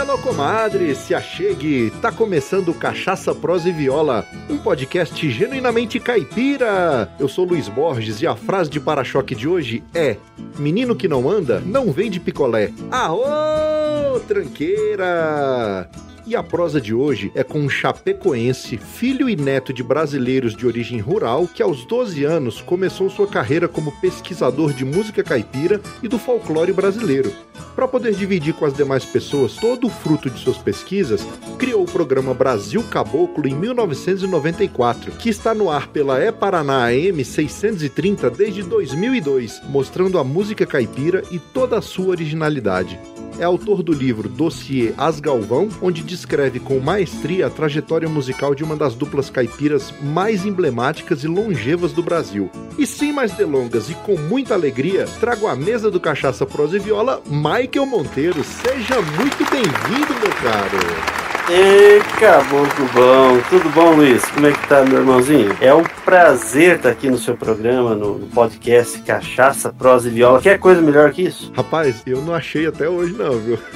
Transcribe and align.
alô 0.00 0.16
comadre, 0.16 0.94
se 0.94 1.14
achegue, 1.14 1.92
tá 2.00 2.10
começando 2.10 2.72
Cachaça, 2.72 3.34
Prosa 3.34 3.68
e 3.68 3.72
Viola, 3.72 4.26
um 4.48 4.56
podcast 4.56 5.30
genuinamente 5.30 6.00
caipira. 6.00 7.12
Eu 7.18 7.28
sou 7.28 7.44
Luiz 7.44 7.68
Borges 7.68 8.22
e 8.22 8.26
a 8.26 8.34
frase 8.34 8.70
de 8.70 8.80
para-choque 8.80 9.34
de 9.34 9.46
hoje 9.46 9.84
é: 9.94 10.16
Menino 10.58 10.96
que 10.96 11.06
não 11.06 11.28
anda, 11.28 11.60
não 11.60 11.92
vem 11.92 12.10
de 12.10 12.18
picolé. 12.18 12.72
Aô, 12.90 14.18
tranqueira! 14.20 15.86
E 16.26 16.36
a 16.36 16.42
prosa 16.42 16.80
de 16.80 16.94
hoje 16.94 17.32
é 17.34 17.42
com 17.42 17.60
um 17.60 17.68
chapecoense, 17.68 18.76
filho 18.76 19.28
e 19.28 19.34
neto 19.34 19.72
de 19.72 19.82
brasileiros 19.82 20.54
de 20.54 20.66
origem 20.66 21.00
rural, 21.00 21.48
que 21.52 21.62
aos 21.62 21.84
12 21.84 22.24
anos 22.24 22.60
começou 22.60 23.08
sua 23.08 23.26
carreira 23.26 23.66
como 23.66 23.98
pesquisador 24.00 24.72
de 24.72 24.84
música 24.84 25.22
caipira 25.22 25.80
e 26.02 26.08
do 26.08 26.18
folclore 26.18 26.72
brasileiro. 26.72 27.32
Para 27.74 27.88
poder 27.88 28.14
dividir 28.14 28.52
com 28.54 28.66
as 28.66 28.74
demais 28.74 29.04
pessoas 29.04 29.54
todo 29.54 29.86
o 29.86 29.90
fruto 29.90 30.28
de 30.28 30.38
suas 30.38 30.58
pesquisas, 30.58 31.26
criou 31.58 31.82
o 31.82 31.90
programa 31.90 32.34
Brasil 32.34 32.82
Caboclo 32.90 33.48
em 33.48 33.54
1994, 33.54 35.12
que 35.12 35.30
está 35.30 35.54
no 35.54 35.70
ar 35.70 35.88
pela 35.88 36.20
E 36.20 36.30
Paraná 36.30 36.88
AM 36.88 37.24
630 37.24 38.28
desde 38.30 38.62
2002, 38.62 39.62
mostrando 39.68 40.18
a 40.18 40.24
música 40.24 40.66
caipira 40.66 41.22
e 41.30 41.38
toda 41.38 41.78
a 41.78 41.82
sua 41.82 42.08
originalidade 42.08 42.98
é 43.40 43.44
autor 43.44 43.82
do 43.82 43.92
livro 43.92 44.28
Dossiê 44.28 44.92
As 44.98 45.18
Galvão, 45.18 45.68
onde 45.80 46.02
descreve 46.02 46.60
com 46.60 46.78
maestria 46.78 47.46
a 47.46 47.50
trajetória 47.50 48.08
musical 48.08 48.54
de 48.54 48.62
uma 48.62 48.76
das 48.76 48.94
duplas 48.94 49.30
caipiras 49.30 49.92
mais 50.02 50.44
emblemáticas 50.44 51.24
e 51.24 51.26
longevas 51.26 51.92
do 51.92 52.02
Brasil. 52.02 52.50
E 52.78 52.86
sem 52.86 53.12
mais 53.12 53.32
delongas 53.32 53.88
e 53.88 53.94
com 53.94 54.16
muita 54.16 54.54
alegria, 54.54 55.06
trago 55.18 55.46
à 55.46 55.56
mesa 55.56 55.90
do 55.90 55.98
Cachaça 55.98 56.44
Prosa 56.44 56.76
e 56.76 56.80
Viola, 56.80 57.22
Michael 57.26 57.86
Monteiro. 57.86 58.44
Seja 58.44 59.00
muito 59.16 59.50
bem-vindo, 59.50 60.14
meu 60.20 60.32
caro! 60.42 61.29
Ei, 61.52 61.98
caboclo 62.20 62.86
bom! 62.94 63.40
Tudo 63.50 63.68
bom, 63.70 63.96
Luiz? 63.96 64.24
Como 64.26 64.46
é 64.46 64.52
que 64.52 64.68
tá, 64.68 64.84
meu 64.84 65.00
irmãozinho? 65.00 65.56
É 65.60 65.74
um 65.74 65.82
prazer 66.04 66.76
estar 66.76 66.90
aqui 66.90 67.10
no 67.10 67.18
seu 67.18 67.36
programa, 67.36 67.96
no, 67.96 68.20
podcast 68.32 68.96
Cachaça, 69.00 69.72
Prosa 69.72 70.06
e 70.06 70.12
Viola. 70.12 70.40
Quer 70.40 70.60
coisa 70.60 70.80
melhor 70.80 71.10
que 71.10 71.22
isso? 71.22 71.50
Rapaz, 71.52 72.04
eu 72.06 72.22
não 72.22 72.32
achei 72.32 72.68
até 72.68 72.88
hoje 72.88 73.14
não, 73.14 73.36
viu? 73.40 73.58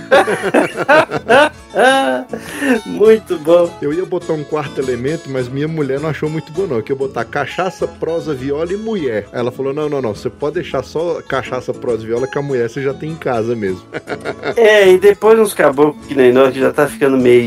muito 2.86 3.36
bom. 3.38 3.68
Eu 3.82 3.92
ia 3.92 4.06
botar 4.06 4.34
um 4.34 4.44
quarto 4.44 4.80
elemento, 4.80 5.28
mas 5.28 5.48
minha 5.48 5.66
mulher 5.66 5.98
não 5.98 6.08
achou 6.08 6.30
muito 6.30 6.52
bom 6.52 6.68
não. 6.68 6.80
Que 6.80 6.92
eu 6.92 6.96
botar 6.96 7.24
cachaça, 7.24 7.88
prosa, 7.88 8.32
viola 8.32 8.72
e 8.72 8.76
mulher. 8.76 9.26
Ela 9.32 9.50
falou: 9.50 9.74
"Não, 9.74 9.88
não, 9.88 10.00
não, 10.00 10.14
você 10.14 10.30
pode 10.30 10.54
deixar 10.54 10.84
só 10.84 11.20
cachaça, 11.22 11.74
prosa 11.74 12.04
e 12.04 12.06
viola 12.06 12.28
que 12.28 12.38
a 12.38 12.42
mulher 12.42 12.70
você 12.70 12.82
já 12.82 12.94
tem 12.94 13.10
em 13.10 13.16
casa 13.16 13.56
mesmo". 13.56 13.82
é, 14.56 14.92
e 14.92 14.98
depois 14.98 15.36
uns 15.38 15.52
caboclos 15.52 16.06
que 16.06 16.14
nem 16.14 16.32
nós 16.32 16.52
que 16.52 16.60
já 16.60 16.72
tá 16.72 16.86
ficando 16.86 17.16
meio 17.16 17.42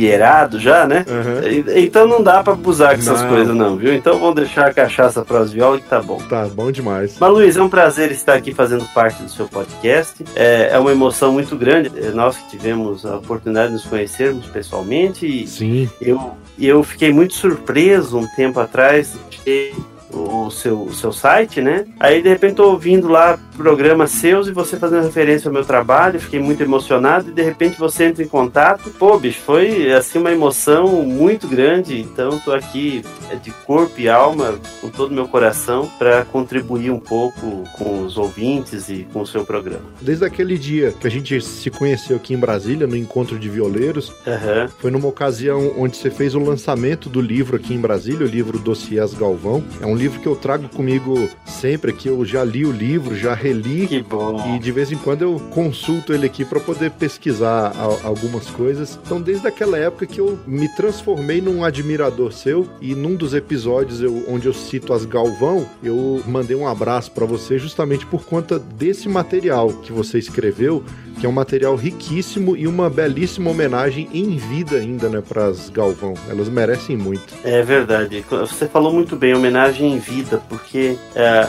já, 0.59 0.85
né? 0.87 1.05
Uhum. 1.07 1.63
Então 1.75 2.07
não 2.07 2.21
dá 2.21 2.43
pra 2.43 2.53
abusar 2.53 2.95
com 2.95 3.01
essas 3.01 3.21
não. 3.21 3.29
coisas, 3.29 3.55
não, 3.55 3.77
viu? 3.77 3.93
Então 3.93 4.19
vamos 4.19 4.35
deixar 4.35 4.67
a 4.67 4.73
cachaça 4.73 5.23
pras 5.23 5.51
violas 5.51 5.81
que 5.81 5.87
tá 5.87 6.01
bom. 6.01 6.17
Tá 6.29 6.47
bom 6.47 6.71
demais. 6.71 7.15
Mas 7.19 7.31
Luiz, 7.31 7.57
é 7.57 7.61
um 7.61 7.69
prazer 7.69 8.11
estar 8.11 8.33
aqui 8.33 8.53
fazendo 8.53 8.85
parte 8.93 9.21
do 9.23 9.29
seu 9.29 9.47
podcast. 9.47 10.23
É, 10.35 10.69
é 10.73 10.79
uma 10.79 10.91
emoção 10.91 11.31
muito 11.31 11.55
grande. 11.55 11.91
É, 11.95 12.11
nós 12.11 12.37
que 12.37 12.49
tivemos 12.49 13.05
a 13.05 13.17
oportunidade 13.17 13.67
de 13.67 13.73
nos 13.73 13.85
conhecermos 13.85 14.45
pessoalmente. 14.47 15.47
Sim. 15.47 15.89
Eu, 16.01 16.31
eu 16.59 16.83
fiquei 16.83 17.11
muito 17.11 17.33
surpreso 17.33 18.17
um 18.17 18.27
tempo 18.35 18.59
atrás 18.59 19.15
de 19.29 19.39
ter 19.39 19.75
o 20.17 20.51
seu, 20.51 20.83
o 20.83 20.93
seu 20.93 21.11
site, 21.11 21.61
né? 21.61 21.85
Aí 21.99 22.21
de 22.21 22.29
repente 22.29 22.55
tô 22.55 22.71
ouvindo 22.71 23.07
lá 23.07 23.39
programas 23.55 24.11
seus 24.11 24.47
e 24.47 24.51
você 24.51 24.77
fazendo 24.77 25.03
referência 25.03 25.49
ao 25.49 25.53
meu 25.53 25.65
trabalho, 25.65 26.19
fiquei 26.19 26.39
muito 26.39 26.61
emocionado 26.61 27.29
e 27.29 27.33
de 27.33 27.41
repente 27.41 27.79
você 27.79 28.05
entra 28.05 28.23
em 28.23 28.27
contato. 28.27 28.89
Pô, 28.91 29.17
bicho, 29.17 29.41
foi 29.41 29.91
assim 29.91 30.19
uma 30.19 30.31
emoção 30.31 31.03
muito 31.03 31.47
grande. 31.47 31.99
Então 31.99 32.39
tô 32.39 32.51
aqui 32.53 33.03
é, 33.31 33.35
de 33.35 33.51
corpo 33.51 33.99
e 33.99 34.07
alma, 34.07 34.59
com 34.79 34.89
todo 34.89 35.11
o 35.11 35.13
meu 35.13 35.27
coração, 35.27 35.89
para 35.97 36.23
contribuir 36.25 36.91
um 36.91 36.99
pouco 36.99 37.63
com 37.73 38.03
os 38.03 38.17
ouvintes 38.17 38.89
e 38.89 39.07
com 39.11 39.21
o 39.21 39.27
seu 39.27 39.43
programa. 39.43 39.81
Desde 40.01 40.23
aquele 40.23 40.57
dia 40.57 40.93
que 40.99 41.07
a 41.07 41.11
gente 41.11 41.41
se 41.41 41.69
conheceu 41.69 42.17
aqui 42.17 42.33
em 42.33 42.37
Brasília, 42.37 42.85
no 42.85 42.95
encontro 42.95 43.39
de 43.39 43.49
violeiros, 43.49 44.09
uhum. 44.09 44.67
foi 44.79 44.91
numa 44.91 45.07
ocasião 45.07 45.73
onde 45.77 45.97
você 45.97 46.11
fez 46.11 46.35
o 46.35 46.39
lançamento 46.39 47.09
do 47.09 47.19
livro 47.19 47.55
aqui 47.57 47.73
em 47.73 47.79
Brasília, 47.79 48.25
o 48.25 48.29
livro 48.29 48.59
Dossiês 48.59 49.13
Galvão. 49.13 49.63
É 49.81 49.85
um 49.85 49.95
livro 49.95 50.06
que 50.09 50.25
eu 50.25 50.35
trago 50.35 50.69
comigo 50.69 51.29
sempre, 51.45 51.93
que 51.93 52.07
eu 52.07 52.23
já 52.23 52.43
li 52.43 52.65
o 52.65 52.71
livro, 52.71 53.15
já 53.15 53.33
reli. 53.33 53.87
Que 53.87 54.01
bom. 54.01 54.55
E 54.55 54.59
de 54.59 54.71
vez 54.71 54.91
em 54.91 54.97
quando 54.97 55.21
eu 55.21 55.39
consulto 55.51 56.13
ele 56.13 56.25
aqui 56.25 56.45
para 56.45 56.59
poder 56.59 56.91
pesquisar 56.91 57.73
algumas 58.03 58.47
coisas. 58.47 58.99
Então, 59.05 59.21
desde 59.21 59.47
aquela 59.47 59.77
época 59.77 60.05
que 60.05 60.19
eu 60.19 60.39
me 60.47 60.67
transformei 60.75 61.41
num 61.41 61.63
admirador 61.63 62.31
seu 62.31 62.67
e 62.81 62.95
num 62.95 63.15
dos 63.15 63.33
episódios 63.33 64.01
eu, 64.01 64.23
onde 64.27 64.47
eu 64.47 64.53
cito 64.53 64.93
as 64.93 65.05
Galvão, 65.05 65.67
eu 65.83 66.21
mandei 66.25 66.55
um 66.55 66.67
abraço 66.67 67.11
para 67.11 67.25
você 67.25 67.57
justamente 67.57 68.05
por 68.05 68.25
conta 68.25 68.59
desse 68.59 69.09
material 69.09 69.69
que 69.69 69.91
você 69.91 70.17
escreveu 70.17 70.83
que 71.19 71.25
é 71.25 71.29
um 71.29 71.33
material 71.33 71.75
riquíssimo 71.75 72.55
e 72.55 72.67
uma 72.67 72.89
belíssima 72.89 73.49
homenagem 73.49 74.07
em 74.13 74.37
vida 74.37 74.77
ainda, 74.77 75.09
né, 75.09 75.21
para 75.27 75.45
as 75.45 75.69
Galvão. 75.69 76.13
Elas 76.29 76.49
merecem 76.49 76.95
muito. 76.95 77.33
É 77.43 77.61
verdade. 77.61 78.23
Você 78.29 78.67
falou 78.67 78.93
muito 78.93 79.15
bem, 79.15 79.33
homenagem 79.33 79.93
em 79.93 79.99
vida, 79.99 80.41
porque 80.47 80.97
é, 81.15 81.47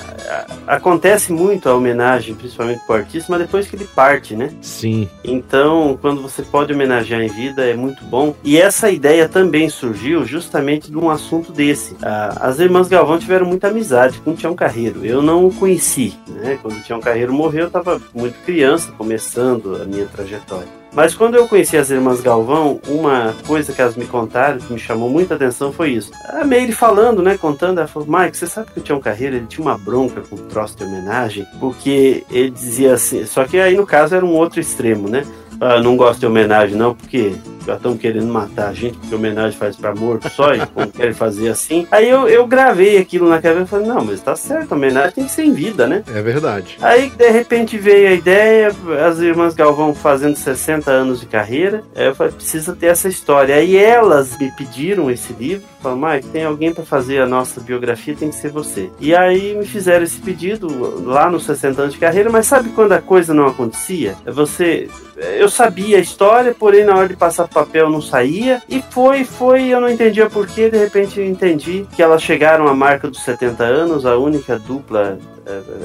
acontece 0.66 1.32
muito 1.32 1.68
a 1.68 1.74
homenagem, 1.74 2.34
principalmente 2.34 2.80
para 2.86 2.96
o 2.96 2.98
artista, 2.98 3.26
mas 3.30 3.40
depois 3.40 3.68
que 3.68 3.76
ele 3.76 3.84
parte, 3.84 4.34
né? 4.34 4.50
Sim. 4.60 5.08
Então, 5.22 5.98
quando 6.00 6.22
você 6.22 6.42
pode 6.42 6.72
homenagear 6.72 7.20
em 7.20 7.28
vida, 7.28 7.64
é 7.64 7.74
muito 7.74 8.04
bom. 8.04 8.34
E 8.42 8.56
essa 8.58 8.90
ideia 8.90 9.28
também 9.28 9.68
surgiu 9.68 10.24
justamente 10.24 10.90
de 10.90 10.96
um 10.96 11.10
assunto 11.10 11.52
desse. 11.52 11.96
As 12.00 12.58
irmãs 12.58 12.88
Galvão 12.88 13.18
tiveram 13.18 13.46
muita 13.46 13.68
amizade 13.68 14.20
com 14.20 14.30
o 14.30 14.34
Tião 14.34 14.54
Carreiro. 14.54 15.04
Eu 15.04 15.22
não 15.22 15.46
o 15.46 15.52
conheci, 15.52 16.14
né? 16.28 16.58
Quando 16.60 16.76
o 16.76 16.82
Tião 16.82 17.00
Carreiro 17.00 17.32
morreu, 17.32 17.62
eu 17.62 17.66
estava 17.66 18.00
muito 18.14 18.38
criança, 18.44 18.92
começando 18.92 19.57
a 19.76 19.84
minha 19.84 20.06
trajetória. 20.06 20.68
Mas 20.92 21.14
quando 21.14 21.34
eu 21.34 21.46
conheci 21.46 21.76
as 21.76 21.90
irmãs 21.90 22.20
Galvão, 22.20 22.80
uma 22.88 23.34
coisa 23.46 23.72
que 23.72 23.80
elas 23.80 23.94
me 23.94 24.06
contaram 24.06 24.58
que 24.58 24.72
me 24.72 24.78
chamou 24.78 25.10
muita 25.10 25.34
atenção 25.34 25.72
foi 25.72 25.90
isso. 25.90 26.10
A 26.24 26.44
Meire 26.44 26.72
falando, 26.72 27.22
né, 27.22 27.36
contando, 27.36 27.78
ela 27.78 27.86
falou: 27.86 28.08
Mike, 28.08 28.36
você 28.36 28.46
sabe 28.46 28.70
que 28.72 28.80
o 28.80 28.82
Tião 28.82 29.00
Carreira 29.00 29.36
ele 29.36 29.46
tinha 29.46 29.64
uma 29.64 29.76
bronca 29.76 30.22
com 30.22 30.36
o 30.36 30.40
troço 30.40 30.76
de 30.76 30.84
homenagem, 30.84 31.46
porque 31.60 32.24
ele 32.30 32.50
dizia 32.50 32.94
assim, 32.94 33.26
só 33.26 33.44
que 33.44 33.58
aí 33.58 33.76
no 33.76 33.86
caso 33.86 34.14
era 34.14 34.24
um 34.24 34.34
outro 34.34 34.60
extremo, 34.60 35.08
né? 35.08 35.24
Ah, 35.60 35.80
não 35.80 35.96
gosto 35.96 36.20
de 36.20 36.26
homenagem 36.26 36.76
não, 36.76 36.94
porque 36.94 37.34
já 37.68 37.74
estão 37.74 37.96
querendo 37.98 38.32
matar 38.32 38.68
a 38.68 38.72
gente, 38.72 38.96
porque 38.96 39.14
homenagem 39.14 39.58
faz 39.58 39.76
para 39.76 39.94
morto 39.94 40.28
só, 40.30 40.54
e 40.54 40.64
como 40.74 40.90
querem 40.90 41.12
fazer 41.12 41.50
assim. 41.50 41.86
Aí 41.90 42.08
eu, 42.08 42.26
eu 42.26 42.46
gravei 42.46 42.96
aquilo 42.96 43.28
na 43.28 43.42
cabeça 43.42 43.64
e 43.64 43.66
falei, 43.66 43.86
não, 43.86 44.04
mas 44.04 44.20
tá 44.20 44.34
certo, 44.34 44.72
homenagem 44.72 45.12
tem 45.12 45.24
que 45.24 45.32
ser 45.32 45.44
em 45.44 45.52
vida, 45.52 45.86
né? 45.86 46.02
É 46.08 46.22
verdade. 46.22 46.78
Aí 46.80 47.10
de 47.10 47.30
repente 47.30 47.76
veio 47.76 48.08
a 48.08 48.12
ideia, 48.12 48.74
as 49.06 49.18
irmãs 49.18 49.54
Galvão 49.54 49.94
fazendo 49.94 50.36
60 50.36 50.90
anos 50.90 51.20
de 51.20 51.26
carreira, 51.26 51.82
eu 51.94 52.14
falei, 52.14 52.32
precisa 52.32 52.74
ter 52.74 52.86
essa 52.86 53.08
história. 53.08 53.54
Aí 53.54 53.76
elas 53.76 54.38
me 54.38 54.50
pediram 54.52 55.10
esse 55.10 55.32
livro, 55.34 55.66
falaram, 55.80 56.14
Mike, 56.14 56.28
tem 56.28 56.44
alguém 56.44 56.72
para 56.72 56.84
fazer 56.84 57.20
a 57.20 57.26
nossa 57.26 57.60
biografia, 57.60 58.14
tem 58.14 58.30
que 58.30 58.36
ser 58.36 58.50
você. 58.50 58.90
E 59.00 59.14
aí 59.14 59.54
me 59.56 59.66
fizeram 59.66 60.04
esse 60.04 60.20
pedido 60.20 60.68
lá 61.04 61.30
nos 61.30 61.44
60 61.44 61.82
anos 61.82 61.94
de 61.94 62.00
carreira, 62.00 62.30
mas 62.30 62.46
sabe 62.46 62.70
quando 62.70 62.92
a 62.92 63.00
coisa 63.00 63.32
não 63.34 63.46
acontecia? 63.46 64.16
Você. 64.26 64.88
Eu 65.36 65.48
sabia 65.48 65.98
a 65.98 66.00
história, 66.00 66.54
porém 66.56 66.84
na 66.84 66.94
hora 66.94 67.08
de 67.08 67.16
passar 67.16 67.48
papel 67.48 67.90
não 67.90 68.00
saía. 68.00 68.62
E 68.68 68.80
foi, 68.80 69.24
foi, 69.24 69.66
eu 69.66 69.80
não 69.80 69.88
entendia 69.88 70.30
porquê. 70.30 70.70
De 70.70 70.78
repente 70.78 71.18
eu 71.18 71.26
entendi 71.26 71.84
que 71.92 72.02
elas 72.02 72.22
chegaram 72.22 72.68
à 72.68 72.74
marca 72.74 73.08
dos 73.08 73.22
70 73.24 73.64
anos, 73.64 74.06
a 74.06 74.16
única 74.16 74.56
dupla 74.58 75.18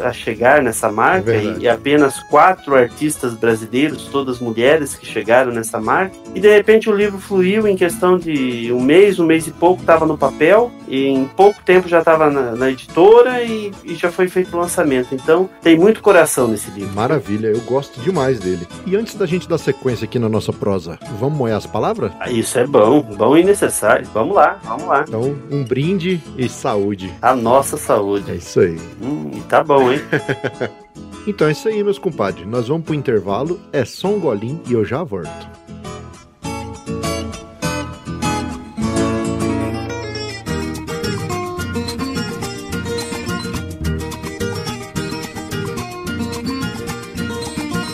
a 0.03 0.11
chegar 0.11 0.61
nessa 0.61 0.91
marca 0.91 1.31
é 1.31 1.55
e, 1.59 1.69
apenas 1.69 2.19
quatro 2.23 2.75
artistas 2.75 3.33
brasileiros, 3.33 4.05
todas 4.05 4.39
mulheres 4.39 4.95
que 4.95 5.05
chegaram 5.05 5.51
nessa 5.51 5.79
marca. 5.79 6.15
E 6.35 6.39
de 6.39 6.49
repente 6.49 6.89
o 6.89 6.95
livro 6.95 7.19
fluiu 7.19 7.67
em 7.67 7.75
questão 7.75 8.17
de 8.17 8.71
um 8.71 8.81
mês, 8.81 9.19
um 9.19 9.25
mês 9.25 9.47
e 9.47 9.51
pouco 9.51 9.81
estava 9.81 10.05
no 10.05 10.17
papel 10.17 10.71
e 10.87 11.07
em 11.07 11.25
pouco 11.25 11.61
tempo 11.63 11.87
já 11.87 11.99
estava 11.99 12.29
na, 12.29 12.51
na, 12.51 12.69
editora 12.69 13.41
e, 13.41 13.71
e, 13.83 13.95
já 13.95 14.11
foi 14.11 14.27
feito 14.27 14.55
o 14.55 14.59
lançamento. 14.59 15.13
Então 15.13 15.49
tem 15.61 15.77
muito 15.77 16.01
coração 16.01 16.47
nesse 16.47 16.69
livro. 16.71 16.93
Maravilha, 16.93 17.47
eu 17.47 17.59
gosto 17.61 17.99
demais 18.01 18.39
dele. 18.39 18.67
E 18.85 18.95
antes 18.95 19.15
da 19.15 19.25
gente 19.25 19.47
dar 19.47 19.57
sequência 19.57 20.05
aqui 20.05 20.19
na 20.19 20.29
nossa 20.29 20.51
prosa, 20.51 20.99
vamos 21.19 21.37
moer 21.37 21.55
as 21.55 21.65
palavras? 21.65 22.11
Ah, 22.19 22.29
isso 22.29 22.57
é 22.59 22.67
bom, 22.67 23.01
bom 23.01 23.37
e 23.37 23.43
necessário. 23.43 24.07
Vamos 24.13 24.35
lá, 24.35 24.59
vamos 24.63 24.85
lá. 24.85 25.05
Então, 25.07 25.35
um 25.49 25.63
brinde 25.63 26.21
e 26.37 26.49
saúde. 26.49 27.11
A 27.21 27.35
nossa 27.35 27.77
saúde. 27.77 28.31
É 28.31 28.35
isso 28.35 28.59
aí. 28.59 28.79
Hum, 29.01 29.31
Tá 29.53 29.63
bom, 29.63 29.91
hein? 29.91 29.99
então 31.27 31.47
é 31.47 31.51
isso 31.51 31.67
aí, 31.67 31.83
meus 31.83 31.99
compadres. 31.99 32.47
Nós 32.47 32.69
vamos 32.69 32.87
pro 32.87 32.95
intervalo. 32.95 33.61
É 33.71 33.85
só 33.85 34.07
um 34.07 34.19
golinho 34.19 34.59
e 34.67 34.73
eu 34.73 34.83
já 34.83 35.03
volto. 35.03 35.29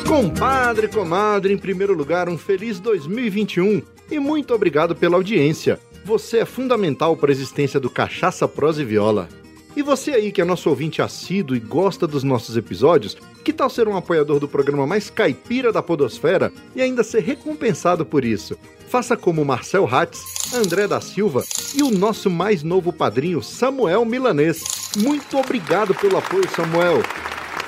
Compadre, 0.07 0.87
comadre, 0.87 1.53
em 1.53 1.57
primeiro 1.57 1.93
lugar, 1.93 2.29
um 2.29 2.37
feliz 2.37 2.79
2021 2.79 3.81
e 4.09 4.17
muito 4.17 4.53
obrigado 4.53 4.95
pela 4.95 5.17
audiência. 5.17 5.77
Você 6.05 6.37
é 6.37 6.45
fundamental 6.45 7.17
para 7.17 7.31
a 7.31 7.33
existência 7.33 7.81
do 7.81 7.89
Cachaça, 7.89 8.47
Prosa 8.47 8.81
e 8.81 8.85
Viola. 8.85 9.27
E 9.75 9.81
você 9.81 10.11
aí 10.11 10.31
que 10.31 10.41
é 10.41 10.45
nosso 10.45 10.69
ouvinte 10.69 11.01
assíduo 11.01 11.55
e 11.55 11.59
gosta 11.59 12.07
dos 12.07 12.23
nossos 12.23 12.57
episódios, 12.57 13.15
que 13.43 13.53
tal 13.53 13.69
ser 13.69 13.87
um 13.87 13.95
apoiador 13.95 14.39
do 14.39 14.47
programa 14.47 14.87
mais 14.87 15.09
caipira 15.09 15.71
da 15.71 15.81
podosfera 15.81 16.51
e 16.75 16.81
ainda 16.81 17.03
ser 17.03 17.21
recompensado 17.21 18.05
por 18.05 18.25
isso? 18.25 18.57
Faça 18.87 19.15
como 19.15 19.45
Marcel 19.45 19.87
Hatz, 19.87 20.53
André 20.53 20.87
da 20.87 20.99
Silva 20.99 21.43
e 21.75 21.83
o 21.83 21.91
nosso 21.91 22.29
mais 22.29 22.63
novo 22.63 22.91
padrinho 22.91 23.43
Samuel 23.43 24.03
Milanês. 24.03 24.63
Muito 24.97 25.37
obrigado 25.37 25.93
pelo 25.93 26.17
apoio, 26.17 26.49
Samuel. 26.49 27.03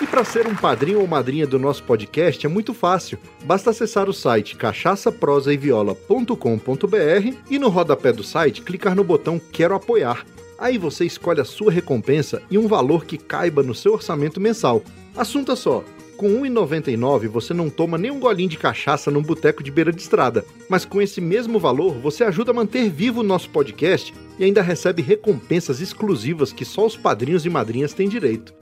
E 0.02 0.08
para 0.08 0.24
ser 0.24 0.48
um 0.48 0.56
padrinho 0.56 1.00
ou 1.00 1.06
madrinha 1.06 1.46
do 1.46 1.60
nosso 1.60 1.84
podcast 1.84 2.44
é 2.44 2.50
muito 2.50 2.74
fácil. 2.74 3.20
Basta 3.44 3.70
acessar 3.70 4.10
o 4.10 4.14
site 4.14 4.56
cachaçaprosaeviola.com.br 4.56 7.38
e 7.48 7.60
no 7.60 7.70
rodapé 7.70 8.12
do 8.12 8.24
site 8.24 8.64
clicar 8.64 8.96
no 8.96 9.04
botão 9.04 9.40
Quero 9.52 9.76
apoiar. 9.76 10.26
Aí 10.62 10.78
você 10.78 11.06
escolhe 11.06 11.42
a 11.42 11.44
sua 11.44 11.72
recompensa 11.72 12.40
e 12.48 12.56
um 12.56 12.68
valor 12.68 13.04
que 13.04 13.18
caiba 13.18 13.64
no 13.64 13.74
seu 13.74 13.94
orçamento 13.94 14.40
mensal. 14.40 14.84
Assunto 15.18 15.56
só, 15.56 15.84
com 16.16 16.28
R$ 16.44 16.50
1,99 16.52 17.28
você 17.28 17.52
não 17.52 17.68
toma 17.68 17.98
nem 17.98 18.12
um 18.12 18.20
golinho 18.20 18.48
de 18.48 18.60
cachaça 18.60 19.10
num 19.10 19.24
boteco 19.24 19.64
de 19.64 19.72
beira 19.72 19.92
de 19.92 20.00
estrada, 20.00 20.46
mas 20.70 20.86
com 20.86 21.02
esse 21.02 21.20
mesmo 21.20 21.58
valor 21.58 21.96
você 21.96 22.24
ajuda 22.24 22.52
a 22.52 22.54
manter 22.54 22.92
vivo 22.92 23.22
o 23.22 23.24
nosso 23.24 23.50
podcast 23.50 24.14
e 24.38 24.44
ainda 24.44 24.62
recebe 24.62 25.02
recompensas 25.02 25.82
exclusivas 25.82 26.54
que 26.54 26.64
só 26.64 26.86
os 26.86 26.96
padrinhos 26.96 27.44
e 27.44 27.50
madrinhas 27.50 27.92
têm 27.92 28.08
direito. 28.08 28.54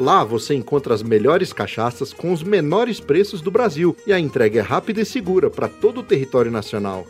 Lá 0.00 0.24
você 0.24 0.54
encontra 0.54 0.94
as 0.94 1.02
melhores 1.02 1.52
cachaças 1.52 2.10
com 2.12 2.32
os 2.32 2.42
menores 2.42 3.00
preços 3.00 3.42
do 3.42 3.50
Brasil 3.50 3.94
e 4.06 4.14
a 4.14 4.18
entrega 4.18 4.60
é 4.60 4.62
rápida 4.62 5.02
e 5.02 5.04
segura 5.04 5.50
para 5.50 5.68
todo 5.68 6.00
o 6.00 6.04
território 6.04 6.50
nacional. 6.50 7.06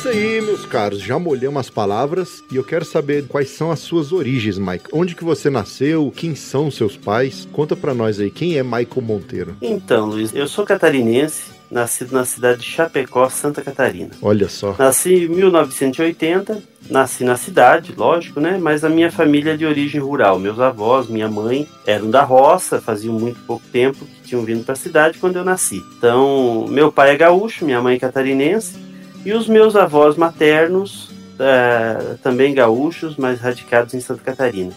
Isso 0.00 0.08
aí, 0.08 0.40
meus 0.40 0.64
caros. 0.64 0.98
Já 1.02 1.18
molhei 1.18 1.46
umas 1.46 1.68
palavras 1.68 2.42
e 2.50 2.56
eu 2.56 2.64
quero 2.64 2.86
saber 2.86 3.26
quais 3.28 3.50
são 3.50 3.70
as 3.70 3.80
suas 3.80 4.12
origens, 4.12 4.56
Mike. 4.56 4.86
Onde 4.94 5.14
que 5.14 5.22
você 5.22 5.50
nasceu? 5.50 6.10
Quem 6.16 6.34
são 6.34 6.70
seus 6.70 6.96
pais? 6.96 7.46
Conta 7.52 7.76
pra 7.76 7.92
nós 7.92 8.18
aí, 8.18 8.30
quem 8.30 8.56
é 8.56 8.62
Michael 8.62 9.02
Monteiro? 9.02 9.56
Então, 9.60 10.06
Luiz, 10.06 10.34
eu 10.34 10.48
sou 10.48 10.64
catarinense, 10.64 11.50
nascido 11.70 12.12
na 12.12 12.24
cidade 12.24 12.60
de 12.60 12.66
Chapecó, 12.66 13.28
Santa 13.28 13.60
Catarina. 13.60 14.08
Olha 14.22 14.48
só. 14.48 14.74
Nasci 14.78 15.26
em 15.26 15.28
1980, 15.28 16.62
nasci 16.88 17.22
na 17.22 17.36
cidade, 17.36 17.92
lógico, 17.94 18.40
né? 18.40 18.58
Mas 18.58 18.82
a 18.82 18.88
minha 18.88 19.12
família 19.12 19.52
é 19.52 19.56
de 19.56 19.66
origem 19.66 20.00
rural. 20.00 20.38
Meus 20.38 20.58
avós, 20.58 21.08
minha 21.08 21.28
mãe 21.28 21.68
eram 21.86 22.08
da 22.10 22.22
roça, 22.22 22.80
faziam 22.80 23.12
muito 23.12 23.38
pouco 23.40 23.66
tempo 23.70 24.06
que 24.06 24.28
tinham 24.30 24.42
vindo 24.44 24.64
para 24.64 24.72
a 24.72 24.78
cidade 24.78 25.18
quando 25.18 25.36
eu 25.36 25.44
nasci. 25.44 25.84
Então, 25.98 26.66
meu 26.70 26.90
pai 26.90 27.10
é 27.10 27.16
gaúcho, 27.18 27.66
minha 27.66 27.82
mãe 27.82 27.96
é 27.96 27.98
catarinense. 27.98 28.88
E 29.24 29.32
os 29.32 29.46
meus 29.46 29.76
avós 29.76 30.16
maternos, 30.16 31.10
uh, 31.40 32.18
também 32.22 32.54
gaúchos, 32.54 33.16
mas 33.16 33.40
radicados 33.40 33.94
em 33.94 34.00
Santa 34.00 34.22
Catarina. 34.22 34.72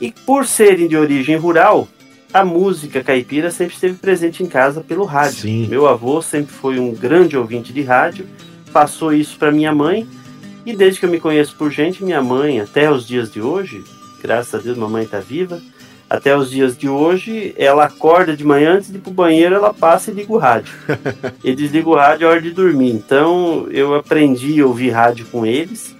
E 0.00 0.12
por 0.12 0.46
serem 0.46 0.88
de 0.88 0.96
origem 0.96 1.36
rural, 1.36 1.88
a 2.32 2.44
música 2.44 3.02
caipira 3.02 3.50
sempre 3.50 3.74
esteve 3.74 3.94
presente 3.94 4.42
em 4.42 4.46
casa 4.46 4.80
pelo 4.80 5.04
rádio. 5.04 5.40
Sim. 5.40 5.66
Meu 5.68 5.86
avô 5.86 6.20
sempre 6.20 6.52
foi 6.52 6.78
um 6.78 6.92
grande 6.92 7.36
ouvinte 7.36 7.72
de 7.72 7.82
rádio, 7.82 8.26
passou 8.72 9.12
isso 9.12 9.38
para 9.38 9.52
minha 9.52 9.74
mãe, 9.74 10.06
e 10.64 10.74
desde 10.74 11.00
que 11.00 11.06
eu 11.06 11.10
me 11.10 11.20
conheço 11.20 11.54
por 11.56 11.70
gente, 11.70 12.04
minha 12.04 12.22
mãe, 12.22 12.60
até 12.60 12.90
os 12.90 13.06
dias 13.06 13.30
de 13.30 13.40
hoje, 13.40 13.84
graças 14.20 14.54
a 14.54 14.58
Deus, 14.58 14.76
mamãe 14.76 15.04
está 15.04 15.20
viva, 15.20 15.60
até 16.08 16.36
os 16.36 16.50
dias 16.50 16.76
de 16.78 16.88
hoje, 16.88 17.52
ela 17.56 17.84
acorda 17.84 18.36
de 18.36 18.44
manhã, 18.44 18.74
antes 18.74 18.90
de 18.90 18.98
ir 18.98 19.00
pro 19.00 19.10
banheiro, 19.10 19.56
ela 19.56 19.74
passa 19.74 20.10
e 20.10 20.14
liga 20.14 20.32
o 20.32 20.38
rádio. 20.38 20.72
e 21.42 21.54
desliga 21.54 21.88
o 21.88 21.96
rádio 21.96 22.26
a 22.26 22.30
hora 22.30 22.40
de 22.40 22.52
dormir. 22.52 22.90
Então, 22.90 23.66
eu 23.70 23.94
aprendi 23.94 24.60
a 24.60 24.66
ouvir 24.66 24.90
rádio 24.90 25.26
com 25.26 25.44
eles. 25.44 25.94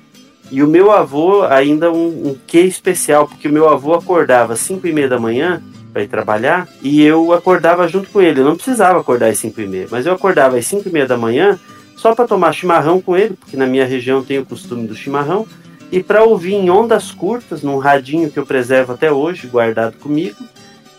E 0.51 0.63
o 0.63 0.69
meu 0.69 0.93
avô, 0.93 1.43
ainda 1.43 1.91
um, 1.91 2.29
um 2.29 2.37
quê 2.47 2.61
especial, 2.61 3.27
porque 3.27 3.49
o 3.49 3.53
meu 3.53 3.69
avô 3.69 3.95
acordava 3.95 4.53
às 4.53 4.61
5 4.61 4.87
e 4.87 4.93
meia 4.93 5.09
da 5.09 5.19
manhã 5.19 5.61
para 5.93 6.03
ir 6.03 6.09
trabalhar, 6.09 6.69
e 6.83 7.03
eu 7.03 7.33
acordava 7.33 7.89
junto 7.89 8.11
com 8.11 8.21
ele. 8.21 8.41
Eu 8.41 8.45
não 8.45 8.55
precisava 8.55 9.01
acordar 9.01 9.31
às 9.31 9.39
5 9.39 9.61
e 9.61 9.67
meia, 9.67 9.89
mas 9.91 10.07
eu 10.07 10.13
acordava 10.13 10.57
às 10.57 10.67
5 10.67 10.89
e 10.89 10.93
meia 10.93 11.07
da 11.07 11.17
manhã 11.17 11.59
só 11.97 12.15
para 12.15 12.29
tomar 12.29 12.53
chimarrão 12.53 13.01
com 13.01 13.17
ele, 13.17 13.35
porque 13.35 13.57
na 13.57 13.67
minha 13.67 13.85
região 13.85 14.23
tem 14.23 14.39
o 14.39 14.47
costume 14.47 14.87
do 14.87 14.95
chimarrão 14.95 15.47
e 15.90 16.02
para 16.02 16.25
ouvir 16.25 16.55
em 16.55 16.71
ondas 16.71 17.11
curtas, 17.11 17.62
num 17.62 17.78
radinho 17.78 18.31
que 18.31 18.38
eu 18.38 18.47
preservo 18.47 18.93
até 18.93 19.11
hoje, 19.11 19.47
guardado 19.47 19.97
comigo, 19.99 20.37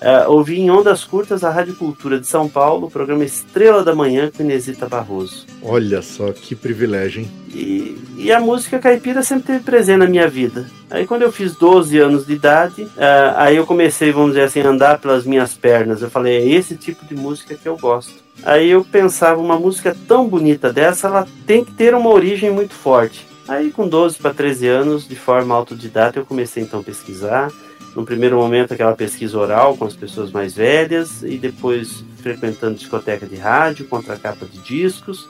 uh, 0.02 0.32
ouvir 0.32 0.60
em 0.60 0.70
ondas 0.70 1.04
curtas 1.04 1.44
a 1.44 1.50
Rádio 1.50 1.76
Cultura 1.76 2.20
de 2.20 2.28
São 2.28 2.48
Paulo, 2.48 2.88
o 2.88 2.92
programa 2.92 3.24
Estrela 3.24 3.84
da 3.84 3.94
Manhã 3.94 4.32
com 4.36 4.44
Inesita 4.44 4.88
Barroso. 4.88 5.46
Olha 5.62 6.02
só 6.02 6.32
que 6.32 6.56
privilégio, 6.56 7.22
hein? 7.22 7.32
E, 7.50 7.98
e, 8.18 8.32
a 8.32 8.40
música 8.40 8.80
caipira 8.80 9.24
sempre 9.24 9.48
teve 9.48 9.64
presente 9.64 9.98
na 9.98 10.08
minha 10.08 10.28
vida. 10.28 10.70
Aí 10.90 11.08
quando 11.08 11.24
eu 11.24 11.32
fiz 11.32 11.56
12 11.56 11.98
anos 11.98 12.28
de 12.28 12.34
idade, 12.34 12.84
uh, 12.84 13.34
aí 13.36 13.56
eu 13.56 13.66
comecei, 13.66 14.12
vamos 14.12 14.32
dizer 14.32 14.44
assim, 14.44 14.62
a 14.62 14.70
andar 14.70 15.00
pelas 15.00 15.26
minhas 15.26 15.54
pernas. 15.54 16.02
Eu 16.02 16.10
falei, 16.10 16.38
é 16.38 16.48
esse 16.48 16.76
tipo 16.76 17.06
de 17.06 17.16
música 17.16 17.56
que 17.56 17.68
eu 17.68 17.78
gosto. 17.78 18.14
Aí 18.44 18.70
eu 18.70 18.86
pensava, 18.86 19.42
uma 19.42 19.58
música 19.58 19.96
tão 20.08 20.28
bonita 20.28 20.72
dessa, 20.72 21.08
ela 21.08 21.28
tem 21.46 21.66
que 21.66 21.74
ter 21.74 21.96
uma 21.96 22.10
origem 22.10 22.52
muito 22.52 22.74
forte. 22.74 23.26
Aí, 23.48 23.72
com 23.72 23.88
12 23.88 24.18
para 24.18 24.34
13 24.34 24.68
anos, 24.68 25.08
de 25.08 25.16
forma 25.16 25.56
autodidata, 25.56 26.20
eu 26.20 26.26
comecei 26.26 26.64
então 26.64 26.82
a 26.82 26.84
pesquisar. 26.84 27.52
No 27.96 28.06
primeiro 28.06 28.38
momento, 28.38 28.74
aquela 28.74 28.96
pesquisa 28.96 29.38
oral 29.38 29.78
com 29.78 29.86
as 29.86 29.96
pessoas 29.96 30.32
mais 30.32 30.54
velhas, 30.54 31.24
e 31.24 31.38
depois 31.38 32.04
frequentando 32.18 32.76
discoteca 32.76 33.26
de 33.26 33.38
rádio, 33.38 33.88
contra 33.88 34.18
capa 34.18 34.46
de 34.46 34.60
discos. 34.60 35.28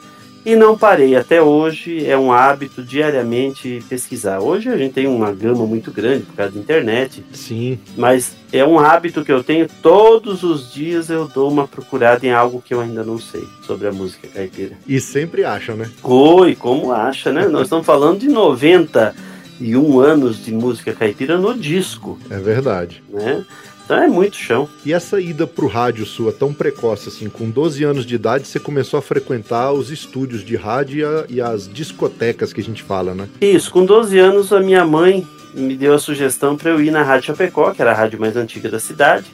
E 0.48 0.56
não 0.56 0.78
parei. 0.78 1.14
Até 1.14 1.42
hoje 1.42 2.06
é 2.06 2.16
um 2.16 2.32
hábito 2.32 2.82
diariamente 2.82 3.84
pesquisar. 3.86 4.40
Hoje 4.40 4.70
a 4.70 4.78
gente 4.78 4.94
tem 4.94 5.06
uma 5.06 5.30
gama 5.30 5.66
muito 5.66 5.92
grande 5.92 6.24
por 6.24 6.36
causa 6.36 6.52
da 6.52 6.58
internet. 6.58 7.22
Sim. 7.34 7.78
Mas 7.94 8.34
é 8.50 8.64
um 8.64 8.78
hábito 8.78 9.22
que 9.22 9.30
eu 9.30 9.44
tenho 9.44 9.68
todos 9.82 10.42
os 10.42 10.72
dias 10.72 11.10
eu 11.10 11.28
dou 11.28 11.50
uma 11.50 11.68
procurada 11.68 12.26
em 12.26 12.32
algo 12.32 12.62
que 12.62 12.72
eu 12.72 12.80
ainda 12.80 13.04
não 13.04 13.18
sei 13.18 13.44
sobre 13.66 13.88
a 13.88 13.92
música 13.92 14.26
caipira. 14.26 14.72
E 14.86 14.98
sempre 14.98 15.44
acham, 15.44 15.76
né? 15.76 15.90
Oi, 16.02 16.54
como 16.54 16.92
acha, 16.92 17.30
né? 17.30 17.46
Nós 17.46 17.64
estamos 17.64 17.84
falando 17.84 18.20
de 18.20 18.28
91 18.28 20.00
anos 20.00 20.42
de 20.42 20.50
música 20.50 20.94
caipira 20.94 21.36
no 21.36 21.52
disco. 21.52 22.18
É 22.30 22.38
verdade. 22.38 23.02
Né? 23.10 23.44
Então 23.88 24.02
é 24.02 24.06
muito 24.06 24.36
chão. 24.36 24.68
E 24.84 24.92
essa 24.92 25.18
ida 25.18 25.46
pro 25.46 25.66
rádio 25.66 26.04
sua 26.04 26.30
tão 26.30 26.52
precoce 26.52 27.08
assim, 27.08 27.30
com 27.30 27.48
12 27.48 27.82
anos 27.84 28.04
de 28.04 28.16
idade, 28.16 28.46
você 28.46 28.60
começou 28.60 28.98
a 28.98 29.02
frequentar 29.02 29.72
os 29.72 29.90
estúdios 29.90 30.44
de 30.44 30.56
rádio 30.56 31.08
e 31.26 31.40
as 31.40 31.66
discotecas 31.66 32.52
que 32.52 32.60
a 32.60 32.64
gente 32.64 32.82
fala, 32.82 33.14
né? 33.14 33.26
Isso, 33.40 33.72
com 33.72 33.86
12 33.86 34.18
anos 34.18 34.52
a 34.52 34.60
minha 34.60 34.84
mãe 34.84 35.26
me 35.54 35.74
deu 35.74 35.94
a 35.94 35.98
sugestão 35.98 36.54
para 36.54 36.70
eu 36.70 36.82
ir 36.82 36.90
na 36.90 37.02
Rádio 37.02 37.28
Chapecó, 37.28 37.72
que 37.72 37.80
era 37.80 37.92
a 37.92 37.94
rádio 37.94 38.20
mais 38.20 38.36
antiga 38.36 38.68
da 38.68 38.78
cidade, 38.78 39.24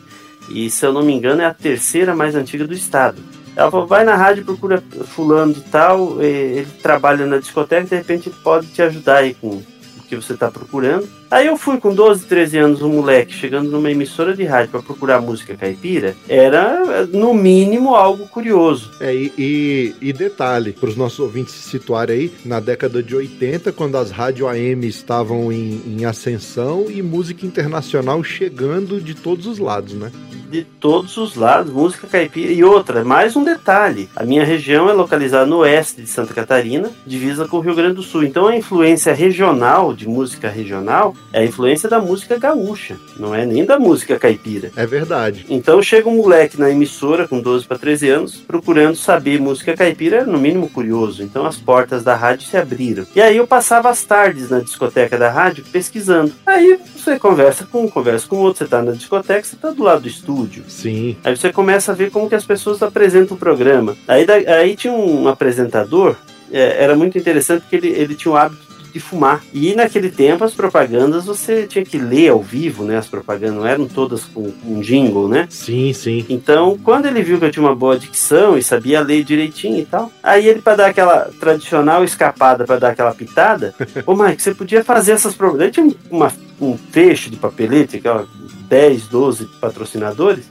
e 0.48 0.70
se 0.70 0.86
eu 0.86 0.92
não 0.92 1.02
me 1.02 1.12
engano 1.12 1.42
é 1.42 1.46
a 1.46 1.52
terceira 1.52 2.14
mais 2.14 2.36
antiga 2.36 2.64
do 2.64 2.74
estado. 2.74 3.20
Ela 3.56 3.68
falou, 3.72 3.88
vai 3.88 4.04
na 4.04 4.14
rádio, 4.14 4.44
procura 4.44 4.80
fulano 5.06 5.52
de 5.52 5.62
tal, 5.62 6.22
ele 6.22 6.68
trabalha 6.80 7.26
na 7.26 7.38
discoteca, 7.38 7.88
de 7.88 7.96
repente 7.96 8.30
pode 8.30 8.68
te 8.68 8.82
ajudar 8.82 9.16
aí 9.16 9.34
com 9.34 9.60
que 10.08 10.14
você 10.14 10.34
está 10.34 10.48
procurando. 10.48 11.08
Aí 11.34 11.48
eu 11.48 11.56
fui 11.56 11.78
com 11.78 11.92
12, 11.92 12.26
13 12.26 12.58
anos, 12.58 12.80
um 12.80 12.90
moleque 12.90 13.34
chegando 13.34 13.68
numa 13.68 13.90
emissora 13.90 14.36
de 14.36 14.44
rádio 14.44 14.70
para 14.70 14.82
procurar 14.82 15.20
música 15.20 15.56
caipira, 15.56 16.14
era 16.28 17.04
no 17.06 17.34
mínimo 17.34 17.96
algo 17.96 18.28
curioso. 18.28 18.92
É, 19.00 19.12
e, 19.12 19.32
e, 19.36 19.94
e 20.00 20.12
detalhe, 20.12 20.72
para 20.72 20.88
os 20.88 20.96
nossos 20.96 21.18
ouvintes 21.18 21.54
se 21.54 21.70
situarem 21.70 22.16
aí, 22.16 22.32
na 22.44 22.60
década 22.60 23.02
de 23.02 23.16
80, 23.16 23.72
quando 23.72 23.96
as 23.96 24.12
rádios 24.12 24.48
AM 24.48 24.86
estavam 24.86 25.50
em, 25.50 25.82
em 25.84 26.04
ascensão 26.04 26.86
e 26.88 27.02
música 27.02 27.44
internacional 27.44 28.22
chegando 28.22 29.00
de 29.00 29.12
todos 29.12 29.48
os 29.48 29.58
lados, 29.58 29.92
né? 29.92 30.12
de 30.54 30.62
todos 30.62 31.16
os 31.16 31.34
lados, 31.34 31.72
música 31.72 32.06
caipira. 32.06 32.52
E 32.52 32.62
outra, 32.62 33.04
mais 33.04 33.34
um 33.34 33.42
detalhe: 33.42 34.08
a 34.14 34.24
minha 34.24 34.44
região 34.44 34.88
é 34.88 34.92
localizada 34.92 35.46
no 35.46 35.58
oeste 35.58 36.00
de 36.00 36.06
Santa 36.06 36.32
Catarina, 36.32 36.90
divisa 37.04 37.48
com 37.48 37.56
o 37.56 37.60
Rio 37.60 37.74
Grande 37.74 37.96
do 37.96 38.02
Sul. 38.02 38.22
Então 38.22 38.46
a 38.46 38.56
influência 38.56 39.12
regional, 39.12 39.92
de 39.92 40.08
música 40.08 40.48
regional, 40.48 41.16
é 41.32 41.40
a 41.40 41.44
influência 41.44 41.88
da 41.88 42.00
música 42.00 42.38
gaúcha, 42.38 42.96
não 43.18 43.34
é 43.34 43.44
nem 43.44 43.64
da 43.64 43.78
música 43.78 44.18
caipira. 44.18 44.70
É 44.76 44.86
verdade. 44.86 45.46
Então 45.48 45.82
chega 45.82 46.08
um 46.08 46.16
moleque 46.16 46.58
na 46.58 46.70
emissora 46.70 47.26
com 47.26 47.40
12 47.40 47.66
para 47.66 47.78
13 47.78 48.08
anos, 48.08 48.36
procurando 48.36 48.96
saber 48.96 49.40
música 49.40 49.76
caipira, 49.76 50.24
no 50.24 50.38
mínimo 50.38 50.68
curioso. 50.68 51.22
Então 51.22 51.44
as 51.46 51.56
portas 51.56 52.04
da 52.04 52.14
rádio 52.14 52.46
se 52.46 52.56
abriram. 52.56 53.06
E 53.14 53.20
aí 53.20 53.36
eu 53.36 53.46
passava 53.46 53.90
as 53.90 54.04
tardes 54.04 54.50
na 54.50 54.60
discoteca 54.60 55.18
da 55.18 55.30
rádio 55.30 55.64
pesquisando. 55.72 56.32
Aí 56.46 56.78
você 56.96 57.18
conversa 57.18 57.66
com 57.66 57.84
um, 57.84 57.88
conversa 57.88 58.26
com 58.28 58.36
outro, 58.36 58.64
você 58.64 58.70
tá 58.70 58.82
na 58.82 58.92
discoteca, 58.92 59.44
você 59.44 59.56
tá 59.56 59.70
do 59.70 59.82
lado 59.82 60.02
do 60.02 60.08
estúdio. 60.08 60.64
Sim. 60.68 61.16
Aí 61.24 61.36
você 61.36 61.52
começa 61.52 61.92
a 61.92 61.94
ver 61.94 62.10
como 62.10 62.28
que 62.28 62.34
as 62.34 62.46
pessoas 62.46 62.82
apresentam 62.82 63.36
o 63.36 63.40
programa. 63.40 63.96
Aí, 64.06 64.26
aí 64.46 64.76
tinha 64.76 64.92
um 64.92 65.28
apresentador, 65.28 66.16
é, 66.52 66.82
era 66.82 66.94
muito 66.94 67.18
interessante 67.18 67.62
porque 67.62 67.76
ele, 67.76 67.88
ele 67.88 68.14
tinha 68.14 68.32
o 68.32 68.36
hábito 68.36 68.63
de 68.94 69.00
fumar. 69.00 69.42
E 69.52 69.74
naquele 69.74 70.08
tempo 70.08 70.44
as 70.44 70.54
propagandas 70.54 71.24
você 71.24 71.66
tinha 71.66 71.84
que 71.84 71.98
ler 71.98 72.28
ao 72.28 72.40
vivo, 72.40 72.84
né? 72.84 72.96
As 72.96 73.08
propagandas 73.08 73.56
não 73.56 73.66
eram 73.66 73.88
todas 73.88 74.24
com 74.24 74.52
um 74.64 74.80
jingle, 74.80 75.28
né? 75.28 75.48
Sim, 75.50 75.92
sim. 75.92 76.24
Então, 76.28 76.78
quando 76.82 77.06
ele 77.06 77.20
viu 77.20 77.36
que 77.40 77.44
eu 77.44 77.50
tinha 77.50 77.64
uma 77.64 77.74
boa 77.74 77.98
dicção 77.98 78.56
e 78.56 78.62
sabia 78.62 79.00
ler 79.00 79.24
direitinho 79.24 79.80
e 79.80 79.84
tal, 79.84 80.12
aí 80.22 80.46
ele 80.46 80.62
para 80.62 80.76
dar 80.76 80.86
aquela 80.86 81.28
tradicional 81.40 82.04
escapada 82.04 82.64
para 82.64 82.78
dar 82.78 82.90
aquela 82.90 83.12
pitada, 83.12 83.74
ô 84.06 84.14
Mike, 84.14 84.40
você 84.40 84.54
podia 84.54 84.84
fazer 84.84 85.12
essas 85.12 85.34
propagandas. 85.34 85.74
Tinha 85.74 85.92
uma, 86.08 86.32
um 86.60 86.78
fecho 86.78 87.30
de 87.30 87.36
papelete, 87.36 87.96
aquela 87.96 88.28
10, 88.68 89.08
12 89.08 89.46
patrocinadores. 89.60 90.44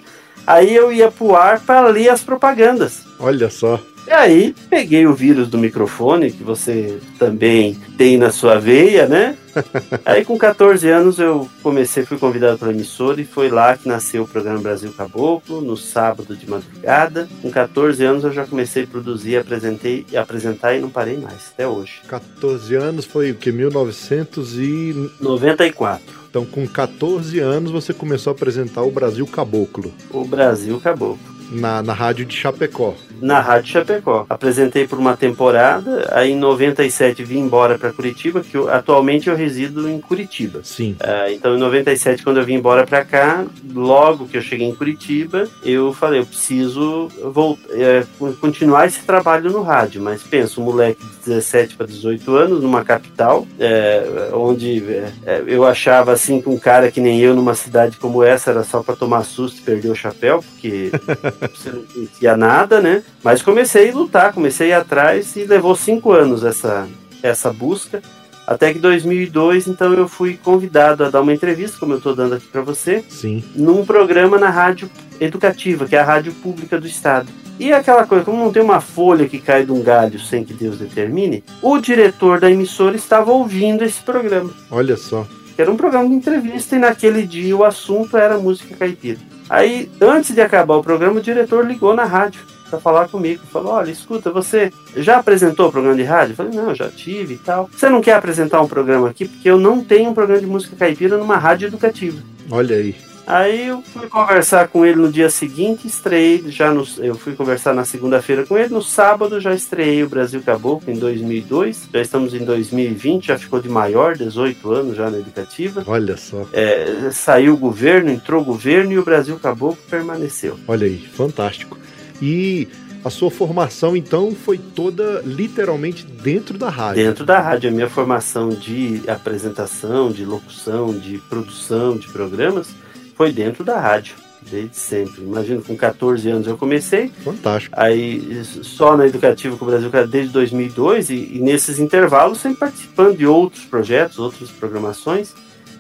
Aí 0.46 0.76
eu 0.76 0.92
ia 0.92 1.10
pro 1.10 1.34
ar 1.34 1.62
para 1.62 1.88
ler 1.88 2.10
as 2.10 2.22
propagandas. 2.22 3.04
Olha 3.24 3.50
só. 3.50 3.80
E 4.06 4.12
aí 4.12 4.54
peguei 4.70 5.08
o 5.08 5.14
vírus 5.14 5.48
do 5.48 5.58
microfone, 5.58 6.30
que 6.30 6.44
você 6.44 7.00
também 7.18 7.74
tem 7.98 8.18
na 8.18 8.32
sua 8.32 8.60
veia, 8.60 9.08
né? 9.08 9.38
aí 10.04 10.26
com 10.26 10.38
14 10.38 10.90
anos 10.90 11.20
eu 11.20 11.50
comecei, 11.62 12.04
fui 12.04 12.18
convidado 12.18 12.58
para 12.58 12.68
a 12.68 12.74
emissora 12.74 13.22
e 13.22 13.26
foi 13.26 13.48
lá 13.50 13.78
que 13.78 13.88
nasceu 13.88 14.24
o 14.24 14.28
programa 14.28 14.60
Brasil 14.60 14.92
Caboclo, 14.92 15.62
no 15.62 15.78
sábado 15.78 16.36
de 16.36 16.50
madrugada. 16.50 17.30
Com 17.42 17.50
14 17.50 18.04
anos 18.04 18.26
eu 18.26 18.34
já 18.34 18.46
comecei 18.46 18.84
a 18.84 18.88
produzir, 18.88 19.38
apresentei 19.38 20.06
e 20.12 20.18
apresentar 20.18 20.76
e 20.76 20.82
não 20.82 20.90
parei 20.90 21.18
mais, 21.18 21.54
até 21.54 21.66
hoje. 21.66 22.02
14 22.10 22.76
anos 22.76 23.06
foi 23.06 23.32
o 23.32 23.36
que? 23.36 23.54
1994. 23.54 26.24
Então, 26.30 26.46
com 26.46 26.68
14 26.68 27.40
anos, 27.40 27.72
você 27.72 27.94
começou 27.94 28.32
a 28.32 28.36
apresentar 28.36 28.82
o 28.82 28.92
Brasil 28.92 29.26
Caboclo. 29.28 29.94
O 30.10 30.26
Brasil 30.26 30.78
Caboclo. 30.82 31.32
Na, 31.52 31.84
na 31.84 31.94
rádio 31.94 32.26
de 32.26 32.36
Chapecó 32.36 32.96
na 33.24 33.40
Rádio 33.40 33.72
Chapecó. 33.72 34.26
Apresentei 34.30 34.86
por 34.86 35.00
uma 35.00 35.16
temporada, 35.16 36.10
aí 36.12 36.32
em 36.32 36.38
97 36.38 37.24
vim 37.24 37.40
embora 37.40 37.80
para 37.80 37.94
Curitiba, 37.94 38.42
que 38.42 38.56
eu, 38.56 38.70
atualmente 38.70 39.30
eu 39.30 39.36
resido 39.36 39.90
em 39.90 40.00
Curitiba. 40.00 40.60
Sim. 40.64 40.98
Uh, 41.02 41.32
então 41.32 41.56
em 41.56 41.60
97, 41.60 42.22
quando 42.22 42.38
eu 42.38 42.46
vim 42.46 42.56
embora 42.56 42.86
para 42.86 43.06
cá, 43.06 43.46
logo 43.74 44.28
que 44.28 44.38
eu 44.38 44.42
cheguei 44.42 44.68
em 44.68 44.76
Curitiba, 44.76 45.48
eu 45.64 45.94
falei, 45.94 46.20
eu 46.20 46.26
preciso 46.26 47.08
voltar, 47.24 47.64
é, 47.72 48.04
continuar 48.42 48.88
esse 48.88 49.00
trabalho 49.04 49.50
no 49.52 49.62
rádio. 49.62 50.02
Mas 50.02 50.22
penso, 50.22 50.62
um 50.62 50.66
moleque 50.66 51.04
de 51.06 51.30
17 51.32 51.78
para 51.78 51.88
18 51.88 52.36
anos, 52.36 52.62
numa 52.62 52.84
capital, 52.84 53.48
é, 53.58 54.30
onde 54.34 54.84
é, 55.26 55.44
eu 55.48 55.66
achava 55.66 56.12
assim 56.12 56.42
que 56.42 56.50
um 56.50 56.60
cara 56.60 56.92
que 56.92 57.00
nem 57.00 57.22
eu 57.22 57.34
numa 57.34 57.56
cidade 57.56 57.98
como 57.98 58.22
essa 58.22 58.52
era 58.52 58.64
só 58.66 58.84
para 58.84 58.98
tomar 58.98 59.24
susto 59.24 59.60
e 59.60 59.62
perder 59.62 59.90
o 59.90 59.96
chapéu, 59.96 60.44
porque 60.44 60.92
você 61.56 61.72
não 61.72 61.84
conhecia 61.84 62.36
nada, 62.36 62.82
né? 62.82 63.02
Mas 63.24 63.42
comecei 63.42 63.92
a 63.92 63.94
lutar, 63.94 64.34
comecei 64.34 64.68
a 64.68 64.78
ir 64.78 64.82
atrás 64.82 65.36
e 65.36 65.46
levou 65.46 65.76
cinco 65.76 66.12
anos 66.12 66.44
essa, 66.44 66.88
essa 67.22 67.52
busca. 67.52 68.02
Até 68.46 68.74
que 68.74 68.80
2002, 68.80 69.68
então 69.68 69.94
eu 69.94 70.08
fui 70.08 70.38
convidado 70.42 71.06
a 71.06 71.10
dar 71.10 71.22
uma 71.22 71.34
entrevista, 71.34 71.78
como 71.80 71.94
eu 71.94 71.98
estou 71.98 72.14
dando 72.14 72.36
aqui 72.36 72.48
para 72.48 72.62
você, 72.62 73.04
Sim. 73.08 73.42
num 73.56 73.86
programa 73.86 74.38
na 74.38 74.50
rádio 74.50 74.90
educativa, 75.20 75.86
que 75.86 75.96
é 75.96 76.00
a 76.00 76.04
rádio 76.04 76.34
pública 76.34 76.80
do 76.80 76.86
estado. 76.86 77.30
E 77.58 77.72
aquela 77.72 78.06
coisa, 78.06 78.26
como 78.26 78.44
não 78.44 78.52
tem 78.52 78.62
uma 78.62 78.82
folha 78.82 79.28
que 79.28 79.40
cai 79.40 79.66
de 79.66 79.72
um 79.72 79.82
galho 79.82 80.20
sem 80.20 80.44
que 80.44 80.54
Deus 80.54 80.78
determine, 80.78 81.44
o 81.62 81.78
diretor 81.78 82.40
da 82.40 82.52
emissora 82.52 82.96
estava 82.96 83.32
ouvindo 83.32 83.84
esse 83.84 84.02
programa. 84.02 84.50
Olha 84.70 84.98
só. 84.98 85.26
Era 85.58 85.72
um 85.72 85.78
programa 85.78 86.10
de 86.10 86.16
entrevista 86.16 86.76
e 86.76 86.80
naquele 86.80 87.26
dia 87.26 87.56
o 87.56 87.64
assunto 87.64 88.18
era 88.18 88.38
música 88.38 88.76
caipira. 88.76 89.20
Aí, 89.50 89.90
antes 90.02 90.34
de 90.34 90.42
acabar 90.42 90.76
o 90.76 90.84
programa, 90.84 91.20
o 91.20 91.24
diretor 91.24 91.66
ligou 91.66 91.94
na 91.94 92.06
rádio 92.06 92.42
para 92.74 92.80
falar 92.80 93.08
comigo. 93.08 93.44
Falou: 93.52 93.74
Olha, 93.74 93.92
escuta, 93.92 94.32
você 94.32 94.72
já 94.96 95.18
apresentou 95.18 95.68
o 95.68 95.72
programa 95.72 95.96
de 95.96 96.04
rádio? 96.04 96.32
Eu 96.32 96.38
falei: 96.38 96.54
Não, 96.54 96.74
já 96.74 96.90
tive 96.90 97.36
e 97.36 97.38
tal. 97.38 97.70
Você 97.72 97.90
não 97.90 98.02
quer 98.02 98.14
apresentar 98.14 98.62
um 98.62 98.68
programa 98.68 99.10
aqui? 99.10 99.28
Porque 99.28 99.50
eu 99.50 99.60
não 99.60 99.84
tenho 99.84 100.10
um 100.10 100.14
programa 100.14 100.42
de 100.42 100.48
música 100.48 100.76
caipira 100.76 101.18
numa 101.18 101.38
rádio 101.38 101.68
educativa. 101.68 102.22
Olha 102.50 102.76
aí. 102.76 102.96
Aí 103.26 103.68
eu 103.68 103.82
fui 103.82 104.10
conversar 104.10 104.68
com 104.68 104.86
ele 104.86 104.98
no 104.98 105.10
dia 105.10 105.30
seguinte, 105.30 105.88
estreiei 105.88 106.44
já 106.48 106.74
no, 106.74 106.86
eu 106.98 107.16
fui 107.16 107.34
conversar 107.34 107.74
na 107.74 107.86
segunda-feira 107.86 108.46
com 108.46 108.58
ele, 108.58 108.74
no 108.74 108.82
sábado 108.82 109.40
já 109.40 109.56
estreiei 109.56 110.04
o 110.04 110.10
Brasil 110.10 110.42
Caboclo 110.42 110.92
em 110.92 111.00
2002, 111.00 111.88
já 111.94 112.02
estamos 112.02 112.34
em 112.34 112.44
2020, 112.44 113.28
já 113.28 113.40
ficou 113.40 113.62
de 113.62 113.70
maior, 113.70 114.18
18 114.18 114.70
anos 114.70 114.98
já 114.98 115.10
na 115.10 115.20
educativa. 115.20 115.86
Olha 115.88 116.18
só. 116.18 116.46
É, 116.52 117.12
saiu 117.14 117.54
o 117.54 117.58
governo, 117.58 118.12
entrou 118.12 118.42
o 118.42 118.46
governo 118.46 118.92
e 118.92 119.00
o 119.00 119.06
Brasil 119.06 119.40
Caboclo 119.40 119.80
permaneceu. 119.90 120.60
Olha 120.68 120.86
aí, 120.86 120.98
fantástico. 120.98 121.78
E 122.22 122.68
a 123.04 123.10
sua 123.10 123.30
formação, 123.30 123.98
então, 123.98 124.34
foi 124.34 124.58
toda 124.58 125.22
literalmente 125.26 126.06
dentro 126.06 126.58
da 126.58 126.70
rádio. 126.70 127.04
Dentro 127.04 127.26
da 127.26 127.40
rádio. 127.40 127.70
A 127.70 127.74
minha 127.74 127.90
formação 127.90 128.50
de 128.50 129.02
apresentação, 129.08 130.10
de 130.10 130.24
locução, 130.24 130.98
de 130.98 131.18
produção 131.30 131.98
de 131.98 132.08
programas 132.08 132.70
foi 133.16 133.34
dentro 133.34 133.64
da 133.64 133.80
rádio. 133.80 134.16
Desde 134.42 134.76
sempre. 134.76 135.22
Imagino, 135.22 135.62
com 135.62 135.76
14 135.76 136.30
anos 136.30 136.48
eu 136.48 136.58
comecei. 136.58 137.10
Fantástico. 137.24 137.76
Aí, 137.78 138.44
só 138.46 138.96
na 138.96 139.06
Educativa 139.06 139.56
com 139.58 139.66
o 139.66 139.68
Brasil 139.68 139.90
desde 140.10 140.34
2002, 140.34 141.10
e, 141.10 141.14
e 141.36 141.40
nesses 141.40 141.80
intervalos, 141.80 142.40
sempre 142.40 142.60
participando 142.60 143.18
de 143.18 143.26
outros 143.26 143.64
projetos, 143.66 144.20
outras 144.20 144.50
programações. 144.50 145.34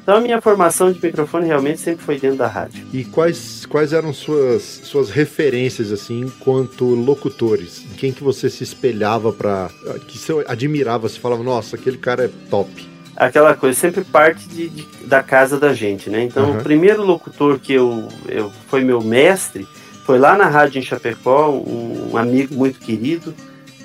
Então 0.03 0.17
a 0.17 0.19
minha 0.19 0.41
formação 0.41 0.91
de 0.91 1.01
microfone 1.01 1.47
realmente 1.47 1.79
sempre 1.79 2.03
foi 2.03 2.19
dentro 2.19 2.37
da 2.37 2.47
rádio. 2.47 2.85
E 2.91 3.05
quais, 3.05 3.65
quais 3.65 3.93
eram 3.93 4.13
suas, 4.13 4.61
suas 4.61 5.09
referências 5.09 5.93
assim 5.93 6.19
enquanto 6.19 6.83
locutores? 6.83 7.85
Quem 7.97 8.11
que 8.11 8.21
você 8.21 8.49
se 8.49 8.65
espelhava 8.65 9.31
para 9.31 9.69
que 10.05 10.17
você 10.17 10.33
admirava, 10.45 11.07
você 11.07 11.17
falava, 11.17 11.41
nossa, 11.41 11.77
aquele 11.77 11.97
cara 11.97 12.25
é 12.25 12.29
top. 12.49 12.69
Aquela 13.15 13.55
coisa, 13.55 13.79
sempre 13.79 14.03
parte 14.03 14.45
de, 14.49 14.67
de 14.67 14.87
da 15.05 15.23
casa 15.23 15.57
da 15.57 15.73
gente, 15.73 16.09
né? 16.09 16.23
Então 16.23 16.51
uhum. 16.51 16.57
o 16.57 16.63
primeiro 16.63 17.03
locutor 17.05 17.57
que 17.57 17.71
eu, 17.71 18.09
eu 18.27 18.51
foi 18.67 18.83
meu 18.83 19.01
mestre 19.01 19.65
foi 20.05 20.19
lá 20.19 20.35
na 20.35 20.47
rádio 20.47 20.79
em 20.79 20.81
Chapecó, 20.81 21.49
um, 21.49 22.11
um 22.11 22.17
amigo 22.17 22.53
muito 22.55 22.77
querido, 22.77 23.33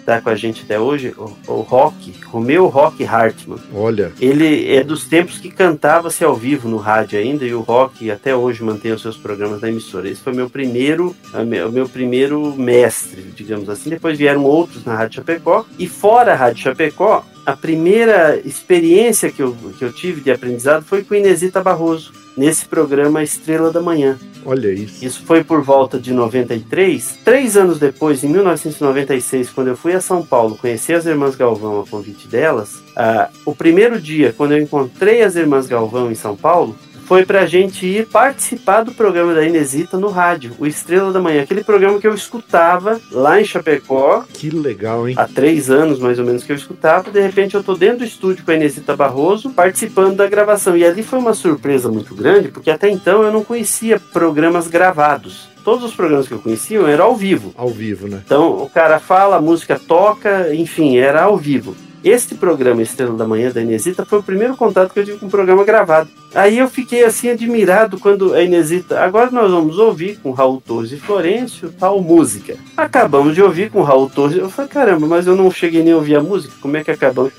está 0.08 0.22
com 0.22 0.30
a 0.30 0.34
gente 0.34 0.62
até 0.64 0.80
hoje, 0.80 1.14
o, 1.18 1.36
o 1.46 1.60
Rock, 1.60 2.14
Romeu 2.24 2.66
Rock 2.66 3.04
Hartman. 3.04 3.58
Olha. 3.74 4.10
Ele 4.18 4.74
é 4.74 4.82
dos 4.82 5.04
tempos 5.04 5.38
que 5.38 5.50
cantava-se 5.50 6.24
ao 6.24 6.34
vivo 6.34 6.66
no 6.66 6.78
rádio 6.78 7.18
ainda, 7.18 7.44
e 7.44 7.52
o 7.52 7.60
Rock 7.60 8.10
até 8.10 8.34
hoje 8.34 8.64
mantém 8.64 8.92
os 8.92 9.02
seus 9.02 9.18
programas 9.18 9.60
na 9.60 9.68
emissora. 9.68 10.08
Esse 10.08 10.22
foi 10.22 10.32
meu 10.32 10.48
primeiro, 10.48 11.14
o 11.34 11.70
meu 11.70 11.86
primeiro 11.86 12.54
mestre, 12.56 13.22
digamos 13.36 13.68
assim. 13.68 13.90
Depois 13.90 14.16
vieram 14.16 14.44
outros 14.44 14.82
na 14.84 14.96
Rádio 14.96 15.16
Chapecó, 15.16 15.66
e 15.78 15.86
fora 15.86 16.32
a 16.32 16.36
Rádio 16.36 16.62
Chapecó, 16.62 17.24
a 17.44 17.54
primeira 17.54 18.40
experiência 18.44 19.30
que 19.30 19.42
eu, 19.42 19.54
que 19.78 19.84
eu 19.84 19.92
tive 19.92 20.22
de 20.22 20.30
aprendizado 20.30 20.84
foi 20.84 21.04
com 21.04 21.14
Inesita 21.14 21.62
Barroso, 21.62 22.12
nesse 22.36 22.64
programa 22.64 23.22
Estrela 23.22 23.70
da 23.70 23.82
Manhã. 23.82 24.18
Olha 24.44 24.72
isso. 24.72 25.04
Isso 25.04 25.22
foi 25.24 25.44
por 25.44 25.62
volta 25.62 25.98
de 25.98 26.12
93. 26.12 27.18
Três 27.24 27.56
anos 27.56 27.78
depois, 27.78 28.22
em 28.24 28.28
1996, 28.28 29.50
quando 29.50 29.68
eu 29.68 29.76
fui 29.76 29.92
a 29.92 30.00
São 30.00 30.24
Paulo 30.24 30.56
conhecer 30.56 30.94
as 30.94 31.06
Irmãs 31.06 31.36
Galvão 31.36 31.80
a 31.80 31.86
convite 31.86 32.26
delas, 32.28 32.74
uh, 32.74 33.28
o 33.44 33.54
primeiro 33.54 34.00
dia, 34.00 34.34
quando 34.36 34.52
eu 34.52 34.62
encontrei 34.62 35.22
as 35.22 35.36
Irmãs 35.36 35.66
Galvão 35.66 36.10
em 36.10 36.14
São 36.14 36.36
Paulo, 36.36 36.76
foi 37.08 37.24
pra 37.24 37.46
gente 37.46 37.86
ir 37.86 38.06
participar 38.06 38.82
do 38.82 38.92
programa 38.92 39.32
da 39.32 39.42
Inesita 39.42 39.96
no 39.96 40.10
rádio, 40.10 40.52
o 40.58 40.66
Estrela 40.66 41.10
da 41.10 41.18
Manhã, 41.18 41.42
aquele 41.42 41.64
programa 41.64 41.98
que 41.98 42.06
eu 42.06 42.12
escutava 42.12 43.00
lá 43.10 43.40
em 43.40 43.44
Chapecó. 43.46 44.24
Que 44.30 44.50
legal, 44.50 45.08
hein? 45.08 45.14
Há 45.16 45.26
três 45.26 45.70
anos, 45.70 45.98
mais 45.98 46.18
ou 46.18 46.26
menos, 46.26 46.44
que 46.44 46.52
eu 46.52 46.56
escutava. 46.56 47.10
De 47.10 47.18
repente, 47.18 47.54
eu 47.54 47.64
tô 47.64 47.74
dentro 47.74 48.00
do 48.00 48.04
estúdio 48.04 48.44
com 48.44 48.50
a 48.50 48.54
Inesita 48.54 48.94
Barroso, 48.94 49.48
participando 49.48 50.16
da 50.16 50.28
gravação. 50.28 50.76
E 50.76 50.84
ali 50.84 51.02
foi 51.02 51.18
uma 51.18 51.32
surpresa 51.32 51.90
muito 51.90 52.14
grande, 52.14 52.48
porque 52.48 52.70
até 52.70 52.90
então 52.90 53.22
eu 53.22 53.32
não 53.32 53.42
conhecia 53.42 53.98
programas 53.98 54.68
gravados 54.68 55.48
todos 55.64 55.84
os 55.84 55.94
programas 55.94 56.26
que 56.26 56.32
eu 56.32 56.38
conhecia 56.38 56.80
eram 56.80 57.04
ao 57.04 57.16
vivo. 57.16 57.52
Ao 57.54 57.68
vivo, 57.68 58.08
né? 58.08 58.22
Então 58.24 58.62
o 58.62 58.70
cara 58.70 58.98
fala, 58.98 59.36
a 59.36 59.40
música 59.40 59.78
toca, 59.78 60.54
enfim, 60.54 60.96
era 60.96 61.24
ao 61.24 61.36
vivo. 61.36 61.76
Este 62.04 62.36
programa 62.36 62.80
Estrela 62.80 63.16
da 63.16 63.26
Manhã 63.26 63.50
da 63.50 63.60
Inesita 63.60 64.04
foi 64.04 64.20
o 64.20 64.22
primeiro 64.22 64.56
contato 64.56 64.92
que 64.92 65.00
eu 65.00 65.04
tive 65.04 65.18
com 65.18 65.26
um 65.26 65.30
programa 65.30 65.64
gravado. 65.64 66.08
Aí 66.34 66.58
eu 66.58 66.68
fiquei 66.68 67.04
assim 67.04 67.30
admirado 67.30 67.98
quando 67.98 68.34
a 68.34 68.42
Inesita. 68.42 69.00
Agora 69.00 69.30
nós 69.30 69.50
vamos 69.50 69.78
ouvir 69.78 70.18
com 70.18 70.30
Raul 70.30 70.62
Torres 70.64 70.92
e 70.92 70.96
Florencio 70.96 71.72
tal 71.78 72.00
música. 72.00 72.56
Acabamos 72.76 73.34
de 73.34 73.42
ouvir 73.42 73.70
com 73.70 73.82
Raul 73.82 74.08
Torres. 74.08 74.36
Eu 74.36 74.48
falei, 74.48 74.70
caramba, 74.70 75.06
mas 75.06 75.26
eu 75.26 75.34
não 75.34 75.50
cheguei 75.50 75.82
nem 75.82 75.92
a 75.92 75.96
ouvir 75.96 76.16
a 76.16 76.22
música. 76.22 76.54
Como 76.60 76.76
é 76.76 76.84
que 76.84 76.90
acabamos? 76.90 77.32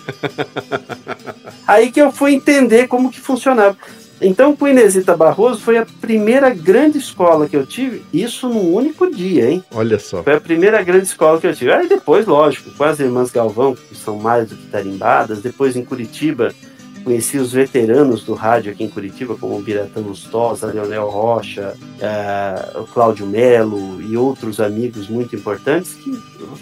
Aí 1.66 1.92
que 1.92 2.02
eu 2.02 2.12
fui 2.12 2.34
entender 2.34 2.88
como 2.88 3.12
que 3.12 3.20
funcionava. 3.20 3.78
Então, 4.22 4.56
com 4.56 4.68
Inesita 4.68 5.16
Barroso 5.16 5.62
foi 5.62 5.78
a 5.78 5.86
primeira 5.86 6.50
grande 6.50 6.98
escola 6.98 7.48
que 7.48 7.56
eu 7.56 7.66
tive, 7.66 8.04
isso 8.14 8.50
num 8.50 8.74
único 8.74 9.10
dia, 9.10 9.50
hein? 9.50 9.64
Olha 9.74 9.98
só. 9.98 10.24
Foi 10.24 10.34
a 10.34 10.42
primeira 10.42 10.82
grande 10.84 11.06
escola 11.06 11.40
que 11.40 11.48
eu 11.48 11.56
tive. 11.56 11.72
Aí 11.72 11.88
depois, 11.88 12.26
lógico, 12.26 12.72
com 12.72 12.84
as 12.84 13.00
irmãs 13.00 13.32
Galvão, 13.32 13.76
que 13.76 13.96
são 13.96 14.18
mais 14.18 14.50
do 14.50 14.56
que 14.56 14.68
tarimbadas, 14.68 15.42
depois 15.42 15.76
em 15.76 15.86
Curitiba, 15.86 16.54
Conheci 17.10 17.40
os 17.40 17.54
veteranos 17.54 18.24
do 18.24 18.36
rádio 18.36 18.72
aqui 18.72 18.84
em 18.84 18.88
Curitiba, 18.88 19.36
como 19.36 19.58
o 19.58 19.62
Biratã 19.64 20.00
Lustosa, 20.00 20.68
Leonel 20.68 21.10
Rocha, 21.10 21.74
uh, 21.76 22.82
o 22.82 22.86
Cláudio 22.86 23.26
Melo 23.26 24.00
e 24.00 24.16
outros 24.16 24.60
amigos 24.60 25.10
muito 25.10 25.36
importantes 25.36 25.96
que 25.96 26.12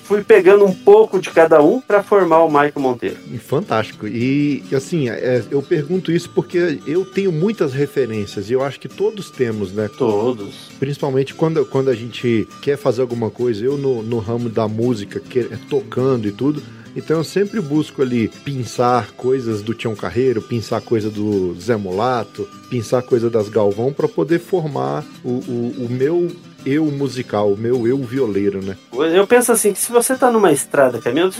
fui 0.06 0.24
pegando 0.24 0.64
um 0.64 0.74
pouco 0.74 1.20
de 1.20 1.32
cada 1.32 1.62
um 1.62 1.82
para 1.82 2.02
formar 2.02 2.46
o 2.46 2.48
Michael 2.48 2.80
Monteiro. 2.80 3.18
Fantástico. 3.40 4.08
E 4.08 4.64
assim, 4.74 5.10
é, 5.10 5.44
eu 5.52 5.62
pergunto 5.62 6.14
isso 6.14 6.30
porque 6.30 6.80
eu 6.88 7.04
tenho 7.04 7.34
muitas 7.34 7.74
referências 7.74 8.50
e 8.50 8.54
eu 8.54 8.64
acho 8.64 8.80
que 8.80 8.88
todos 8.88 9.30
temos, 9.30 9.74
né? 9.74 9.90
Todos. 9.98 10.70
Principalmente 10.80 11.34
quando, 11.34 11.66
quando 11.66 11.90
a 11.90 11.94
gente 11.94 12.48
quer 12.62 12.78
fazer 12.78 13.02
alguma 13.02 13.30
coisa, 13.30 13.66
eu 13.66 13.78
no, 13.78 14.02
no 14.02 14.20
ramo 14.20 14.48
da 14.48 14.66
música, 14.66 15.20
que 15.20 15.40
é 15.40 15.60
tocando 15.70 16.26
e 16.26 16.32
tudo 16.32 16.64
então 16.98 17.18
eu 17.18 17.24
sempre 17.24 17.62
busco 17.62 18.02
ali 18.02 18.28
pensar 18.44 19.12
coisas 19.12 19.62
do 19.62 19.76
Tião 19.76 19.96
Carreiro, 19.96 20.42
pensar 20.42 20.82
coisa 20.82 21.12
do 21.12 21.56
Zé 21.62 21.76
Mulato, 21.76 22.50
pensar 22.72 23.04
coisa 23.04 23.30
das 23.30 23.50
Galvão 23.50 23.94
para 23.94 24.08
poder 24.08 24.40
formar 24.40 25.06
o, 25.24 25.30
o, 25.30 25.86
o 25.86 25.88
meu 25.90 26.36
eu 26.66 26.86
musical, 26.86 27.54
o 27.54 27.58
meu 27.58 27.88
eu 27.88 28.00
violeiro, 28.00 28.64
né? 28.64 28.76
Eu 28.92 29.28
penso 29.28 29.52
assim, 29.52 29.72
que 29.74 29.80
se 29.80 29.92
você 29.92 30.16
tá 30.16 30.32
numa 30.32 30.52
estrada 30.52 31.00
caminhando, 31.00 31.36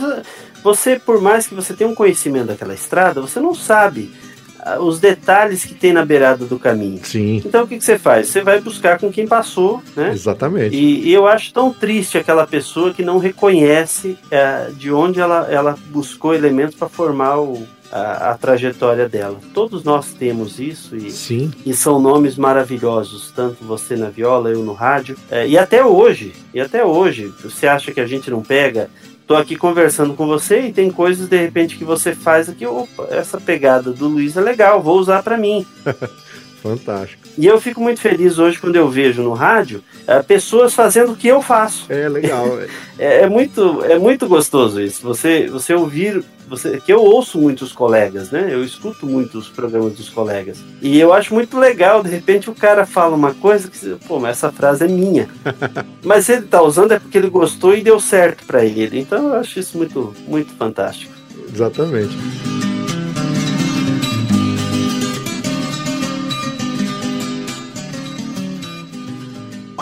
você, 0.62 0.96
por 0.96 1.20
mais 1.20 1.48
que 1.48 1.54
você 1.54 1.74
tenha 1.74 1.90
um 1.90 1.94
conhecimento 1.94 2.46
daquela 2.46 2.72
estrada, 2.72 3.20
você 3.20 3.40
não 3.40 3.54
sabe 3.54 4.10
os 4.80 5.00
detalhes 5.00 5.64
que 5.64 5.74
tem 5.74 5.92
na 5.92 6.04
beirada 6.04 6.44
do 6.44 6.58
caminho. 6.58 7.00
Sim. 7.02 7.42
Então 7.44 7.64
o 7.64 7.68
que, 7.68 7.78
que 7.78 7.84
você 7.84 7.98
faz? 7.98 8.28
Você 8.28 8.42
vai 8.42 8.60
buscar 8.60 8.98
com 8.98 9.10
quem 9.10 9.26
passou, 9.26 9.82
né? 9.96 10.10
Exatamente. 10.12 10.74
E, 10.74 11.08
e 11.08 11.12
eu 11.12 11.26
acho 11.26 11.52
tão 11.52 11.72
triste 11.72 12.18
aquela 12.18 12.46
pessoa 12.46 12.92
que 12.92 13.02
não 13.02 13.18
reconhece 13.18 14.16
é, 14.30 14.70
de 14.76 14.92
onde 14.92 15.20
ela, 15.20 15.48
ela 15.50 15.76
buscou 15.90 16.34
elementos 16.34 16.74
para 16.74 16.88
formar 16.88 17.38
o, 17.38 17.66
a, 17.90 18.30
a, 18.30 18.34
trajetória 18.38 19.08
dela. 19.08 19.38
Todos 19.54 19.84
nós 19.84 20.12
temos 20.12 20.58
isso 20.58 20.96
e, 20.96 21.10
Sim. 21.10 21.50
e 21.64 21.74
são 21.74 22.00
nomes 22.00 22.36
maravilhosos, 22.36 23.32
tanto 23.34 23.64
você 23.64 23.96
na 23.96 24.10
viola, 24.10 24.50
eu 24.50 24.62
no 24.62 24.72
rádio. 24.72 25.16
É, 25.30 25.46
e 25.46 25.56
até 25.56 25.84
hoje, 25.84 26.32
e 26.52 26.60
até 26.60 26.84
hoje, 26.84 27.32
você 27.42 27.66
acha 27.66 27.92
que 27.92 28.00
a 28.00 28.06
gente 28.06 28.30
não 28.30 28.42
pega 28.42 28.90
tô 29.28 29.36
aqui 29.36 29.56
conversando 29.56 30.14
com 30.14 30.26
você 30.26 30.62
e 30.62 30.72
tem 30.72 30.90
coisas 30.90 31.28
de 31.28 31.36
repente 31.36 31.76
que 31.76 31.84
você 31.84 32.14
faz 32.14 32.48
aqui, 32.48 32.66
opa, 32.66 33.08
essa 33.10 33.38
pegada 33.38 33.92
do 33.92 34.08
Luiz 34.08 34.38
é 34.38 34.40
legal, 34.40 34.82
vou 34.82 34.98
usar 34.98 35.22
para 35.22 35.36
mim. 35.36 35.66
Fantástico. 36.62 37.22
E 37.36 37.46
eu 37.46 37.60
fico 37.60 37.80
muito 37.80 38.00
feliz 38.00 38.38
hoje 38.38 38.58
quando 38.58 38.76
eu 38.76 38.88
vejo 38.88 39.22
no 39.22 39.32
rádio 39.32 39.82
uh, 40.08 40.22
pessoas 40.24 40.74
fazendo 40.74 41.12
o 41.12 41.16
que 41.16 41.28
eu 41.28 41.40
faço. 41.40 41.86
É 41.88 42.08
legal. 42.08 42.58
é, 42.98 43.22
é, 43.22 43.28
muito, 43.28 43.84
é 43.84 43.98
muito 43.98 44.26
gostoso 44.26 44.80
isso. 44.80 45.02
Você, 45.02 45.46
você 45.46 45.72
ouvir, 45.74 46.24
você, 46.48 46.80
que 46.80 46.92
eu 46.92 47.00
ouço 47.00 47.38
muitos 47.38 47.72
colegas, 47.72 48.30
né? 48.30 48.48
Eu 48.50 48.64
escuto 48.64 49.06
muitos 49.06 49.48
programas 49.48 49.92
dos 49.94 50.08
colegas. 50.08 50.58
E 50.82 50.98
eu 50.98 51.12
acho 51.12 51.32
muito 51.32 51.58
legal, 51.58 52.02
de 52.02 52.10
repente 52.10 52.50
o 52.50 52.54
cara 52.54 52.84
fala 52.84 53.14
uma 53.14 53.34
coisa 53.34 53.68
que, 53.68 53.96
pô, 54.06 54.18
mas 54.18 54.38
essa 54.38 54.50
frase 54.50 54.84
é 54.84 54.88
minha. 54.88 55.28
mas 56.02 56.28
ele 56.28 56.42
tá 56.42 56.60
usando 56.60 56.92
é 56.92 56.98
porque 56.98 57.18
ele 57.18 57.30
gostou 57.30 57.76
e 57.76 57.82
deu 57.82 58.00
certo 58.00 58.44
para 58.44 58.64
ele. 58.64 58.98
Então 58.98 59.28
eu 59.28 59.34
acho 59.34 59.60
isso 59.60 59.78
muito, 59.78 60.14
muito 60.26 60.52
fantástico. 60.54 61.12
Exatamente. 61.52 62.16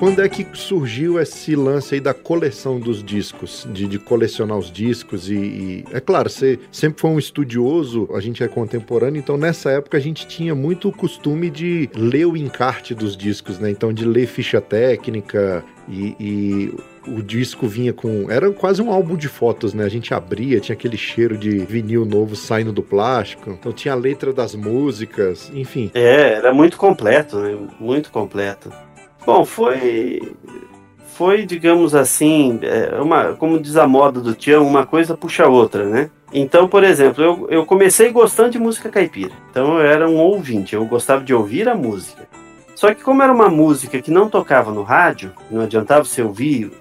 Quando 0.00 0.22
é 0.22 0.30
que 0.30 0.46
surgiu 0.54 1.20
esse 1.20 1.54
lance 1.54 1.96
aí 1.96 2.00
da 2.00 2.14
coleção 2.14 2.80
dos 2.80 3.04
discos, 3.04 3.68
de, 3.70 3.86
de 3.86 3.98
colecionar 3.98 4.56
os 4.56 4.72
discos 4.72 5.28
e, 5.28 5.34
e, 5.34 5.84
é 5.92 6.00
claro, 6.00 6.30
você 6.30 6.58
sempre 6.72 7.02
foi 7.02 7.10
um 7.10 7.18
estudioso, 7.18 8.08
a 8.14 8.18
gente 8.18 8.42
é 8.42 8.48
contemporâneo, 8.48 9.18
então 9.18 9.36
nessa 9.36 9.70
época 9.70 9.98
a 9.98 10.00
gente 10.00 10.26
tinha 10.26 10.54
muito 10.54 10.88
o 10.88 10.92
costume 10.92 11.50
de 11.50 11.90
ler 11.94 12.24
o 12.24 12.34
encarte 12.34 12.94
dos 12.94 13.14
discos, 13.14 13.58
né? 13.58 13.70
Então 13.70 13.92
de 13.92 14.06
ler 14.06 14.26
ficha 14.26 14.58
técnica 14.58 15.62
e, 15.86 16.16
e 16.18 16.74
o 17.06 17.22
disco 17.22 17.66
vinha 17.66 17.92
com. 17.92 18.30
Era 18.30 18.50
quase 18.52 18.80
um 18.80 18.90
álbum 18.90 19.16
de 19.16 19.28
fotos, 19.28 19.74
né? 19.74 19.84
A 19.84 19.88
gente 19.88 20.14
abria, 20.14 20.60
tinha 20.60 20.74
aquele 20.74 20.96
cheiro 20.96 21.36
de 21.36 21.58
vinil 21.58 22.04
novo 22.04 22.36
saindo 22.36 22.72
do 22.72 22.82
plástico. 22.82 23.50
Então 23.50 23.72
tinha 23.72 23.92
a 23.92 23.96
letra 23.96 24.32
das 24.32 24.54
músicas, 24.54 25.50
enfim. 25.54 25.90
É, 25.94 26.34
era 26.34 26.54
muito 26.54 26.76
completo, 26.76 27.38
né? 27.38 27.56
Muito 27.78 28.10
completo. 28.10 28.70
Bom, 29.24 29.44
foi. 29.44 30.34
Foi, 31.14 31.44
digamos 31.44 31.94
assim, 31.94 32.58
é, 32.62 32.98
uma, 32.98 33.34
como 33.34 33.60
diz 33.60 33.76
a 33.76 33.86
moda 33.86 34.20
do 34.20 34.34
Tião, 34.34 34.66
uma 34.66 34.86
coisa 34.86 35.14
puxa 35.14 35.44
a 35.44 35.48
outra, 35.48 35.84
né? 35.84 36.10
Então, 36.32 36.66
por 36.66 36.82
exemplo, 36.82 37.22
eu, 37.22 37.46
eu 37.50 37.66
comecei 37.66 38.10
gostando 38.10 38.50
de 38.50 38.58
música 38.58 38.88
caipira. 38.88 39.32
Então 39.50 39.78
eu 39.78 39.84
era 39.84 40.08
um 40.08 40.16
ouvinte, 40.16 40.74
eu 40.74 40.84
gostava 40.86 41.22
de 41.22 41.34
ouvir 41.34 41.68
a 41.68 41.74
música. 41.74 42.26
Só 42.74 42.94
que 42.94 43.02
como 43.02 43.22
era 43.22 43.32
uma 43.32 43.50
música 43.50 44.00
que 44.00 44.10
não 44.10 44.30
tocava 44.30 44.72
no 44.72 44.82
rádio, 44.82 45.32
não 45.50 45.60
adiantava 45.60 46.04
você 46.04 46.22
ouvir, 46.22 46.72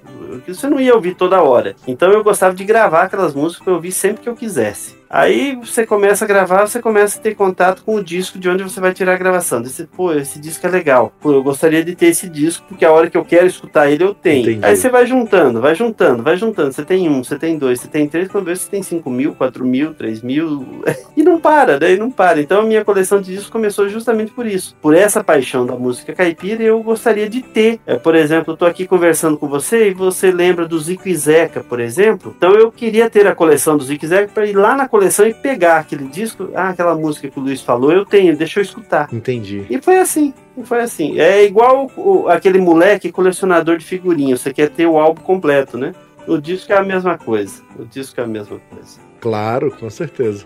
você 0.48 0.70
não 0.70 0.80
ia 0.80 0.96
ouvir 0.96 1.16
toda 1.16 1.42
hora. 1.42 1.76
Então 1.86 2.12
eu 2.12 2.24
gostava 2.24 2.56
de 2.56 2.64
gravar 2.64 3.04
aquelas 3.04 3.34
músicas 3.34 3.64
que 3.64 3.70
eu 3.70 3.74
ouvir 3.74 3.92
sempre 3.92 4.22
que 4.22 4.30
eu 4.30 4.36
quisesse. 4.36 4.99
Aí 5.10 5.56
você 5.56 5.88
começa 5.88 6.24
a 6.24 6.28
gravar, 6.28 6.68
você 6.68 6.80
começa 6.80 7.18
a 7.18 7.22
ter 7.22 7.34
contato 7.34 7.84
com 7.84 7.96
o 7.96 8.04
disco 8.04 8.38
de 8.38 8.48
onde 8.48 8.62
você 8.62 8.80
vai 8.80 8.94
tirar 8.94 9.16
a 9.16 9.18
gravação. 9.18 9.64
Você, 9.64 9.86
pô, 9.86 10.14
esse 10.14 10.40
disco 10.40 10.68
é 10.68 10.70
legal. 10.70 11.12
Pô, 11.20 11.32
eu 11.32 11.42
gostaria 11.42 11.84
de 11.84 11.96
ter 11.96 12.08
esse 12.08 12.30
disco, 12.30 12.64
porque 12.70 12.86
a 12.86 12.92
hora 12.92 13.10
que 13.10 13.18
eu 13.18 13.26
quero 13.26 13.48
escutar 13.48 13.90
ele, 13.90 14.04
eu 14.04 14.14
tenho. 14.14 14.44
Entendi. 14.44 14.66
Aí 14.66 14.76
você 14.76 14.88
vai 14.88 15.08
juntando, 15.08 15.60
vai 15.60 15.74
juntando, 15.74 16.22
vai 16.22 16.38
juntando. 16.38 16.72
Você 16.72 16.86
tem 16.86 17.10
um, 17.10 17.24
você 17.24 17.40
tem 17.40 17.58
dois, 17.58 17.82
você 17.82 17.88
tem 17.88 18.08
três, 18.08 18.28
quando 18.28 18.46
vê 18.46 18.56
você 18.56 18.70
tem 18.70 18.84
cinco 18.84 19.10
mil, 19.10 19.34
quatro 19.34 19.66
mil, 19.66 19.96
três 19.96 20.22
mil. 20.22 20.84
e 21.18 21.24
não 21.24 21.40
para, 21.40 21.80
daí 21.80 21.94
né? 21.94 22.00
não 22.00 22.12
para. 22.12 22.40
Então 22.40 22.62
a 22.62 22.66
minha 22.66 22.86
coleção 22.86 23.20
de 23.20 23.32
discos 23.32 23.50
começou 23.50 23.90
justamente 23.90 24.32
por 24.32 24.46
isso. 24.46 24.76
Por 24.80 24.94
essa 24.94 25.24
paixão 25.24 25.66
da 25.66 25.76
música 25.76 26.14
caipira, 26.14 26.62
eu 26.62 26.84
gostaria 26.84 27.28
de 27.28 27.42
ter. 27.42 27.80
É, 27.88 27.96
por 27.96 28.14
exemplo, 28.14 28.54
eu 28.54 28.58
tô 28.58 28.66
aqui 28.66 28.86
conversando 28.86 29.38
com 29.38 29.48
você 29.48 29.90
e 29.90 29.94
você 29.94 30.32
lembra 30.32 30.68
do 30.68 30.80
Zico 30.80 31.10
e 31.10 31.16
Zeca, 31.16 31.64
por 31.64 31.80
exemplo. 31.80 32.36
Então 32.38 32.54
eu 32.54 32.72
queria 32.72 33.10
ter 33.10 33.26
a 33.26 33.34
coleção 33.34 33.76
do 33.76 33.84
Zico 33.84 34.06
e 34.06 34.08
Zeca 34.08 34.32
para 34.32 34.46
ir 34.46 34.54
lá 34.54 34.76
na 34.76 34.88
coleção 34.88 34.99
e 35.04 35.34
pegar 35.34 35.78
aquele 35.78 36.08
disco. 36.08 36.50
Ah, 36.56 36.70
aquela 36.70 36.96
música 36.96 37.30
que 37.30 37.40
o 37.40 37.42
Luiz 37.42 37.62
falou, 37.62 37.92
eu 37.92 38.06
tenho, 38.06 38.36
deixa 38.36 38.60
eu 38.60 38.64
escutar. 38.64 39.08
Entendi. 39.12 39.66
E 39.70 39.82
foi 39.82 40.00
assim. 40.00 40.34
Foi 40.64 40.82
assim. 40.82 41.20
É 41.20 41.44
igual 41.44 41.90
o, 41.96 42.28
aquele 42.28 42.60
moleque 42.60 43.12
colecionador 43.12 43.78
de 43.78 43.86
figurinhas. 43.86 44.42
Você 44.42 44.54
quer 44.54 44.70
ter 44.70 44.86
o 44.86 44.98
álbum 44.98 45.22
completo, 45.22 45.78
né? 45.78 45.94
O 46.28 46.38
disco 46.38 46.72
é 46.72 46.78
a 46.78 46.84
mesma 46.84 47.18
coisa. 47.18 47.62
O 47.78 47.86
disco 47.86 48.20
é 48.20 48.24
a 48.24 48.28
mesma 48.28 48.60
coisa. 48.70 49.00
Claro, 49.20 49.72
com 49.72 49.90
certeza. 49.90 50.46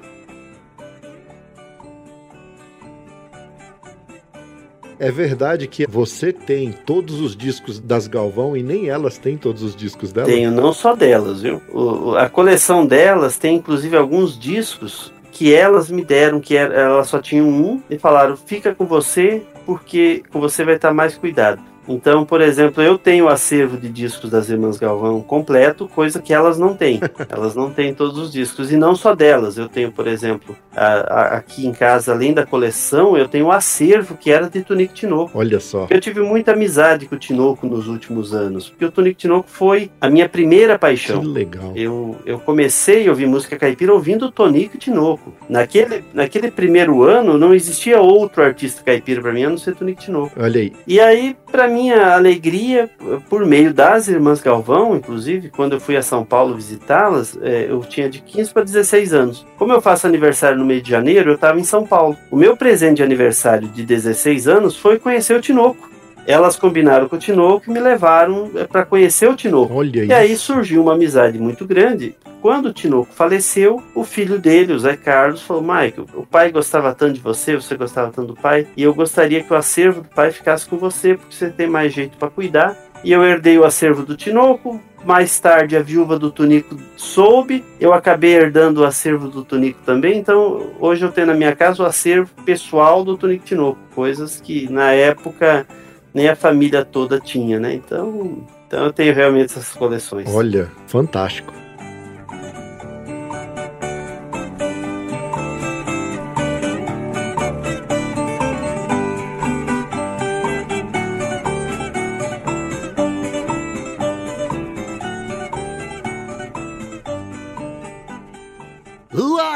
É 5.04 5.12
verdade 5.12 5.68
que 5.68 5.86
você 5.86 6.32
tem 6.32 6.72
todos 6.72 7.20
os 7.20 7.36
discos 7.36 7.78
das 7.78 8.08
Galvão 8.08 8.56
e 8.56 8.63
nem 8.63 8.88
elas 8.88 9.18
têm 9.18 9.38
todos 9.38 9.62
os 9.62 9.76
discos 9.76 10.13
delas? 10.13 10.32
Tenho, 10.32 10.50
não 10.50 10.72
só 10.72 10.96
delas, 10.96 11.42
viu? 11.42 11.62
O, 11.74 12.16
a 12.16 12.30
coleção 12.30 12.86
delas 12.86 13.38
tem 13.38 13.58
inclusive 13.58 13.98
alguns 13.98 14.39
discos 14.39 15.12
que 15.30 15.54
elas 15.54 15.92
me 15.92 16.06
deram, 16.06 16.39
que 16.39 16.56
elas 16.56 17.10
só 17.10 17.20
tinham 17.20 17.50
um, 17.50 17.82
e 17.89 17.98
falaram: 17.98 18.38
fica 18.38 18.74
com 18.74 18.86
você, 18.86 19.42
porque 19.66 20.24
com 20.32 20.39
você 20.39 20.63
vai 20.63 20.76
estar 20.76 20.94
mais 20.94 21.18
cuidado. 21.18 21.60
Então, 21.88 22.26
por 22.26 22.41
exemplo, 22.41 22.82
eu 22.82 22.98
tenho 22.98 23.26
o 23.26 23.30
acervo 23.30 23.78
de 23.78 23.89
discos 23.89 24.30
das 24.30 24.50
Irmãs 24.50 24.78
Galvão 24.78 25.22
completo, 25.22 25.88
coisa 25.88 26.22
que 26.22 26.34
elas 26.34 26.58
não 26.58 26.76
têm. 26.76 27.00
elas 27.30 27.56
não 27.56 27.69
têm 27.69 27.93
todos 27.93 28.17
os 28.17 28.32
discos. 28.32 28.72
E 28.72 28.78
não 28.78 28.96
só 28.96 29.15
delas. 29.15 29.58
Eu 29.58 29.67
tenho, 29.67 29.91
por 29.91 30.08
exemplo, 30.08 30.56
a, 30.76 30.86
a, 30.86 31.22
aqui 31.38 31.65
em 31.65 31.74
casa, 31.74 32.13
além 32.13 32.34
da 32.34 32.46
coleção, 32.46 33.17
eu 33.17 33.28
tenho 33.28 33.48
o 33.48 33.52
acervo 33.52 34.15
que 34.15 34.32
era 34.32 34.50
de 34.50 34.62
Tunico 34.62 34.93
Tinoco. 34.93 35.38
Olha 35.38 35.60
só. 35.60 35.88
Eu 35.89 36.00
tive 36.00 36.22
muita 36.22 36.54
amizade 36.54 37.06
com 37.06 37.15
o 37.15 37.19
Tinoco 37.19 37.67
nos 37.67 37.88
últimos 37.88 38.34
anos. 38.34 38.69
Porque 38.69 38.86
o 38.86 38.91
Tunico 38.91 39.19
Tinoco 39.19 39.50
foi 39.50 39.91
a 40.00 40.10
minha 40.10 40.28
primeira 40.28 40.78
paixão. 40.78 41.22
Que 41.22 41.28
legal. 41.28 41.72
Eu, 41.76 42.17
eu 42.26 42.39
comecei 42.39 43.08
a 43.08 43.10
ouvir 43.10 43.28
música 43.28 43.58
caipira 43.58 43.93
ouvindo 43.93 44.28
o 44.28 44.32
Tonico 44.32 44.78
Tinoco. 44.78 45.34
Naquele, 45.50 46.04
naquele 46.13 46.50
primeiro 46.50 47.04
ano, 47.04 47.38
não 47.38 47.54
existia 47.54 48.00
outro 48.00 48.43
artista 48.43 48.84
caipira 48.84 49.22
para 49.22 49.34
mim, 49.34 49.43
a 49.43 49.50
não 49.50 49.58
ser 49.58 49.76
Tonico 49.76 50.02
Tinoco. 50.02 50.32
Olha 50.38 50.62
aí. 50.62 50.74
E 50.88 51.00
aí, 51.00 51.36
para 51.52 51.67
minha 51.73 52.13
alegria, 52.13 52.89
por 53.29 53.45
meio 53.45 53.73
das 53.73 54.07
Irmãs 54.07 54.41
Galvão, 54.41 54.95
inclusive, 54.95 55.49
quando 55.49 55.73
eu 55.73 55.79
fui 55.79 55.97
a 55.97 56.01
São 56.01 56.23
Paulo 56.23 56.55
visitá-las, 56.55 57.38
é, 57.41 57.67
eu 57.69 57.79
tinha 57.81 58.09
de 58.09 58.19
15 58.19 58.53
para 58.53 58.63
16 58.63 59.13
anos. 59.13 59.45
Como 59.57 59.73
eu 59.73 59.81
faço 59.81 60.07
aniversário 60.07 60.57
no 60.57 60.65
mês 60.65 60.83
de 60.83 60.91
janeiro, 60.91 61.31
eu 61.31 61.36
estava 61.36 61.59
em 61.59 61.63
São 61.63 61.86
Paulo. 61.86 62.15
O 62.29 62.36
meu 62.36 62.55
presente 62.55 62.97
de 62.97 63.03
aniversário 63.03 63.67
de 63.67 63.83
16 63.83 64.47
anos 64.47 64.77
foi 64.77 64.99
conhecer 64.99 65.36
o 65.36 65.41
Tinoco 65.41 65.93
elas 66.25 66.55
combinaram 66.55 67.09
com 67.09 67.15
o 67.15 67.19
Tinoco 67.19 67.69
e 67.69 67.73
me 67.73 67.79
levaram 67.79 68.49
é, 68.55 68.63
para 68.63 68.86
conhecer 68.86 69.29
o 69.29 69.36
Tinoco. 69.36 69.73
Olha 69.73 69.99
e 69.99 70.03
isso. 70.03 70.13
aí 70.13 70.38
surgiu 70.38 70.81
uma 70.81 70.93
amizade 70.93 71.38
muito 71.38 71.65
grande. 71.65 72.15
Quando 72.43 72.65
o 72.65 72.73
Tinoco 72.73 73.13
faleceu, 73.13 73.82
o 73.95 74.03
filho 74.03 74.38
dele, 74.38 74.73
o 74.73 74.79
Zé 74.79 74.97
Carlos, 74.97 75.41
falou: 75.41 75.63
Michael, 75.63 76.06
o 76.13 76.25
pai 76.25 76.51
gostava 76.51 76.93
tanto 76.93 77.13
de 77.13 77.21
você, 77.21 77.56
você 77.56 77.73
gostava 77.77 78.12
tanto 78.12 78.34
do 78.34 78.36
pai, 78.36 78.67
e 78.75 78.84
eu 78.84 78.93
gostaria 78.93 79.41
que 79.41 79.53
o 79.53 79.56
acervo 79.56 80.01
do 80.01 80.10
pai 80.10 80.29
ficasse 80.29 80.67
com 80.67 80.77
você, 80.77 81.15
porque 81.15 81.34
você 81.34 81.49
tem 81.49 81.67
mais 81.67 81.93
jeito 81.93 82.17
para 82.17 82.29
cuidar. 82.29 82.77
E 83.01 83.13
eu 83.13 83.23
herdei 83.23 83.58
o 83.58 83.63
acervo 83.63 84.03
do 84.03 84.17
Tinoco. 84.17 84.77
Mais 85.06 85.39
tarde, 85.39 85.77
a 85.77 85.82
viúva 85.82 86.19
do 86.19 86.29
Tunico 86.29 86.77
soube. 86.97 87.63
Eu 87.79 87.93
acabei 87.93 88.34
herdando 88.34 88.82
o 88.82 88.86
acervo 88.86 89.29
do 89.29 89.45
Tunico 89.45 89.79
também. 89.86 90.17
Então, 90.17 90.71
hoje 90.82 91.06
eu 91.06 91.12
tenho 91.13 91.27
na 91.27 91.34
minha 91.34 91.56
casa 91.56 91.82
o 91.82 91.86
acervo 91.86 92.29
pessoal 92.45 93.06
do 93.06 93.17
Tunico 93.17 93.45
Tinoco. 93.45 93.79
Coisas 93.95 94.41
que 94.41 94.69
na 94.69 94.91
época 94.91 95.65
nem 96.13 96.27
a 96.27 96.36
família 96.36 96.84
toda 96.84 97.21
tinha, 97.21 97.58
né? 97.58 97.73
Então, 97.73 98.45
então 98.67 98.84
eu 98.84 98.91
tenho 98.91 99.13
realmente 99.13 99.45
essas 99.45 99.73
coleções. 99.73 100.27
Olha, 100.34 100.69
fantástico. 100.88 101.62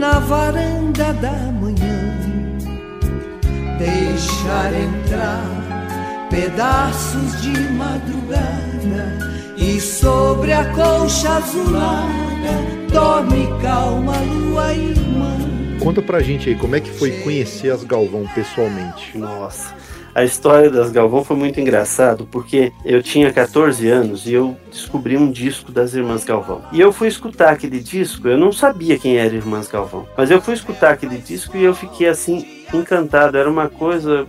na 0.00 0.18
varanda 0.18 1.12
da 1.12 1.30
manhã, 1.30 2.16
deixar 3.78 4.72
entrar 4.72 6.26
pedaços 6.30 7.42
de 7.42 7.52
madrugada 7.74 9.18
e 9.58 9.78
sobre 9.78 10.54
a 10.54 10.64
colcha 10.72 11.36
azulada 11.36 12.80
dorme 12.90 13.46
calma 13.60 14.16
lua 14.20 14.72
irmã. 14.72 15.36
Conta 15.78 16.00
pra 16.00 16.20
gente 16.20 16.48
aí 16.48 16.54
como 16.54 16.76
é 16.76 16.80
que 16.80 16.90
foi 16.90 17.20
conhecer 17.20 17.70
as 17.70 17.84
Galvão 17.84 18.26
pessoalmente. 18.34 19.18
Nossa. 19.18 19.74
A 20.14 20.24
história 20.24 20.68
das 20.68 20.90
Galvão 20.90 21.24
foi 21.24 21.36
muito 21.36 21.60
engraçado 21.60 22.26
porque 22.30 22.72
eu 22.84 23.02
tinha 23.02 23.32
14 23.32 23.88
anos 23.88 24.26
e 24.26 24.32
eu 24.32 24.56
descobri 24.70 25.16
um 25.16 25.30
disco 25.30 25.70
das 25.70 25.94
Irmãs 25.94 26.24
Galvão. 26.24 26.62
E 26.72 26.80
eu 26.80 26.92
fui 26.92 27.08
escutar 27.08 27.50
aquele 27.50 27.78
disco, 27.78 28.26
eu 28.26 28.36
não 28.36 28.52
sabia 28.52 28.98
quem 28.98 29.18
era 29.18 29.34
Irmãs 29.34 29.68
Galvão, 29.68 30.06
mas 30.16 30.30
eu 30.30 30.40
fui 30.40 30.54
escutar 30.54 30.90
aquele 30.90 31.18
disco 31.18 31.56
e 31.56 31.62
eu 31.62 31.74
fiquei 31.74 32.08
assim 32.08 32.46
encantado. 32.74 33.38
Era 33.38 33.48
uma 33.48 33.68
coisa, 33.68 34.26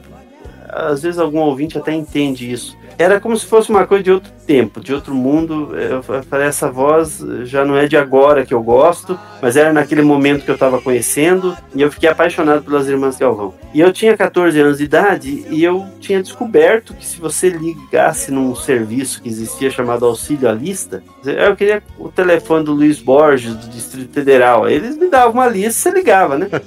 às 0.70 1.02
vezes 1.02 1.20
algum 1.20 1.40
ouvinte 1.40 1.78
até 1.78 1.94
entende 1.94 2.52
isso 2.52 2.80
era 3.02 3.20
como 3.20 3.36
se 3.36 3.46
fosse 3.46 3.70
uma 3.70 3.88
coisa 3.88 4.04
de 4.04 4.12
outro 4.12 4.32
tempo, 4.52 4.82
de 4.82 4.94
outro 4.94 5.16
mundo. 5.16 5.74
Eu 5.78 6.04
falei, 6.04 6.48
essa 6.48 6.70
voz 6.70 7.24
já 7.44 7.64
não 7.64 7.78
é 7.78 7.88
de 7.88 7.96
agora 7.96 8.46
que 8.46 8.54
eu 8.54 8.62
gosto, 8.62 9.18
mas 9.42 9.56
era 9.56 9.72
naquele 9.72 10.02
momento 10.02 10.44
que 10.44 10.52
eu 10.52 10.56
estava 10.56 10.82
conhecendo 10.82 11.56
e 11.74 11.82
eu 11.82 11.90
fiquei 11.90 12.10
apaixonado 12.10 12.62
pelas 12.64 12.90
Irmãs 12.90 13.18
Galvão. 13.18 13.54
E 13.74 13.80
eu 13.80 13.94
tinha 13.94 14.18
14 14.18 14.60
anos 14.60 14.80
de 14.80 14.84
idade 14.84 15.46
e 15.50 15.64
eu 15.64 15.86
tinha 16.02 16.22
descoberto 16.22 16.94
que 16.94 17.06
se 17.06 17.18
você 17.18 17.48
ligasse 17.48 18.30
num 18.30 18.54
serviço 18.54 19.22
que 19.22 19.30
existia 19.30 19.72
chamado 19.72 20.06
Auxílio 20.06 20.50
à 20.50 20.52
Lista, 20.52 21.02
eu 21.26 21.56
queria 21.56 21.82
o 21.98 22.10
telefone 22.10 22.66
do 22.66 22.74
Luiz 22.74 23.00
Borges, 23.00 23.56
do 23.56 23.70
Distrito 23.70 24.14
Federal. 24.14 24.68
Eles 24.68 24.98
me 24.98 25.10
davam 25.10 25.32
uma 25.32 25.48
lista 25.48 25.70
e 25.70 25.72
você 25.72 25.92
ligava, 25.92 26.38
né? 26.38 26.50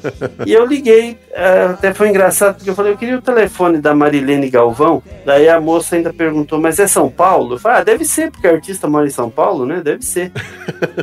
E 0.46 0.52
eu 0.52 0.64
liguei, 0.64 1.18
é, 1.32 1.64
até 1.64 1.92
foi 1.92 2.08
engraçado 2.08 2.56
porque 2.56 2.70
eu 2.70 2.74
falei, 2.74 2.92
eu 2.92 2.96
queria 2.96 3.18
o 3.18 3.22
telefone 3.22 3.78
da 3.78 3.94
Marilene 3.94 4.48
Galvão. 4.48 5.02
Daí 5.24 5.48
a 5.48 5.60
moça 5.60 5.96
ainda 5.96 6.12
perguntou, 6.12 6.60
mas 6.60 6.78
é 6.78 6.86
São 6.86 7.10
Paulo? 7.10 7.54
Eu 7.54 7.58
falei, 7.58 7.73
ah, 7.74 7.84
deve 7.84 8.04
ser, 8.04 8.30
porque 8.30 8.46
a 8.46 8.52
artista 8.52 8.88
mora 8.88 9.06
em 9.06 9.10
São 9.10 9.30
Paulo, 9.30 9.66
né? 9.66 9.80
Deve 9.82 10.04
ser. 10.04 10.32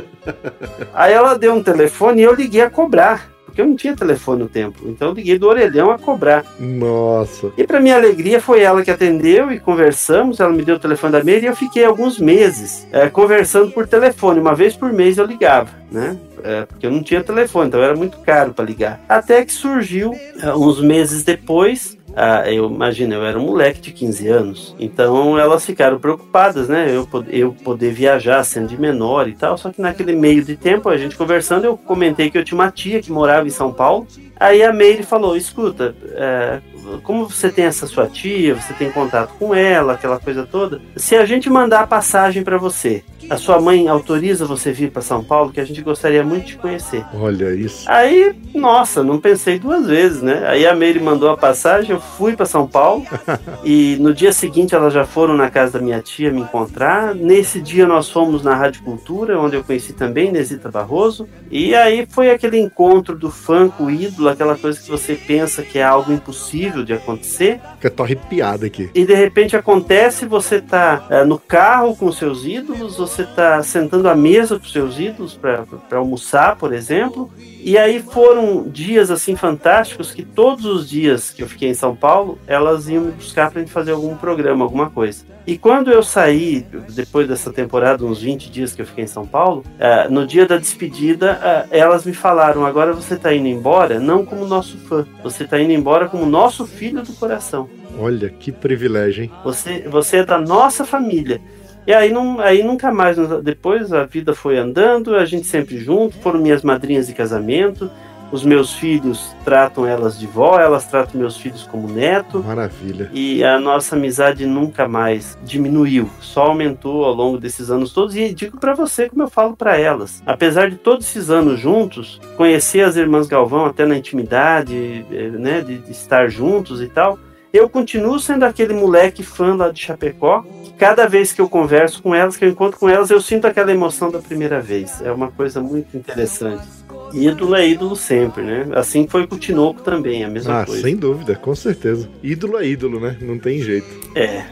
Aí 0.94 1.12
ela 1.12 1.38
deu 1.38 1.54
um 1.54 1.62
telefone 1.62 2.20
e 2.20 2.24
eu 2.24 2.34
liguei 2.34 2.62
a 2.62 2.70
cobrar 2.70 3.32
porque 3.52 3.60
eu 3.60 3.66
não 3.66 3.76
tinha 3.76 3.94
telefone 3.94 4.42
no 4.42 4.48
tempo. 4.48 4.80
Então 4.86 5.08
eu 5.08 5.14
liguei 5.14 5.38
do 5.38 5.46
orelhão 5.46 5.90
a 5.90 5.98
cobrar. 5.98 6.42
Nossa. 6.58 7.52
E 7.56 7.66
para 7.66 7.80
minha 7.80 7.96
alegria 7.96 8.40
foi 8.40 8.62
ela 8.62 8.82
que 8.82 8.90
atendeu 8.90 9.52
e 9.52 9.60
conversamos. 9.60 10.40
Ela 10.40 10.52
me 10.52 10.64
deu 10.64 10.76
o 10.76 10.80
telefone 10.80 11.12
da 11.12 11.22
mesa 11.22 11.44
e 11.44 11.48
eu 11.48 11.54
fiquei 11.54 11.84
alguns 11.84 12.18
meses 12.18 12.86
é, 12.90 13.10
conversando 13.10 13.70
por 13.70 13.86
telefone. 13.86 14.40
Uma 14.40 14.54
vez 14.54 14.74
por 14.74 14.90
mês 14.90 15.18
eu 15.18 15.26
ligava, 15.26 15.68
né? 15.90 16.16
É, 16.42 16.64
porque 16.64 16.86
eu 16.86 16.90
não 16.90 17.02
tinha 17.02 17.22
telefone, 17.22 17.68
então 17.68 17.82
era 17.82 17.94
muito 17.94 18.18
caro 18.18 18.52
para 18.54 18.64
ligar. 18.64 19.00
Até 19.08 19.44
que 19.44 19.52
surgiu, 19.52 20.12
é, 20.42 20.52
uns 20.54 20.80
meses 20.80 21.22
depois, 21.22 21.96
Ah, 22.14 22.50
eu 22.50 22.66
imagino, 22.70 23.14
eu 23.14 23.24
era 23.24 23.38
um 23.38 23.46
moleque 23.46 23.80
de 23.80 23.92
15 23.92 24.28
anos. 24.28 24.76
Então 24.78 25.38
elas 25.38 25.64
ficaram 25.64 25.98
preocupadas, 25.98 26.68
né? 26.68 26.86
Eu, 26.88 27.08
eu 27.28 27.52
poder 27.52 27.92
viajar 27.92 28.44
sendo 28.44 28.68
de 28.68 28.78
menor 28.78 29.28
e 29.28 29.32
tal. 29.32 29.56
Só 29.56 29.70
que 29.70 29.80
naquele 29.80 30.14
meio 30.14 30.44
de 30.44 30.56
tempo, 30.56 30.88
a 30.88 30.96
gente 30.96 31.16
conversando, 31.16 31.64
eu 31.64 31.76
comentei 31.76 32.30
que 32.30 32.36
eu 32.36 32.44
tinha 32.44 32.58
uma 32.58 32.70
tia 32.70 33.00
que 33.00 33.10
morava 33.10 33.46
em 33.46 33.50
São 33.50 33.72
Paulo. 33.72 34.06
Aí 34.42 34.62
a 34.62 34.72
Meire 34.72 35.04
falou: 35.04 35.36
escuta, 35.36 35.94
é, 36.14 36.60
como 37.04 37.28
você 37.28 37.48
tem 37.48 37.64
essa 37.64 37.86
sua 37.86 38.08
tia, 38.08 38.54
você 38.54 38.72
tem 38.74 38.90
contato 38.90 39.34
com 39.38 39.54
ela, 39.54 39.92
aquela 39.92 40.18
coisa 40.18 40.44
toda, 40.44 40.80
se 40.96 41.14
a 41.14 41.24
gente 41.24 41.48
mandar 41.48 41.80
a 41.80 41.86
passagem 41.86 42.42
para 42.42 42.58
você, 42.58 43.04
a 43.30 43.36
sua 43.36 43.60
mãe 43.60 43.88
autoriza 43.88 44.44
você 44.44 44.72
vir 44.72 44.90
para 44.90 45.00
São 45.02 45.22
Paulo, 45.22 45.52
que 45.52 45.60
a 45.60 45.64
gente 45.64 45.80
gostaria 45.80 46.22
muito 46.22 46.46
de 46.46 46.56
conhecer. 46.56 47.04
Olha 47.14 47.54
isso. 47.54 47.90
Aí, 47.90 48.34
nossa, 48.54 49.02
não 49.02 49.18
pensei 49.18 49.58
duas 49.58 49.86
vezes, 49.86 50.22
né? 50.22 50.44
Aí 50.46 50.66
a 50.66 50.74
Meire 50.74 51.00
mandou 51.00 51.30
a 51.30 51.36
passagem, 51.36 51.92
eu 51.92 52.00
fui 52.00 52.36
para 52.36 52.46
São 52.46 52.66
Paulo 52.66 53.04
e 53.64 53.96
no 54.00 54.12
dia 54.12 54.32
seguinte 54.32 54.74
elas 54.74 54.92
já 54.92 55.04
foram 55.04 55.34
na 55.34 55.50
casa 55.50 55.78
da 55.78 55.84
minha 55.84 56.00
tia 56.00 56.30
me 56.30 56.40
encontrar. 56.40 57.14
Nesse 57.14 57.60
dia 57.60 57.86
nós 57.86 58.10
fomos 58.10 58.42
na 58.42 58.54
Rádio 58.54 58.82
Cultura, 58.82 59.40
onde 59.40 59.56
eu 59.56 59.64
conheci 59.64 59.92
também 59.92 60.32
Nesita 60.32 60.70
Barroso. 60.70 61.28
E 61.50 61.74
aí 61.74 62.06
foi 62.08 62.30
aquele 62.30 62.58
encontro 62.58 63.16
do 63.16 63.30
fã 63.30 63.68
com 63.68 63.84
o 63.84 63.90
ídolo, 63.90 64.28
aquela 64.32 64.56
coisa 64.56 64.80
que 64.80 64.90
você 64.90 65.14
pensa 65.14 65.62
que 65.62 65.78
é 65.78 65.82
algo 65.82 66.12
impossível 66.12 66.84
de 66.84 66.92
acontecer. 66.92 67.60
Eu 67.82 67.90
tô 67.90 68.02
arrepiado 68.02 68.64
aqui. 68.66 68.90
E 68.94 69.04
de 69.04 69.14
repente 69.14 69.56
acontece, 69.56 70.26
você 70.26 70.60
tá 70.60 71.06
é, 71.10 71.24
no 71.24 71.38
carro 71.38 71.96
com 71.96 72.10
seus 72.12 72.44
ídolos, 72.44 72.96
você 72.96 73.24
tá 73.24 73.62
sentando 73.62 74.08
à 74.08 74.14
mesa 74.14 74.58
com 74.58 74.66
seus 74.66 74.98
ídolos 74.98 75.34
para 75.34 75.66
almoçar, 75.92 76.56
por 76.56 76.72
exemplo. 76.72 77.30
E 77.64 77.78
aí 77.78 78.02
foram 78.02 78.68
dias 78.68 79.08
assim 79.08 79.36
fantásticos 79.36 80.12
que 80.12 80.24
todos 80.24 80.64
os 80.64 80.90
dias 80.90 81.30
que 81.30 81.44
eu 81.44 81.48
fiquei 81.48 81.68
em 81.68 81.74
São 81.74 81.94
Paulo, 81.94 82.36
elas 82.46 82.88
iam 82.88 83.04
me 83.04 83.12
buscar 83.12 83.52
para 83.52 83.60
gente 83.60 83.70
fazer 83.70 83.92
algum 83.92 84.16
programa, 84.16 84.64
alguma 84.64 84.90
coisa. 84.90 85.24
E 85.46 85.56
quando 85.56 85.90
eu 85.90 86.02
saí, 86.02 86.66
depois 86.90 87.28
dessa 87.28 87.52
temporada, 87.52 88.04
uns 88.04 88.20
20 88.20 88.50
dias 88.50 88.74
que 88.74 88.82
eu 88.82 88.86
fiquei 88.86 89.04
em 89.04 89.08
São 89.08 89.26
Paulo, 89.26 89.64
uh, 89.76 90.12
no 90.12 90.26
dia 90.26 90.44
da 90.44 90.56
despedida, 90.56 91.38
uh, 91.40 91.68
elas 91.70 92.04
me 92.04 92.12
falaram: 92.12 92.66
agora 92.66 92.92
você 92.92 93.14
está 93.14 93.32
indo 93.32 93.46
embora, 93.46 94.00
não 94.00 94.24
como 94.24 94.44
nosso 94.44 94.76
fã, 94.78 95.06
você 95.22 95.44
está 95.44 95.60
indo 95.60 95.72
embora 95.72 96.08
como 96.08 96.26
nosso 96.26 96.66
filho 96.66 97.02
do 97.02 97.12
coração. 97.12 97.68
Olha 97.98 98.28
que 98.28 98.50
privilégio, 98.50 99.24
hein? 99.24 99.30
Você, 99.44 99.86
você 99.88 100.18
é 100.18 100.24
da 100.24 100.38
nossa 100.38 100.84
família. 100.84 101.40
E 101.86 101.92
aí, 101.92 102.12
não, 102.12 102.40
aí 102.40 102.62
nunca 102.62 102.92
mais, 102.92 103.16
depois 103.42 103.92
a 103.92 104.04
vida 104.04 104.34
foi 104.34 104.56
andando, 104.56 105.16
a 105.16 105.24
gente 105.24 105.46
sempre 105.46 105.78
junto, 105.78 106.16
foram 106.18 106.40
minhas 106.40 106.62
madrinhas 106.62 107.08
de 107.08 107.12
casamento, 107.12 107.90
os 108.32 108.42
meus 108.42 108.72
filhos 108.72 109.36
tratam 109.44 109.86
elas 109.86 110.18
de 110.18 110.26
vó, 110.26 110.58
elas 110.58 110.86
tratam 110.86 111.20
meus 111.20 111.36
filhos 111.36 111.64
como 111.64 111.86
neto. 111.86 112.42
Maravilha. 112.42 113.10
E 113.12 113.44
a 113.44 113.60
nossa 113.60 113.94
amizade 113.94 114.46
nunca 114.46 114.88
mais 114.88 115.36
diminuiu, 115.44 116.08
só 116.18 116.44
aumentou 116.44 117.04
ao 117.04 117.12
longo 117.12 117.36
desses 117.36 117.70
anos 117.70 117.92
todos. 117.92 118.16
E 118.16 118.32
digo 118.32 118.58
para 118.58 118.72
você 118.72 119.08
como 119.10 119.22
eu 119.22 119.28
falo 119.28 119.54
para 119.54 119.78
elas. 119.78 120.22
Apesar 120.24 120.70
de 120.70 120.76
todos 120.76 121.06
esses 121.06 121.28
anos 121.28 121.60
juntos, 121.60 122.18
conhecer 122.34 122.80
as 122.80 122.96
irmãs 122.96 123.26
Galvão 123.26 123.66
até 123.66 123.84
na 123.84 123.98
intimidade, 123.98 125.04
eh, 125.12 125.28
né, 125.28 125.60
de, 125.60 125.76
de 125.76 125.90
estar 125.90 126.30
juntos 126.30 126.80
e 126.80 126.86
tal, 126.86 127.18
eu 127.52 127.68
continuo 127.68 128.18
sendo 128.18 128.44
aquele 128.44 128.72
moleque 128.72 129.22
fã 129.22 129.54
lá 129.54 129.70
de 129.70 129.80
Chapecó 129.80 130.44
cada 130.78 131.06
vez 131.06 131.32
que 131.32 131.40
eu 131.40 131.48
converso 131.48 132.02
com 132.02 132.14
elas, 132.14 132.36
que 132.36 132.44
eu 132.44 132.48
encontro 132.48 132.78
com 132.80 132.88
elas, 132.88 133.10
eu 133.10 133.20
sinto 133.20 133.46
aquela 133.46 133.70
emoção 133.70 134.10
da 134.10 134.18
primeira 134.18 134.60
vez. 134.60 135.00
É 135.02 135.12
uma 135.12 135.30
coisa 135.30 135.60
muito 135.60 135.96
interessante. 135.96 136.66
Ídolo 137.12 137.54
é 137.54 137.68
ídolo 137.68 137.94
sempre, 137.94 138.42
né? 138.42 138.66
Assim 138.74 139.06
foi 139.06 139.26
com 139.26 139.34
o 139.34 139.38
Tinoco 139.38 139.82
também, 139.82 140.24
a 140.24 140.28
mesma 140.28 140.62
ah, 140.62 140.66
coisa. 140.66 140.82
sem 140.82 140.96
dúvida, 140.96 141.34
com 141.36 141.54
certeza. 141.54 142.08
Ídolo 142.22 142.58
é 142.58 142.66
ídolo, 142.66 142.98
né? 142.98 143.16
Não 143.20 143.38
tem 143.38 143.60
jeito. 143.60 143.86
É. 144.14 144.44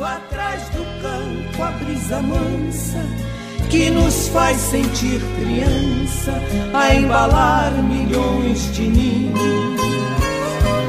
atrás 0.00 0.68
do 0.70 0.84
campo 1.02 1.62
a 1.62 1.70
brisa 1.72 2.22
mansa 2.22 3.02
que 3.68 3.90
nos 3.90 4.28
faz 4.28 4.56
sentir 4.56 5.20
criança 5.38 6.32
a 6.72 6.94
embalar 6.94 7.72
milhões 7.82 8.72
de 8.72 8.82
ninhos 8.82 10.03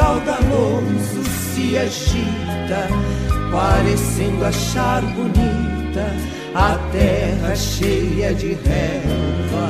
caudaloso 0.00 1.22
se 1.52 1.76
agita, 1.76 2.88
parecendo 3.52 4.46
achar 4.46 5.02
bonita 5.02 6.06
a 6.54 6.78
terra 6.90 7.54
cheia 7.54 8.32
de 8.32 8.54
relva. 8.54 9.68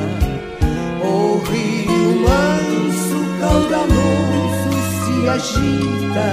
O 1.02 1.42
rio 1.50 2.20
manso, 2.22 3.18
caudaloso 3.40 4.70
se 5.00 5.28
agita, 5.28 6.28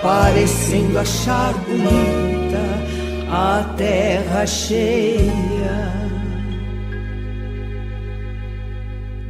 parecendo 0.00 0.98
achar 1.00 1.54
bonita 1.66 2.64
a 3.30 3.74
terra 3.76 4.46
cheia 4.46 5.92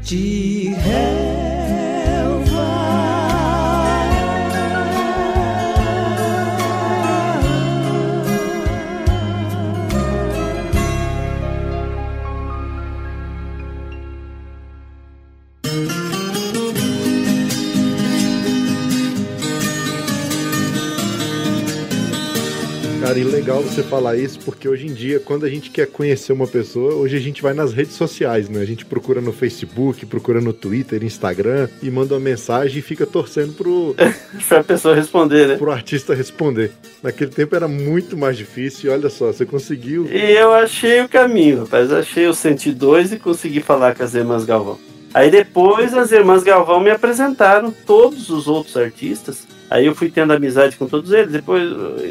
de 0.02 0.74
relva. 0.84 1.53
Cara, 23.14 23.24
e 23.24 23.30
legal 23.30 23.62
você 23.62 23.80
falar 23.80 24.16
isso, 24.16 24.40
porque 24.40 24.68
hoje 24.68 24.88
em 24.88 24.92
dia, 24.92 25.20
quando 25.20 25.46
a 25.46 25.48
gente 25.48 25.70
quer 25.70 25.86
conhecer 25.86 26.32
uma 26.32 26.48
pessoa, 26.48 26.94
hoje 26.94 27.16
a 27.16 27.20
gente 27.20 27.40
vai 27.40 27.54
nas 27.54 27.72
redes 27.72 27.94
sociais, 27.94 28.48
né? 28.48 28.60
A 28.60 28.64
gente 28.64 28.84
procura 28.84 29.20
no 29.20 29.32
Facebook, 29.32 30.04
procura 30.06 30.40
no 30.40 30.52
Twitter, 30.52 31.04
Instagram 31.04 31.68
e 31.80 31.88
manda 31.92 32.14
uma 32.14 32.20
mensagem 32.20 32.80
e 32.80 32.82
fica 32.82 33.06
torcendo 33.06 33.52
pro. 33.52 33.94
pra 34.48 34.64
pessoa 34.64 34.96
responder, 34.96 35.46
né? 35.46 35.56
Pro 35.56 35.70
artista 35.70 36.12
responder. 36.12 36.72
Naquele 37.04 37.30
tempo 37.30 37.54
era 37.54 37.68
muito 37.68 38.16
mais 38.16 38.36
difícil 38.36 38.90
e 38.90 38.92
olha 38.92 39.08
só, 39.08 39.26
você 39.26 39.46
conseguiu. 39.46 40.08
E 40.10 40.32
eu 40.32 40.52
achei 40.52 41.00
o 41.00 41.08
caminho, 41.08 41.60
rapaz. 41.60 41.92
Achei 41.92 42.26
o 42.26 42.34
102 42.34 43.12
e 43.12 43.18
consegui 43.20 43.60
falar 43.60 43.94
com 43.94 44.02
as 44.02 44.12
irmãs 44.14 44.44
Galvão. 44.44 44.76
Aí 45.12 45.30
depois 45.30 45.94
as 45.94 46.10
irmãs 46.10 46.42
Galvão 46.42 46.80
me 46.80 46.90
apresentaram 46.90 47.72
todos 47.86 48.28
os 48.28 48.48
outros 48.48 48.76
artistas 48.76 49.53
Aí 49.74 49.86
eu 49.86 49.94
fui 49.94 50.08
tendo 50.08 50.32
amizade 50.32 50.76
com 50.76 50.86
todos 50.86 51.10
eles. 51.10 51.32
Depois 51.32 51.68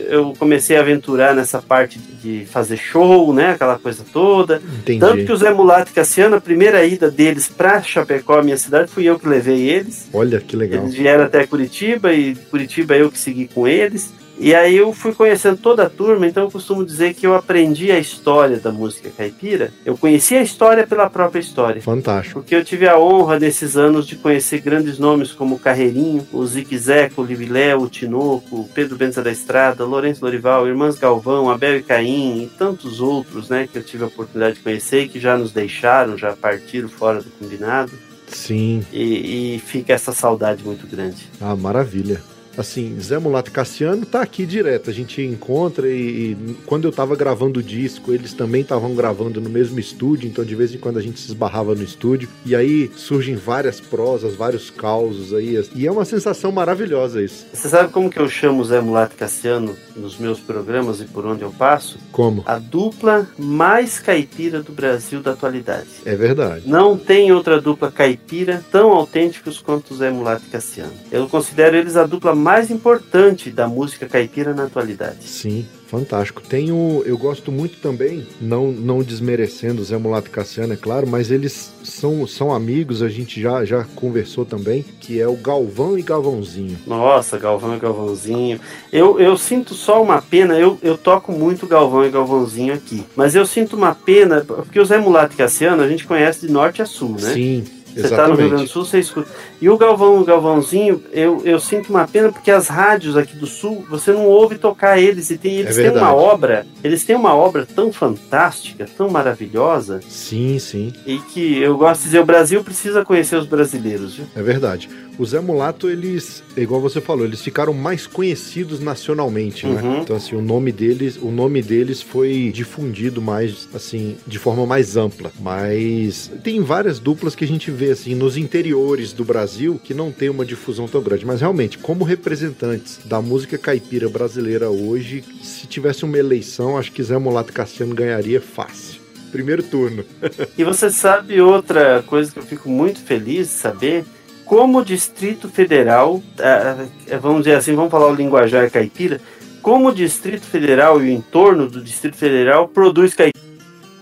eu 0.10 0.34
comecei 0.38 0.76
a 0.76 0.82
aventurar 0.82 1.34
nessa 1.34 1.62
parte 1.62 1.97
de 1.97 2.45
fazer 2.45 2.76
show, 2.76 3.34
né? 3.34 3.52
Aquela 3.52 3.80
coisa 3.80 4.04
toda. 4.12 4.62
Entendi. 4.82 4.99
Tanto 4.99 5.23
que 5.23 5.32
o 5.32 5.38
Zé 5.38 5.54
Mulato 5.54 5.89
e 5.89 5.93
Cassiano, 5.93 6.36
a 6.36 6.41
primeira 6.41 6.84
ida 6.84 7.10
deles 7.10 7.47
pra 7.47 7.82
Chapecó, 7.82 8.43
minha 8.43 8.58
cidade, 8.58 8.91
fui 8.91 9.06
eu 9.06 9.17
que 9.17 9.30
levei 9.30 9.69
eles. 9.69 10.10
Olha 10.12 10.41
que 10.41 10.58
legal. 10.58 10.84
Eles 10.84 10.93
vieram 10.93 11.23
até 11.23 11.47
Curitiba 11.47 12.12
e 12.12 12.36
Curitiba 12.36 12.97
eu 12.97 13.10
que 13.10 13.17
segui 13.17 13.47
com 13.47 13.65
eles. 13.65 14.12
E 14.44 14.54
aí 14.54 14.76
eu 14.76 14.92
fui 14.92 15.14
conhecendo 15.14 15.56
toda 15.56 15.84
a 15.84 15.90
turma, 15.90 16.28
então 16.28 16.44
eu 16.44 16.52
costumo 16.52 16.86
dizer 16.86 17.14
que 17.14 17.26
eu 17.26 17.34
aprendi 17.34 17.94
a 17.94 17.98
história 17.98 18.60
da 18.60 18.74
música 18.74 19.10
caipira. 19.10 19.72
Eu 19.86 19.98
conheci 19.98 20.36
a 20.36 20.42
história 20.42 20.86
pela 20.86 21.10
própria 21.10 21.40
história. 21.40 21.82
Fantástico. 21.82 22.42
Porque 22.42 22.54
eu 22.54 22.62
tive 22.62 22.86
a 22.86 23.00
honra 23.00 23.40
desses 23.40 23.78
anos 23.78 24.06
de 24.06 24.18
conhecer 24.18 24.60
grandes 24.60 25.00
nomes 25.00 25.32
como 25.32 25.58
Carreirinho, 25.58 26.28
o 26.34 26.46
Zique 26.46 26.78
Zeco, 26.78 27.22
o 27.22 27.26
Livilé, 27.26 27.74
o 27.74 27.88
Tinoco, 27.88 28.70
Pedro 28.74 28.98
Benza 28.98 29.24
da 29.24 29.32
Estrada, 29.32 29.86
Lourenço 29.86 30.26
Lorival, 30.26 30.68
Irmãs 30.68 31.00
Galvão, 31.00 31.50
Abel 31.50 31.78
e 31.78 31.82
Caim 31.82 32.44
e 32.44 32.48
tantos 32.48 33.00
outros, 33.00 33.48
né, 33.48 33.66
que 33.72 33.78
eu 33.78 33.84
tive 33.84 34.04
a 34.04 34.08
oportunidade 34.08 34.56
de 34.56 34.62
conhecer 34.62 35.04
e 35.04 35.08
que 35.08 35.22
já 35.22 35.38
nos 35.38 35.54
deixaram, 35.54 36.18
já 36.18 36.34
partiram 36.34 36.90
fora 36.90 37.22
do 37.22 37.30
combinado. 37.40 37.94
Sim. 38.28 38.86
E, 38.92 39.56
e 39.56 39.60
fica 39.60 39.94
essa 39.94 40.12
saudade 40.12 40.66
muito 40.66 40.86
grande. 40.86 41.30
Ah, 41.40 41.56
maravilha. 41.56 42.22
Assim, 42.58 43.00
Zé 43.00 43.18
Mulato 43.18 43.52
Cassiano 43.52 44.06
tá 44.06 44.22
aqui 44.22 44.46
direto. 44.46 44.89
A 44.89 44.94
gente 44.94 45.22
encontra 45.22 45.88
e, 45.88 46.32
e 46.32 46.58
quando 46.66 46.86
eu 46.86 46.92
tava 46.92 47.16
gravando 47.16 47.60
o 47.60 47.63
disco, 47.63 48.13
eles 48.13 48.34
também 48.34 48.62
estavam 48.62 48.94
gravando 48.96 49.42
no 49.42 49.50
mesmo 49.50 49.80
estúdio, 49.80 50.28
então 50.28 50.44
de 50.44 50.56
vez 50.56 50.74
em 50.74 50.78
quando 50.78 50.98
a 50.98 51.02
gente 51.02 51.20
se 51.20 51.28
esbarrava 51.28 51.76
no 51.76 51.84
estúdio. 51.84 52.30
E 52.46 52.56
aí 52.56 52.92
surgem 52.96 53.36
várias 53.36 53.80
prosas, 53.80 54.36
vários 54.36 54.70
causos 54.70 55.34
aí. 55.34 55.62
E 55.76 55.88
é 55.88 55.92
uma 55.92 56.06
sensação 56.06 56.52
maravilhosa 56.52 57.22
isso. 57.22 57.46
Você 57.54 57.70
sabe 57.70 57.92
como 57.92 58.10
que 58.10 58.20
eu 58.20 58.30
chamo 58.30 58.63
Zé 58.63 58.82
Mulato 58.82 59.16
Cassiano 59.16 59.76
nos 59.96 60.18
meus 60.18 60.40
programas 60.40 61.00
e 61.02 61.06
por 61.06 61.26
onde 61.26 61.44
eu 61.44 61.52
passo? 61.52 61.98
Como? 62.12 62.44
A 62.46 62.58
dupla 62.58 63.28
mais 63.38 64.00
caipira 64.00 64.62
do 64.62 64.72
Brasil 64.72 65.22
da 65.22 65.32
atualidade. 65.32 65.88
É 66.06 66.16
verdade. 66.16 66.64
Não 66.68 66.98
tem 66.98 67.32
outra 67.32 67.62
dupla 67.62 67.92
caipira 67.92 68.64
tão 68.72 68.92
autênticos 68.92 69.60
quanto 69.60 69.96
Zé 69.96 70.10
Mulato 70.10 70.44
e 70.48 70.50
Cassiano. 70.50 70.94
Eu 71.12 71.28
considero 71.28 71.76
eles 71.76 71.96
a 71.96 72.06
dupla 72.06 72.36
mais 72.36 72.72
importante 72.72 73.52
da 73.52 73.68
música 73.68 74.08
caipira 74.08 74.54
na 74.54 74.64
atualidade. 74.64 75.24
Sim. 75.24 75.66
Fantástico. 75.94 76.42
Tenho, 76.42 77.04
eu 77.06 77.16
gosto 77.16 77.52
muito 77.52 77.78
também, 77.78 78.26
não, 78.42 78.72
não 78.72 79.04
desmerecendo 79.04 79.84
Zé 79.84 79.96
Mulato 79.96 80.28
e 80.28 80.32
Cassiano, 80.32 80.74
é 80.74 80.76
claro, 80.76 81.06
mas 81.06 81.30
eles 81.30 81.72
são, 81.84 82.26
são 82.26 82.52
amigos, 82.52 83.04
a 83.04 83.10
gente 83.10 83.40
já, 83.40 83.64
já 83.64 83.86
conversou 83.96 84.44
também, 84.44 84.84
que 85.00 85.22
é 85.22 85.28
o 85.28 85.36
Galvão 85.36 85.96
e 85.96 86.02
Galvãozinho. 86.02 86.80
Nossa, 86.88 87.38
Galvão 87.38 87.76
e 87.76 87.80
Galvãozinho. 87.80 88.60
Eu, 88.92 89.20
eu 89.20 89.38
sinto 89.38 89.76
só 89.76 90.02
uma 90.02 90.20
pena, 90.20 90.58
eu, 90.58 90.80
eu 90.82 90.98
toco 90.98 91.32
muito 91.32 91.68
Galvão 91.68 92.04
e 92.04 92.10
Galvãozinho 92.10 92.74
aqui, 92.74 93.06
mas 93.16 93.36
eu 93.36 93.46
sinto 93.46 93.76
uma 93.76 93.94
pena, 93.94 94.44
porque 94.44 94.80
o 94.80 94.86
Zé 94.86 94.98
Mulato 94.98 95.36
e 95.36 95.38
Cassiano 95.38 95.84
a 95.84 95.88
gente 95.88 96.08
conhece 96.08 96.48
de 96.48 96.52
norte 96.52 96.82
a 96.82 96.88
sul, 96.88 97.18
né? 97.22 97.34
Sim. 97.34 97.64
Você 97.94 98.02
está 98.08 98.28
no 98.28 98.36
Rio 98.36 98.50
Grande 98.50 98.64
do 98.64 98.70
Sul, 98.70 98.86
você 98.86 99.00
escuta. 99.00 99.30
E 99.62 99.70
o 99.70 99.78
Galvão, 99.78 100.20
o 100.20 100.26
Galvãozinho, 100.26 101.02
eu, 101.12 101.42
eu 101.46 101.60
sinto 101.60 101.90
uma 101.90 102.08
pena 102.08 102.32
porque 102.32 102.52
as 102.52 102.68
rádios 102.68 103.16
aqui 103.16 103.36
do 103.36 103.46
Sul, 103.48 103.86
você 103.90 104.12
não 104.12 104.26
ouve 104.26 104.58
tocar 104.58 105.00
eles. 105.00 105.30
E 105.30 105.38
tem, 105.38 105.58
eles 105.58 105.78
É 105.78 105.90
têm 105.90 105.98
uma 106.00 106.14
obra, 106.14 106.66
eles 106.84 107.04
têm 107.06 107.16
uma 107.16 107.36
obra 107.36 107.66
tão 107.66 107.92
fantástica, 107.92 108.86
tão 108.98 109.10
maravilhosa, 109.10 110.00
Sim, 110.08 110.58
sim, 110.60 110.94
e 111.06 111.18
que 111.20 111.60
eu 111.62 111.78
gosto 111.78 112.02
de 112.02 112.06
dizer, 112.08 112.20
o 112.20 112.26
Brasil 112.26 112.64
precisa 112.64 113.04
conhecer 113.06 113.36
os 113.36 113.46
brasileiros, 113.46 114.16
viu? 114.16 114.26
é 114.36 114.42
verdade. 114.42 114.90
O 115.17 115.26
Zé 115.26 115.39
Mulato, 115.39 115.89
eles, 115.89 116.43
igual 116.58 116.82
você 116.82 116.99
falou, 116.99 117.26
eles 117.26 117.41
ficaram 117.41 117.73
mais 117.73 118.08
conhecidos 118.08 118.80
nacionalmente, 118.80 119.67
né? 119.67 119.82
Uhum. 119.82 120.02
Então, 120.02 120.15
assim, 120.15 120.36
o 120.36 120.41
nome 120.41 120.71
deles, 120.71 121.17
o 121.21 121.30
nome 121.30 121.62
deles 121.62 122.02
foi 122.02 122.52
difundido 122.54 123.21
mais, 123.21 123.67
assim, 123.73 124.17
de 124.26 124.39
forma 124.39 124.65
mais 124.65 124.97
ampla. 124.97 125.32
Mas 125.39 126.32
tem 126.43 126.62
várias 126.62 126.99
duplas 126.99 127.36
que 127.36 127.43
a 127.43 127.47
gente 127.47 127.69
vê, 127.69 127.91
assim, 127.91 128.15
nos 128.15 128.38
interiores 128.38 129.13
do 129.13 129.23
Brasil 129.23 129.80
que 129.84 129.93
não 129.93 130.12
tem 130.12 130.30
uma 130.30 130.45
difusão 130.45 130.88
tão 130.88 131.02
grande. 131.02 131.26
Mas 131.26 131.41
realmente, 131.41 131.78
como 131.78 132.04
representantes 132.04 132.99
da 133.06 133.21
música 133.21 133.58
caipira 133.58 134.10
brasileira 134.10 134.69
hoje, 134.69 135.23
se 135.43 135.67
tivesse 135.67 136.04
uma 136.04 136.17
eleição, 136.17 136.78
acho 136.78 136.91
que 136.91 137.04
Zé 137.04 137.17
Mulato 137.17 137.52
e 137.52 137.54
Cassiano 137.54 137.93
ganharia 137.93 138.41
fácil. 138.41 139.02
Primeiro 139.32 139.63
turno. 139.63 140.06
E 140.58 140.63
você 140.63 140.89
sabe 140.91 141.41
outra 141.41 142.04
coisa 142.04 142.32
que 142.32 142.38
eu 142.38 142.43
fico 142.43 142.69
muito 142.69 142.99
feliz 142.99 143.47
de 143.47 143.54
saber? 143.54 144.06
Como 144.46 144.80
o 144.80 144.86
Distrito 144.86 145.50
Federal, 145.50 146.22
ah, 146.40 146.86
vamos 147.20 147.44
dizer 147.44 147.56
assim, 147.56 147.76
vamos 147.76 147.92
falar 147.92 148.08
o 148.08 148.16
linguajar 148.16 148.70
caipira, 148.70 149.20
como 149.62 149.90
o 149.90 149.94
Distrito 149.94 150.46
Federal 150.46 151.02
e 151.02 151.10
o 151.10 151.12
entorno 151.12 151.68
do 151.68 151.82
Distrito 151.82 152.18
Federal 152.18 152.68
produz 152.68 153.14
caipira. 153.14 153.44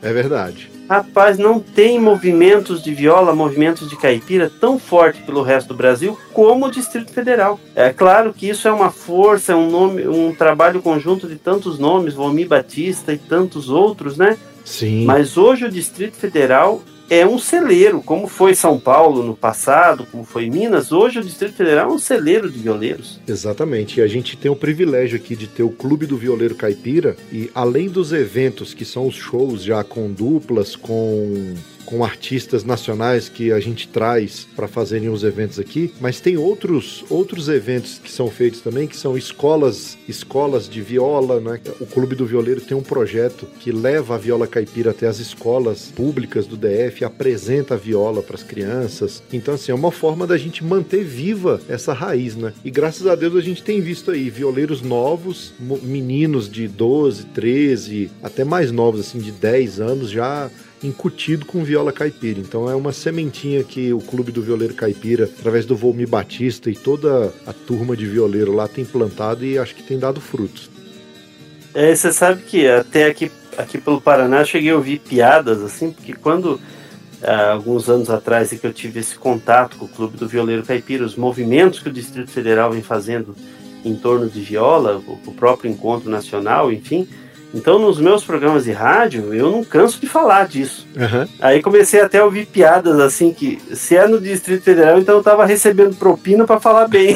É 0.01 0.11
verdade. 0.11 0.71
Rapaz, 0.89 1.37
não 1.37 1.57
tem 1.57 1.97
movimentos 1.97 2.83
de 2.83 2.93
viola, 2.93 3.33
movimentos 3.33 3.89
de 3.89 3.95
caipira 3.95 4.51
tão 4.59 4.77
forte 4.77 5.21
pelo 5.21 5.41
resto 5.41 5.69
do 5.69 5.73
Brasil 5.73 6.19
como 6.33 6.65
o 6.65 6.71
Distrito 6.71 7.13
Federal. 7.13 7.57
É 7.73 7.93
claro 7.93 8.33
que 8.33 8.49
isso 8.49 8.67
é 8.67 8.71
uma 8.73 8.91
força, 8.91 9.53
é 9.53 9.55
um 9.55 9.69
nome, 9.69 10.05
um 10.05 10.35
trabalho 10.35 10.81
conjunto 10.81 11.29
de 11.29 11.37
tantos 11.37 11.79
nomes, 11.79 12.15
Valmir 12.15 12.47
Batista 12.47 13.13
e 13.13 13.17
tantos 13.17 13.69
outros, 13.69 14.17
né? 14.17 14.37
Sim. 14.65 15.05
Mas 15.05 15.37
hoje 15.37 15.63
o 15.63 15.71
Distrito 15.71 16.17
Federal 16.17 16.81
é 17.11 17.27
um 17.27 17.37
celeiro, 17.37 18.01
como 18.01 18.25
foi 18.25 18.55
São 18.55 18.79
Paulo 18.79 19.21
no 19.21 19.35
passado, 19.35 20.07
como 20.09 20.23
foi 20.23 20.49
Minas. 20.49 20.93
Hoje 20.93 21.19
o 21.19 21.23
Distrito 21.23 21.55
Federal 21.55 21.91
é 21.91 21.93
um 21.93 21.99
celeiro 21.99 22.49
de 22.49 22.57
violeiros. 22.57 23.19
Exatamente. 23.27 23.99
E 23.99 24.03
a 24.03 24.07
gente 24.07 24.37
tem 24.37 24.49
o 24.49 24.55
privilégio 24.55 25.17
aqui 25.17 25.35
de 25.35 25.45
ter 25.45 25.61
o 25.61 25.69
Clube 25.69 26.05
do 26.05 26.15
Violeiro 26.15 26.55
Caipira 26.55 27.17
e 27.29 27.51
além 27.53 27.89
dos 27.89 28.13
eventos 28.13 28.73
que 28.73 28.85
são 28.85 29.07
os 29.07 29.15
shows 29.15 29.61
já 29.61 29.83
com 29.83 30.09
duplas, 30.09 30.77
com 30.77 31.53
com 31.85 32.03
artistas 32.03 32.63
nacionais 32.63 33.29
que 33.29 33.51
a 33.51 33.59
gente 33.59 33.87
traz 33.87 34.47
para 34.55 34.67
fazerem 34.67 35.09
os 35.09 35.23
eventos 35.23 35.59
aqui, 35.59 35.93
mas 35.99 36.19
tem 36.19 36.37
outros 36.37 37.03
outros 37.09 37.49
eventos 37.49 37.99
que 37.99 38.11
são 38.11 38.29
feitos 38.29 38.61
também, 38.61 38.87
que 38.87 38.97
são 38.97 39.17
escolas, 39.17 39.97
escolas 40.07 40.69
de 40.69 40.81
viola, 40.81 41.39
né? 41.39 41.59
O 41.79 41.85
Clube 41.85 42.15
do 42.15 42.25
Violeiro 42.25 42.61
tem 42.61 42.75
um 42.75 42.83
projeto 42.83 43.45
que 43.59 43.71
leva 43.71 44.15
a 44.15 44.17
viola 44.17 44.47
caipira 44.47 44.91
até 44.91 45.07
as 45.07 45.19
escolas 45.19 45.91
públicas 45.95 46.47
do 46.47 46.57
DF, 46.57 47.03
apresenta 47.03 47.75
a 47.75 47.77
viola 47.77 48.21
para 48.21 48.35
as 48.35 48.43
crianças. 48.43 49.21
Então 49.31 49.53
assim, 49.53 49.71
é 49.71 49.75
uma 49.75 49.91
forma 49.91 50.25
da 50.25 50.37
gente 50.37 50.63
manter 50.63 51.03
viva 51.03 51.61
essa 51.67 51.93
raiz, 51.93 52.35
né? 52.35 52.53
E 52.63 52.71
graças 52.71 53.07
a 53.07 53.15
Deus 53.15 53.35
a 53.35 53.41
gente 53.41 53.63
tem 53.63 53.81
visto 53.81 54.11
aí 54.11 54.29
violeiros 54.29 54.81
novos, 54.81 55.53
meninos 55.83 56.49
de 56.49 56.67
12, 56.67 57.25
13, 57.27 58.11
até 58.23 58.43
mais 58.43 58.71
novos 58.71 59.01
assim 59.01 59.19
de 59.19 59.31
10 59.31 59.79
anos 59.79 60.09
já 60.09 60.49
incutido 60.83 61.45
com 61.45 61.63
viola 61.63 61.91
caipira. 61.91 62.39
Então 62.39 62.69
é 62.69 62.75
uma 62.75 62.91
sementinha 62.91 63.63
que 63.63 63.93
o 63.93 63.99
Clube 63.99 64.31
do 64.31 64.41
Violeiro 64.41 64.73
Caipira, 64.73 65.25
através 65.25 65.65
do 65.65 65.75
Volmi 65.75 66.05
Batista 66.05 66.69
e 66.69 66.75
toda 66.75 67.33
a 67.45 67.53
turma 67.53 67.95
de 67.95 68.05
violeiro 68.05 68.51
lá 68.53 68.67
tem 68.67 68.83
plantado 68.83 69.45
e 69.45 69.57
acho 69.57 69.75
que 69.75 69.83
tem 69.83 69.99
dado 69.99 70.19
frutos. 70.19 70.69
É, 71.73 71.93
você 71.95 72.11
sabe 72.11 72.41
que 72.41 72.67
até 72.67 73.05
aqui, 73.05 73.31
aqui 73.57 73.77
pelo 73.77 74.01
Paraná 74.01 74.41
eu 74.41 74.45
cheguei 74.45 74.71
a 74.71 74.75
ouvir 74.75 74.99
piadas 74.99 75.61
assim, 75.61 75.91
porque 75.91 76.13
quando 76.13 76.59
há 77.23 77.51
alguns 77.51 77.87
anos 77.89 78.09
atrás 78.09 78.51
é 78.51 78.57
que 78.57 78.65
eu 78.65 78.73
tive 78.73 78.99
esse 78.99 79.15
contato 79.15 79.77
com 79.77 79.85
o 79.85 79.89
Clube 79.89 80.17
do 80.17 80.27
Violeiro 80.27 80.63
Caipira, 80.63 81.05
os 81.05 81.15
movimentos 81.15 81.79
que 81.79 81.89
o 81.89 81.93
Distrito 81.93 82.31
Federal 82.31 82.71
vem 82.71 82.81
fazendo 82.81 83.35
em 83.85 83.95
torno 83.95 84.29
de 84.29 84.41
viola, 84.41 85.01
o 85.25 85.31
próprio 85.33 85.71
encontro 85.71 86.09
nacional, 86.09 86.71
enfim. 86.71 87.07
Então, 87.53 87.77
nos 87.77 87.99
meus 87.99 88.23
programas 88.23 88.63
de 88.63 88.71
rádio, 88.71 89.33
eu 89.33 89.51
não 89.51 89.63
canso 89.63 89.99
de 89.99 90.07
falar 90.07 90.47
disso. 90.47 90.87
Aham. 90.97 91.27
Aí 91.39 91.61
comecei 91.61 91.99
até 91.99 92.19
a 92.19 92.25
ouvir 92.25 92.45
piadas 92.45 92.99
assim 92.99 93.33
que 93.33 93.61
se 93.75 93.95
é 93.95 94.07
no 94.07 94.19
Distrito 94.19 94.63
Federal, 94.63 94.99
então 94.99 95.17
eu 95.17 95.23
tava 95.23 95.45
recebendo 95.45 95.95
propina 95.95 96.45
para 96.45 96.59
falar 96.59 96.87
bem. 96.87 97.15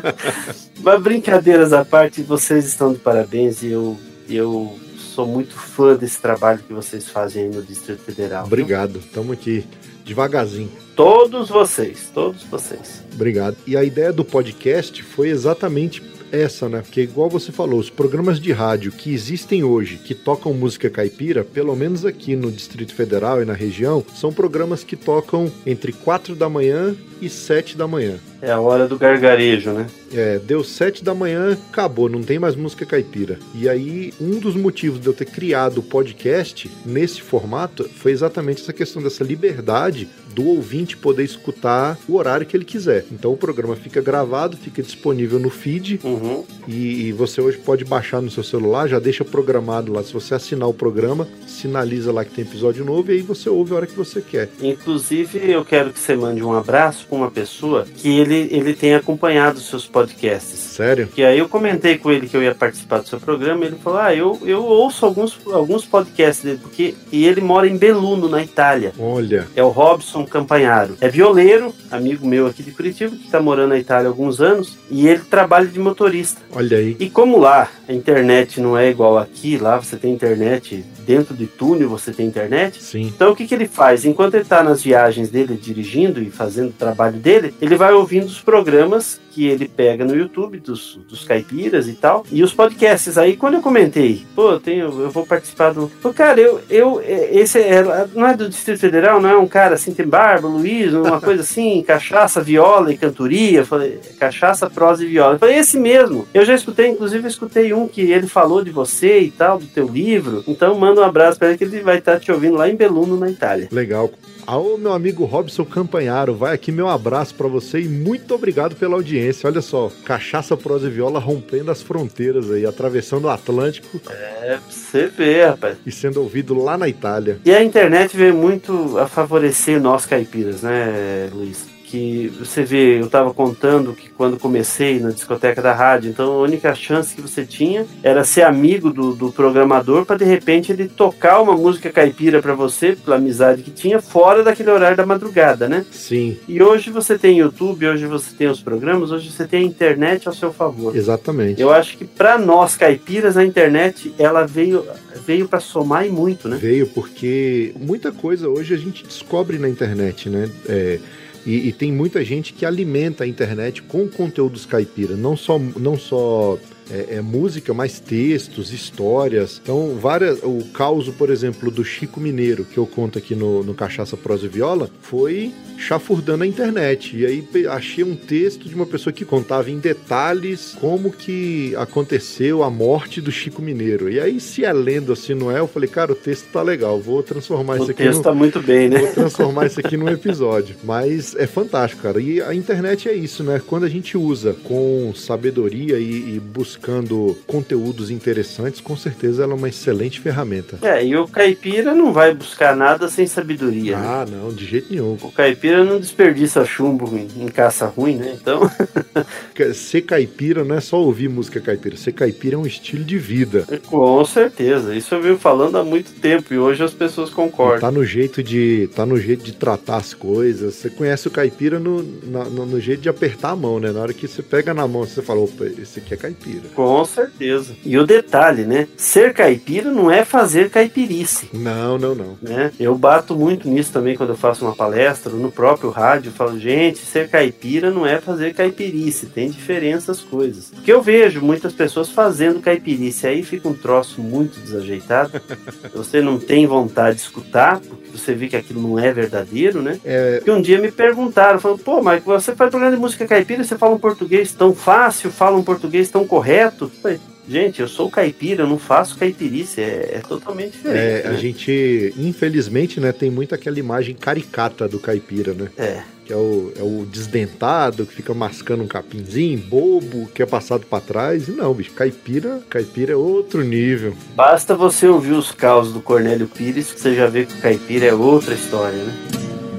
Mas 0.80 1.02
brincadeiras 1.02 1.72
à 1.72 1.84
parte, 1.84 2.22
vocês 2.22 2.66
estão 2.66 2.92
de 2.92 2.98
parabéns 2.98 3.62
e 3.62 3.68
eu, 3.68 3.96
eu 4.28 4.78
sou 4.98 5.26
muito 5.26 5.54
fã 5.54 5.96
desse 5.96 6.20
trabalho 6.20 6.58
que 6.58 6.72
vocês 6.72 7.08
fazem 7.08 7.44
aí 7.44 7.48
no 7.48 7.62
Distrito 7.62 8.02
Federal. 8.02 8.44
Obrigado. 8.44 8.98
Estamos 8.98 9.32
aqui 9.32 9.64
devagarzinho. 10.04 10.70
Todos 10.94 11.48
vocês, 11.48 12.10
todos 12.14 12.42
vocês. 12.44 13.02
Obrigado. 13.12 13.56
E 13.66 13.76
a 13.76 13.82
ideia 13.82 14.12
do 14.12 14.24
podcast 14.24 15.02
foi 15.02 15.28
exatamente 15.28 16.00
essa, 16.32 16.68
né? 16.68 16.82
Porque, 16.82 17.02
igual 17.02 17.28
você 17.28 17.52
falou, 17.52 17.78
os 17.78 17.90
programas 17.90 18.40
de 18.40 18.52
rádio 18.52 18.92
que 18.92 19.12
existem 19.12 19.64
hoje, 19.64 19.96
que 19.96 20.14
tocam 20.14 20.52
música 20.52 20.90
caipira, 20.90 21.44
pelo 21.44 21.74
menos 21.76 22.04
aqui 22.04 22.36
no 22.36 22.50
Distrito 22.50 22.94
Federal 22.94 23.42
e 23.42 23.44
na 23.44 23.52
região, 23.52 24.04
são 24.14 24.32
programas 24.32 24.84
que 24.84 24.96
tocam 24.96 25.50
entre 25.64 25.92
4 25.92 26.34
da 26.34 26.48
manhã 26.48 26.94
e 27.20 27.28
7 27.28 27.76
da 27.76 27.86
manhã. 27.86 28.18
É 28.42 28.50
a 28.50 28.60
hora 28.60 28.86
do 28.86 28.98
gargarejo, 28.98 29.70
né? 29.70 29.86
É, 30.12 30.38
deu 30.38 30.62
7 30.62 31.02
da 31.02 31.14
manhã, 31.14 31.56
acabou, 31.70 32.08
não 32.08 32.22
tem 32.22 32.38
mais 32.38 32.54
música 32.54 32.86
caipira. 32.86 33.38
E 33.54 33.68
aí, 33.68 34.12
um 34.20 34.38
dos 34.38 34.54
motivos 34.54 35.00
de 35.00 35.06
eu 35.06 35.12
ter 35.12 35.24
criado 35.24 35.78
o 35.78 35.82
podcast 35.82 36.70
nesse 36.84 37.20
formato 37.20 37.88
foi 37.96 38.12
exatamente 38.12 38.62
essa 38.62 38.72
questão 38.72 39.02
dessa 39.02 39.24
liberdade 39.24 40.08
do 40.34 40.46
ouvinte 40.46 40.96
poder 40.98 41.24
escutar 41.24 41.98
o 42.06 42.14
horário 42.16 42.44
que 42.46 42.54
ele 42.56 42.64
quiser. 42.64 43.06
Então 43.10 43.32
o 43.32 43.36
programa 43.38 43.74
fica 43.74 44.02
gravado, 44.02 44.56
fica 44.56 44.82
disponível 44.82 45.38
no 45.38 45.48
feed 45.48 45.98
Uhum. 46.04 46.44
e, 46.68 47.06
e 47.08 47.12
você 47.12 47.40
hoje 47.40 47.56
pode 47.56 47.84
baixar 47.84 48.20
no 48.20 48.30
seu 48.30 48.44
celular, 48.44 48.86
já 48.86 48.98
deixa 48.98 49.24
programado 49.24 49.92
lá. 49.92 50.02
Se 50.02 50.12
você 50.12 50.34
assinar 50.34 50.68
o 50.68 50.74
programa, 50.74 51.26
sinaliza 51.46 52.12
lá 52.12 52.22
que 52.24 52.34
tem 52.34 52.44
episódio 52.44 52.84
novo 52.84 53.10
e 53.10 53.14
aí 53.14 53.22
você 53.22 53.48
ouve 53.48 53.72
a 53.72 53.76
hora 53.76 53.86
que 53.86 53.96
você 53.96 54.20
quer. 54.20 54.50
Inclusive, 54.60 55.50
eu 55.50 55.64
quero 55.64 55.90
que 55.90 55.98
você 55.98 56.14
mande 56.14 56.42
um 56.44 56.52
abraço 56.52 57.06
para 57.06 57.16
uma 57.16 57.30
pessoa 57.30 57.86
que 57.96 58.08
ele, 58.26 58.48
ele 58.50 58.74
tem 58.74 58.94
acompanhado 58.94 59.58
os 59.58 59.68
seus 59.68 59.86
podcasts. 59.86 60.58
Sério? 60.58 61.06
Que 61.08 61.24
aí 61.24 61.38
eu 61.38 61.48
comentei 61.48 61.96
com 61.96 62.10
ele 62.10 62.28
que 62.28 62.36
eu 62.36 62.42
ia 62.42 62.54
participar 62.54 62.98
do 62.98 63.08
seu 63.08 63.18
programa, 63.20 63.64
ele 63.64 63.76
falou: 63.82 63.98
"Ah, 64.00 64.14
eu, 64.14 64.38
eu 64.44 64.62
ouço 64.64 65.06
alguns, 65.06 65.38
alguns 65.46 65.84
podcasts 65.84 66.44
dele, 66.44 66.58
porque 66.60 66.94
e 67.10 67.24
ele 67.26 67.40
mora 67.40 67.66
em 67.68 67.76
Belluno, 67.76 68.28
na 68.28 68.42
Itália. 68.42 68.92
Olha, 68.98 69.46
É 69.54 69.62
o 69.62 69.68
Robson 69.68 70.24
Campanharo. 70.24 70.96
É 71.00 71.08
violeiro, 71.08 71.74
amigo 71.90 72.26
meu 72.26 72.46
aqui 72.46 72.62
de 72.62 72.70
Curitiba, 72.72 73.14
que 73.16 73.24
está 73.24 73.40
morando 73.40 73.70
na 73.70 73.78
Itália 73.78 74.08
há 74.08 74.10
alguns 74.10 74.40
anos, 74.40 74.76
e 74.90 75.06
ele 75.06 75.20
trabalha 75.20 75.66
de 75.66 75.78
motorista. 75.78 76.40
olha 76.54 76.78
aí. 76.78 76.96
E 76.98 77.08
como 77.08 77.38
lá 77.38 77.68
a 77.88 77.92
internet 77.92 78.60
não 78.60 78.76
é 78.76 78.90
igual 78.90 79.16
aqui, 79.18 79.56
lá 79.58 79.76
você 79.80 79.96
tem 79.96 80.12
internet 80.12 80.84
dentro 81.06 81.34
de 81.34 81.46
túnel, 81.46 81.88
você 81.88 82.12
tem 82.12 82.26
internet. 82.26 82.82
Sim. 82.82 83.02
Então 83.14 83.30
o 83.32 83.36
que, 83.36 83.46
que 83.46 83.54
ele 83.54 83.68
faz? 83.68 84.04
Enquanto 84.04 84.34
ele 84.34 84.42
está 84.42 84.62
nas 84.62 84.82
viagens 84.82 85.28
dele, 85.28 85.56
dirigindo 85.60 86.20
e 86.22 86.30
fazendo 86.30 86.70
o 86.70 86.72
trabalho 86.72 87.16
dele, 87.18 87.54
ele 87.60 87.76
vai 87.76 87.92
ouvindo 87.92 88.15
ouvindo 88.16 88.26
os 88.26 88.40
programas 88.40 89.20
que 89.30 89.46
ele 89.46 89.68
pega 89.68 90.04
no 90.04 90.16
YouTube 90.16 90.58
dos, 90.58 90.98
dos 91.08 91.24
caipiras 91.24 91.88
e 91.88 91.92
tal, 91.92 92.24
e 92.32 92.42
os 92.42 92.54
podcasts. 92.54 93.18
Aí 93.18 93.36
quando 93.36 93.54
eu 93.54 93.60
comentei, 93.60 94.24
pô, 94.34 94.52
eu, 94.52 94.60
tenho, 94.60 94.84
eu 95.02 95.10
vou 95.10 95.26
participar 95.26 95.74
do. 95.74 95.90
Pô, 96.00 96.12
cara, 96.12 96.40
eu, 96.40 96.60
eu 96.70 97.02
esse 97.02 97.58
é, 97.58 97.84
não 98.14 98.26
é 98.26 98.34
do 98.34 98.48
Distrito 98.48 98.80
Federal, 98.80 99.20
não 99.20 99.28
é 99.28 99.36
um 99.36 99.46
cara 99.46 99.74
assim, 99.74 99.92
tem 99.92 100.06
barba, 100.06 100.48
Luiz, 100.48 100.92
uma 100.94 101.20
coisa 101.20 101.42
assim, 101.42 101.82
cachaça, 101.86 102.40
viola 102.40 102.92
e 102.92 102.96
cantoria. 102.96 103.60
Eu 103.60 103.66
falei, 103.66 104.00
cachaça, 104.18 104.70
prosa 104.70 105.04
e 105.04 105.08
viola. 105.08 105.34
Eu 105.34 105.38
falei, 105.38 105.56
esse 105.56 105.78
mesmo. 105.78 106.26
Eu 106.32 106.44
já 106.44 106.54
escutei, 106.54 106.88
inclusive, 106.88 107.24
eu 107.24 107.28
escutei 107.28 107.72
um 107.74 107.86
que 107.86 108.00
ele 108.00 108.26
falou 108.26 108.64
de 108.64 108.70
você 108.70 109.20
e 109.20 109.30
tal, 109.30 109.58
do 109.58 109.66
teu 109.66 109.86
livro. 109.86 110.42
Então 110.48 110.74
manda 110.78 111.00
um 111.00 111.04
abraço 111.04 111.38
para 111.38 111.48
ele 111.48 111.58
que 111.58 111.64
ele 111.64 111.80
vai 111.80 111.98
estar 111.98 112.18
te 112.18 112.32
ouvindo 112.32 112.56
lá 112.56 112.68
em 112.68 112.76
Beluno, 112.76 113.18
na 113.18 113.30
Itália. 113.30 113.68
Legal. 113.70 114.10
Ao 114.46 114.78
meu 114.78 114.92
amigo 114.92 115.24
Robson 115.24 115.64
Campanharo, 115.64 116.32
vai 116.32 116.54
aqui 116.54 116.70
meu 116.70 116.88
abraço 116.88 117.34
para 117.34 117.48
você 117.48 117.80
e 117.80 117.88
muito 118.06 118.34
obrigado 118.34 118.76
pela 118.76 118.94
audiência. 118.94 119.48
Olha 119.48 119.60
só, 119.60 119.90
cachaça, 120.04 120.56
prosa 120.56 120.86
e 120.86 120.90
viola 120.90 121.18
rompendo 121.18 121.70
as 121.72 121.82
fronteiras 121.82 122.50
aí, 122.50 122.64
atravessando 122.64 123.24
o 123.24 123.28
Atlântico. 123.28 124.00
É, 124.08 124.58
pra 124.58 124.60
você 124.70 125.08
ver, 125.08 125.48
rapaz. 125.48 125.76
E 125.84 125.90
sendo 125.90 126.22
ouvido 126.22 126.54
lá 126.54 126.78
na 126.78 126.88
Itália. 126.88 127.40
E 127.44 127.52
a 127.52 127.62
internet 127.62 128.16
veio 128.16 128.34
muito 128.34 128.96
a 128.98 129.08
favorecer 129.08 129.80
nós 129.80 130.06
caipiras, 130.06 130.62
né, 130.62 131.28
Luiz? 131.32 131.75
Que 131.86 132.32
você 132.38 132.64
vê, 132.64 132.98
eu 132.98 133.06
estava 133.06 133.32
contando 133.32 133.92
que 133.92 134.10
quando 134.10 134.38
comecei 134.38 134.98
na 134.98 135.10
discoteca 135.10 135.62
da 135.62 135.72
rádio, 135.72 136.10
então 136.10 136.32
a 136.32 136.42
única 136.42 136.74
chance 136.74 137.14
que 137.14 137.22
você 137.22 137.44
tinha 137.44 137.86
era 138.02 138.24
ser 138.24 138.42
amigo 138.42 138.92
do, 138.92 139.14
do 139.14 139.30
programador 139.30 140.04
para 140.04 140.16
de 140.16 140.24
repente 140.24 140.72
ele 140.72 140.88
tocar 140.88 141.40
uma 141.40 141.56
música 141.56 141.90
caipira 141.90 142.42
para 142.42 142.54
você, 142.54 142.96
pela 142.96 143.16
amizade 143.16 143.62
que 143.62 143.70
tinha, 143.70 144.00
fora 144.00 144.42
daquele 144.42 144.70
horário 144.70 144.96
da 144.96 145.06
madrugada, 145.06 145.68
né? 145.68 145.86
Sim. 145.92 146.36
E 146.48 146.60
hoje 146.60 146.90
você 146.90 147.16
tem 147.16 147.38
YouTube, 147.38 147.86
hoje 147.86 148.06
você 148.06 148.34
tem 148.34 148.48
os 148.48 148.60
programas, 148.60 149.12
hoje 149.12 149.30
você 149.30 149.46
tem 149.46 149.60
a 149.60 149.66
internet 149.66 150.26
ao 150.26 150.34
seu 150.34 150.52
favor. 150.52 150.96
Exatamente. 150.96 151.60
Eu 151.60 151.70
acho 151.70 151.96
que 151.96 152.04
para 152.04 152.36
nós 152.36 152.76
caipiras 152.76 153.36
a 153.36 153.44
internet 153.44 154.12
ela 154.18 154.44
veio 154.44 154.84
veio 155.24 155.48
para 155.48 155.60
somar 155.60 156.06
e 156.06 156.10
muito, 156.10 156.48
né? 156.48 156.56
Veio 156.56 156.86
porque 156.88 157.72
muita 157.78 158.10
coisa 158.12 158.48
hoje 158.48 158.74
a 158.74 158.76
gente 158.76 159.04
descobre 159.04 159.58
na 159.58 159.68
internet, 159.68 160.28
né? 160.28 160.50
É, 160.68 160.98
e, 161.46 161.68
e, 161.68 161.72
tem 161.72 161.92
muita 161.92 162.24
gente 162.24 162.52
que 162.52 162.66
alimenta 162.66 163.24
a 163.24 163.26
internet 163.26 163.80
com 163.82 164.08
conteúdos 164.08 164.66
caipira, 164.66 165.16
não 165.16 165.36
só, 165.36 165.58
não 165.58 165.96
só 165.96 166.58
é, 166.90 167.16
é, 167.16 167.20
música, 167.20 167.74
mas 167.74 167.98
textos, 168.00 168.72
histórias. 168.72 169.60
Então, 169.62 169.96
várias. 170.00 170.40
O 170.42 170.64
caos, 170.72 171.08
por 171.08 171.30
exemplo, 171.30 171.70
do 171.70 171.84
Chico 171.84 172.20
Mineiro, 172.20 172.64
que 172.64 172.78
eu 172.78 172.86
conto 172.86 173.18
aqui 173.18 173.34
no, 173.34 173.62
no 173.62 173.74
Cachaça 173.74 174.16
Prosa 174.16 174.46
e 174.46 174.48
Viola, 174.48 174.90
foi 175.00 175.52
chafurdando 175.78 176.44
a 176.44 176.46
internet. 176.46 177.16
E 177.16 177.26
aí 177.26 177.48
achei 177.68 178.04
um 178.04 178.14
texto 178.14 178.68
de 178.68 178.74
uma 178.74 178.86
pessoa 178.86 179.12
que 179.12 179.24
contava 179.24 179.70
em 179.70 179.78
detalhes 179.78 180.76
como 180.80 181.10
que 181.10 181.74
aconteceu 181.76 182.62
a 182.62 182.70
morte 182.70 183.20
do 183.20 183.30
Chico 183.30 183.60
Mineiro. 183.60 184.10
E 184.10 184.20
aí, 184.20 184.40
se 184.40 184.64
é 184.64 184.72
lendo 184.72 185.12
assim, 185.12 185.34
não 185.34 185.50
é? 185.50 185.58
Eu 185.58 185.68
falei, 185.68 185.88
cara, 185.88 186.12
o 186.12 186.14
texto 186.14 186.46
tá 186.52 186.62
legal, 186.62 187.00
vou 187.00 187.22
transformar 187.22 187.74
o 187.74 187.82
isso 187.82 187.90
aqui. 187.90 188.02
O 188.02 188.06
texto 188.06 188.18
no... 188.18 188.24
tá 188.24 188.34
muito 188.34 188.60
bem, 188.60 188.88
né? 188.88 189.00
Vou 189.00 189.12
transformar 189.12 189.66
isso 189.66 189.80
aqui 189.80 189.96
num 189.96 190.08
episódio. 190.08 190.76
Mas 190.84 191.34
é 191.36 191.46
fantástico, 191.46 192.02
cara. 192.02 192.20
E 192.20 192.40
a 192.40 192.54
internet 192.54 193.08
é 193.08 193.14
isso, 193.14 193.42
né? 193.42 193.60
Quando 193.64 193.84
a 193.84 193.88
gente 193.88 194.16
usa 194.16 194.54
com 194.64 195.12
sabedoria 195.14 195.98
e, 195.98 196.36
e 196.36 196.40
buscando 196.76 197.36
conteúdos 197.46 198.10
interessantes, 198.10 198.80
com 198.80 198.96
certeza 198.96 199.42
ela 199.42 199.52
é 199.54 199.56
uma 199.56 199.68
excelente 199.68 200.20
ferramenta. 200.20 200.78
É, 200.82 201.04
e 201.04 201.16
o 201.16 201.26
caipira 201.26 201.94
não 201.94 202.12
vai 202.12 202.34
buscar 202.34 202.76
nada 202.76 203.08
sem 203.08 203.26
sabedoria. 203.26 203.96
Né? 203.96 204.06
Ah, 204.06 204.26
né? 204.28 204.38
não, 204.40 204.52
de 204.52 204.66
jeito 204.66 204.92
nenhum. 204.92 205.16
O 205.22 205.32
caipira 205.32 205.84
não 205.84 205.98
desperdiça 205.98 206.64
chumbo 206.64 207.16
em, 207.16 207.44
em 207.44 207.48
caça 207.48 207.86
ruim, 207.86 208.16
né? 208.16 208.36
Então. 208.40 208.70
ser 209.74 210.02
caipira 210.02 210.64
não 210.64 210.76
é 210.76 210.80
só 210.80 211.00
ouvir 211.00 211.28
música 211.28 211.60
caipira. 211.60 211.96
Ser 211.96 212.12
caipira 212.12 212.56
é 212.56 212.58
um 212.58 212.66
estilo 212.66 213.04
de 213.04 213.18
vida. 213.18 213.66
Com 213.86 214.24
certeza. 214.24 214.94
Isso 214.94 215.14
eu 215.14 215.22
venho 215.22 215.38
falando 215.38 215.76
há 215.78 215.84
muito 215.84 216.12
tempo 216.20 216.52
e 216.52 216.58
hoje 216.58 216.82
as 216.82 216.92
pessoas 216.92 217.30
concordam. 217.30 217.80
Tá 217.80 217.90
no 217.90 218.04
jeito 218.04 218.42
de, 218.42 218.88
tá 218.94 219.06
no 219.06 219.18
jeito 219.18 219.44
de 219.44 219.52
tratar 219.52 219.96
as 219.96 220.12
coisas. 220.12 220.74
Você 220.74 220.90
conhece 220.90 221.26
o 221.26 221.30
caipira 221.30 221.78
no, 221.78 222.02
no, 222.02 222.66
no 222.66 222.80
jeito 222.80 223.00
de 223.00 223.08
apertar 223.08 223.50
a 223.50 223.56
mão, 223.56 223.80
né? 223.80 223.90
Na 223.90 224.00
hora 224.00 224.12
que 224.12 224.28
você 224.28 224.42
pega 224.42 224.74
na 224.74 224.86
mão, 224.86 225.06
você 225.06 225.22
fala, 225.22 225.40
opa, 225.40 225.64
esse 225.64 226.00
aqui 226.00 226.14
é 226.14 226.16
caipira. 226.16 226.65
Com 226.74 227.04
certeza. 227.04 227.74
E 227.84 227.98
o 227.98 228.06
detalhe, 228.06 228.64
né? 228.64 228.88
Ser 228.96 229.32
caipira 229.32 229.90
não 229.90 230.10
é 230.10 230.24
fazer 230.24 230.70
caipirice. 230.70 231.48
Não, 231.52 231.98
não, 231.98 232.14
não. 232.14 232.38
Né? 232.40 232.72
Eu 232.78 232.96
bato 232.96 233.34
muito 233.34 233.68
nisso 233.68 233.92
também 233.92 234.16
quando 234.16 234.30
eu 234.30 234.36
faço 234.36 234.64
uma 234.64 234.74
palestra 234.74 235.32
no 235.32 235.50
próprio 235.50 235.90
rádio, 235.90 236.32
falo, 236.32 236.58
gente, 236.58 236.98
ser 236.98 237.28
caipira 237.28 237.90
não 237.90 238.06
é 238.06 238.20
fazer 238.20 238.54
caipirice, 238.54 239.26
tem 239.26 239.50
diferença 239.50 240.12
as 240.12 240.20
coisas. 240.20 240.70
Porque 240.70 240.92
eu 240.92 241.02
vejo 241.02 241.40
muitas 241.40 241.72
pessoas 241.72 242.10
fazendo 242.10 242.60
caipirice, 242.60 243.26
aí 243.26 243.42
fica 243.42 243.68
um 243.68 243.74
troço 243.74 244.20
muito 244.20 244.60
desajeitado, 244.60 245.40
você 245.94 246.20
não 246.20 246.38
tem 246.38 246.66
vontade 246.66 247.16
de 247.16 247.22
escutar, 247.22 247.80
porque 247.80 248.18
você 248.18 248.34
vê 248.34 248.48
que 248.48 248.56
aquilo 248.56 248.80
não 248.80 248.98
é 248.98 249.12
verdadeiro, 249.12 249.82
né? 249.82 249.98
É... 250.04 250.40
Que 250.42 250.50
um 250.50 250.60
dia 250.60 250.78
me 250.78 250.90
perguntaram, 250.90 251.58
falaram, 251.58 251.82
pô, 251.82 252.02
mas 252.02 252.22
você 252.22 252.54
faz 252.54 252.70
programa 252.70 252.94
de 252.94 253.00
música 253.00 253.26
caipira, 253.26 253.64
você 253.64 253.76
fala 253.76 253.94
um 253.94 253.98
português 253.98 254.52
tão 254.52 254.74
fácil, 254.74 255.30
fala 255.30 255.56
um 255.56 255.62
português 255.62 256.10
tão 256.10 256.26
correto? 256.26 256.55
Falei, 257.02 257.20
Gente, 257.48 257.80
eu 257.80 257.86
sou 257.86 258.10
caipira, 258.10 258.64
eu 258.64 258.66
não 258.66 258.78
faço 258.78 259.16
caipirice, 259.16 259.80
é, 259.80 260.14
é 260.14 260.20
totalmente 260.20 260.72
diferente. 260.72 260.98
É, 260.98 261.22
né? 261.22 261.30
a 261.30 261.34
gente, 261.34 262.12
infelizmente, 262.18 262.98
né, 262.98 263.12
tem 263.12 263.30
muito 263.30 263.54
aquela 263.54 263.78
imagem 263.78 264.16
caricata 264.16 264.88
do 264.88 264.98
caipira, 264.98 265.54
né? 265.54 265.68
É. 265.76 266.02
Que 266.24 266.32
é 266.32 266.36
o, 266.36 266.72
é 266.76 266.82
o 266.82 267.06
desdentado, 267.06 268.04
que 268.04 268.12
fica 268.12 268.34
mascando 268.34 268.82
um 268.82 268.88
capinzinho, 268.88 269.60
bobo, 269.60 270.28
que 270.34 270.42
é 270.42 270.46
passado 270.46 270.84
para 270.86 271.00
trás. 271.00 271.46
E 271.46 271.52
não, 271.52 271.72
bicho, 271.72 271.92
caipira, 271.92 272.60
caipira 272.68 273.12
é 273.12 273.16
outro 273.16 273.62
nível. 273.62 274.12
Basta 274.34 274.74
você 274.74 275.06
ouvir 275.06 275.34
os 275.34 275.52
caos 275.52 275.92
do 275.92 276.00
Cornélio 276.00 276.48
Pires 276.48 276.90
que 276.90 277.00
você 277.00 277.14
já 277.14 277.28
vê 277.28 277.46
que 277.46 277.54
o 277.54 277.60
caipira 277.60 278.06
é 278.06 278.14
outra 278.14 278.54
história, 278.54 278.98
né? 278.98 279.45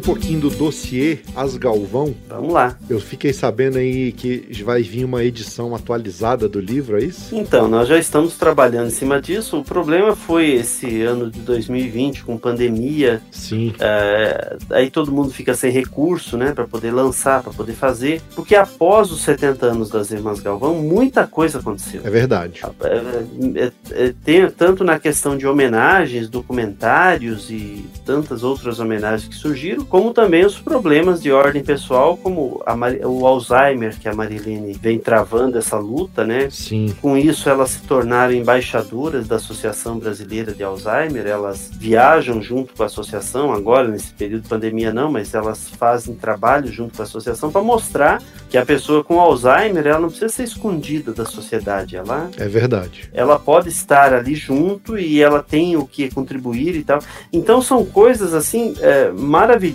Um 0.00 0.02
pouquinho 0.02 0.40
do 0.40 0.50
dossiê 0.50 1.18
As 1.36 1.58
Galvão. 1.58 2.14
Vamos 2.26 2.54
lá. 2.54 2.74
Eu 2.88 2.98
fiquei 2.98 3.34
sabendo 3.34 3.76
aí 3.76 4.12
que 4.12 4.48
vai 4.64 4.82
vir 4.82 5.04
uma 5.04 5.22
edição 5.22 5.74
atualizada 5.74 6.48
do 6.48 6.58
livro, 6.58 6.98
é 6.98 7.04
isso? 7.04 7.36
Então, 7.36 7.68
nós 7.68 7.86
já 7.86 7.98
estamos 7.98 8.34
trabalhando 8.36 8.86
em 8.86 8.90
cima 8.90 9.20
disso. 9.20 9.58
O 9.58 9.64
problema 9.64 10.16
foi 10.16 10.52
esse 10.52 11.02
ano 11.02 11.30
de 11.30 11.40
2020, 11.40 12.24
com 12.24 12.38
pandemia. 12.38 13.20
Sim. 13.30 13.74
É, 13.78 14.56
aí 14.70 14.90
todo 14.90 15.12
mundo 15.12 15.30
fica 15.30 15.54
sem 15.54 15.70
recurso, 15.70 16.38
né, 16.38 16.52
para 16.52 16.66
poder 16.66 16.92
lançar, 16.92 17.42
para 17.42 17.52
poder 17.52 17.74
fazer. 17.74 18.22
Porque 18.34 18.56
após 18.56 19.12
os 19.12 19.20
70 19.20 19.66
anos 19.66 19.90
das 19.90 20.10
Irmãs 20.10 20.40
Galvão, 20.40 20.76
muita 20.76 21.26
coisa 21.26 21.58
aconteceu. 21.58 22.00
É 22.02 22.10
verdade. 22.10 22.62
É, 22.82 23.64
é, 23.64 23.72
é, 23.90 24.14
tem 24.24 24.48
tanto 24.50 24.82
na 24.82 24.98
questão 24.98 25.36
de 25.36 25.46
homenagens, 25.46 26.30
documentários 26.30 27.50
e 27.50 27.84
tantas 28.06 28.42
outras 28.42 28.80
homenagens 28.80 29.28
que 29.28 29.34
surgiram, 29.34 29.84
como 29.90 30.14
também 30.14 30.46
os 30.46 30.56
problemas 30.56 31.20
de 31.20 31.32
ordem 31.32 31.64
pessoal, 31.64 32.16
como 32.16 32.62
o 33.04 33.26
Alzheimer, 33.26 33.98
que 33.98 34.08
a 34.08 34.14
Marilene 34.14 34.72
vem 34.72 35.00
travando 35.00 35.58
essa 35.58 35.76
luta, 35.76 36.24
né? 36.24 36.48
Sim. 36.48 36.94
Com 37.02 37.18
isso, 37.18 37.50
elas 37.50 37.70
se 37.70 37.82
tornaram 37.82 38.32
embaixadoras 38.32 39.26
da 39.26 39.36
Associação 39.36 39.98
Brasileira 39.98 40.52
de 40.52 40.62
Alzheimer, 40.62 41.26
elas 41.26 41.70
viajam 41.72 42.40
junto 42.40 42.72
com 42.72 42.84
a 42.84 42.86
associação, 42.86 43.52
agora 43.52 43.88
nesse 43.88 44.12
período 44.12 44.42
de 44.42 44.48
pandemia 44.48 44.92
não, 44.92 45.10
mas 45.10 45.34
elas 45.34 45.68
fazem 45.70 46.14
trabalho 46.14 46.68
junto 46.68 46.94
com 46.94 47.02
a 47.02 47.04
associação 47.04 47.50
para 47.50 47.60
mostrar 47.60 48.22
que 48.48 48.56
a 48.56 48.64
pessoa 48.64 49.02
com 49.02 49.20
Alzheimer, 49.20 49.84
ela 49.86 49.98
não 49.98 50.08
precisa 50.08 50.28
ser 50.28 50.44
escondida 50.44 51.12
da 51.12 51.24
sociedade, 51.24 51.96
ela... 51.96 52.30
É 52.36 52.46
verdade. 52.46 53.10
Ela 53.12 53.40
pode 53.40 53.68
estar 53.68 54.14
ali 54.14 54.36
junto 54.36 54.96
e 54.96 55.20
ela 55.20 55.42
tem 55.42 55.76
o 55.76 55.84
que 55.84 56.08
contribuir 56.10 56.76
e 56.76 56.84
tal. 56.84 57.00
Então 57.32 57.60
são 57.60 57.84
coisas 57.84 58.34
assim, 58.34 58.74
é, 58.80 59.10
maravilhosas 59.10 59.69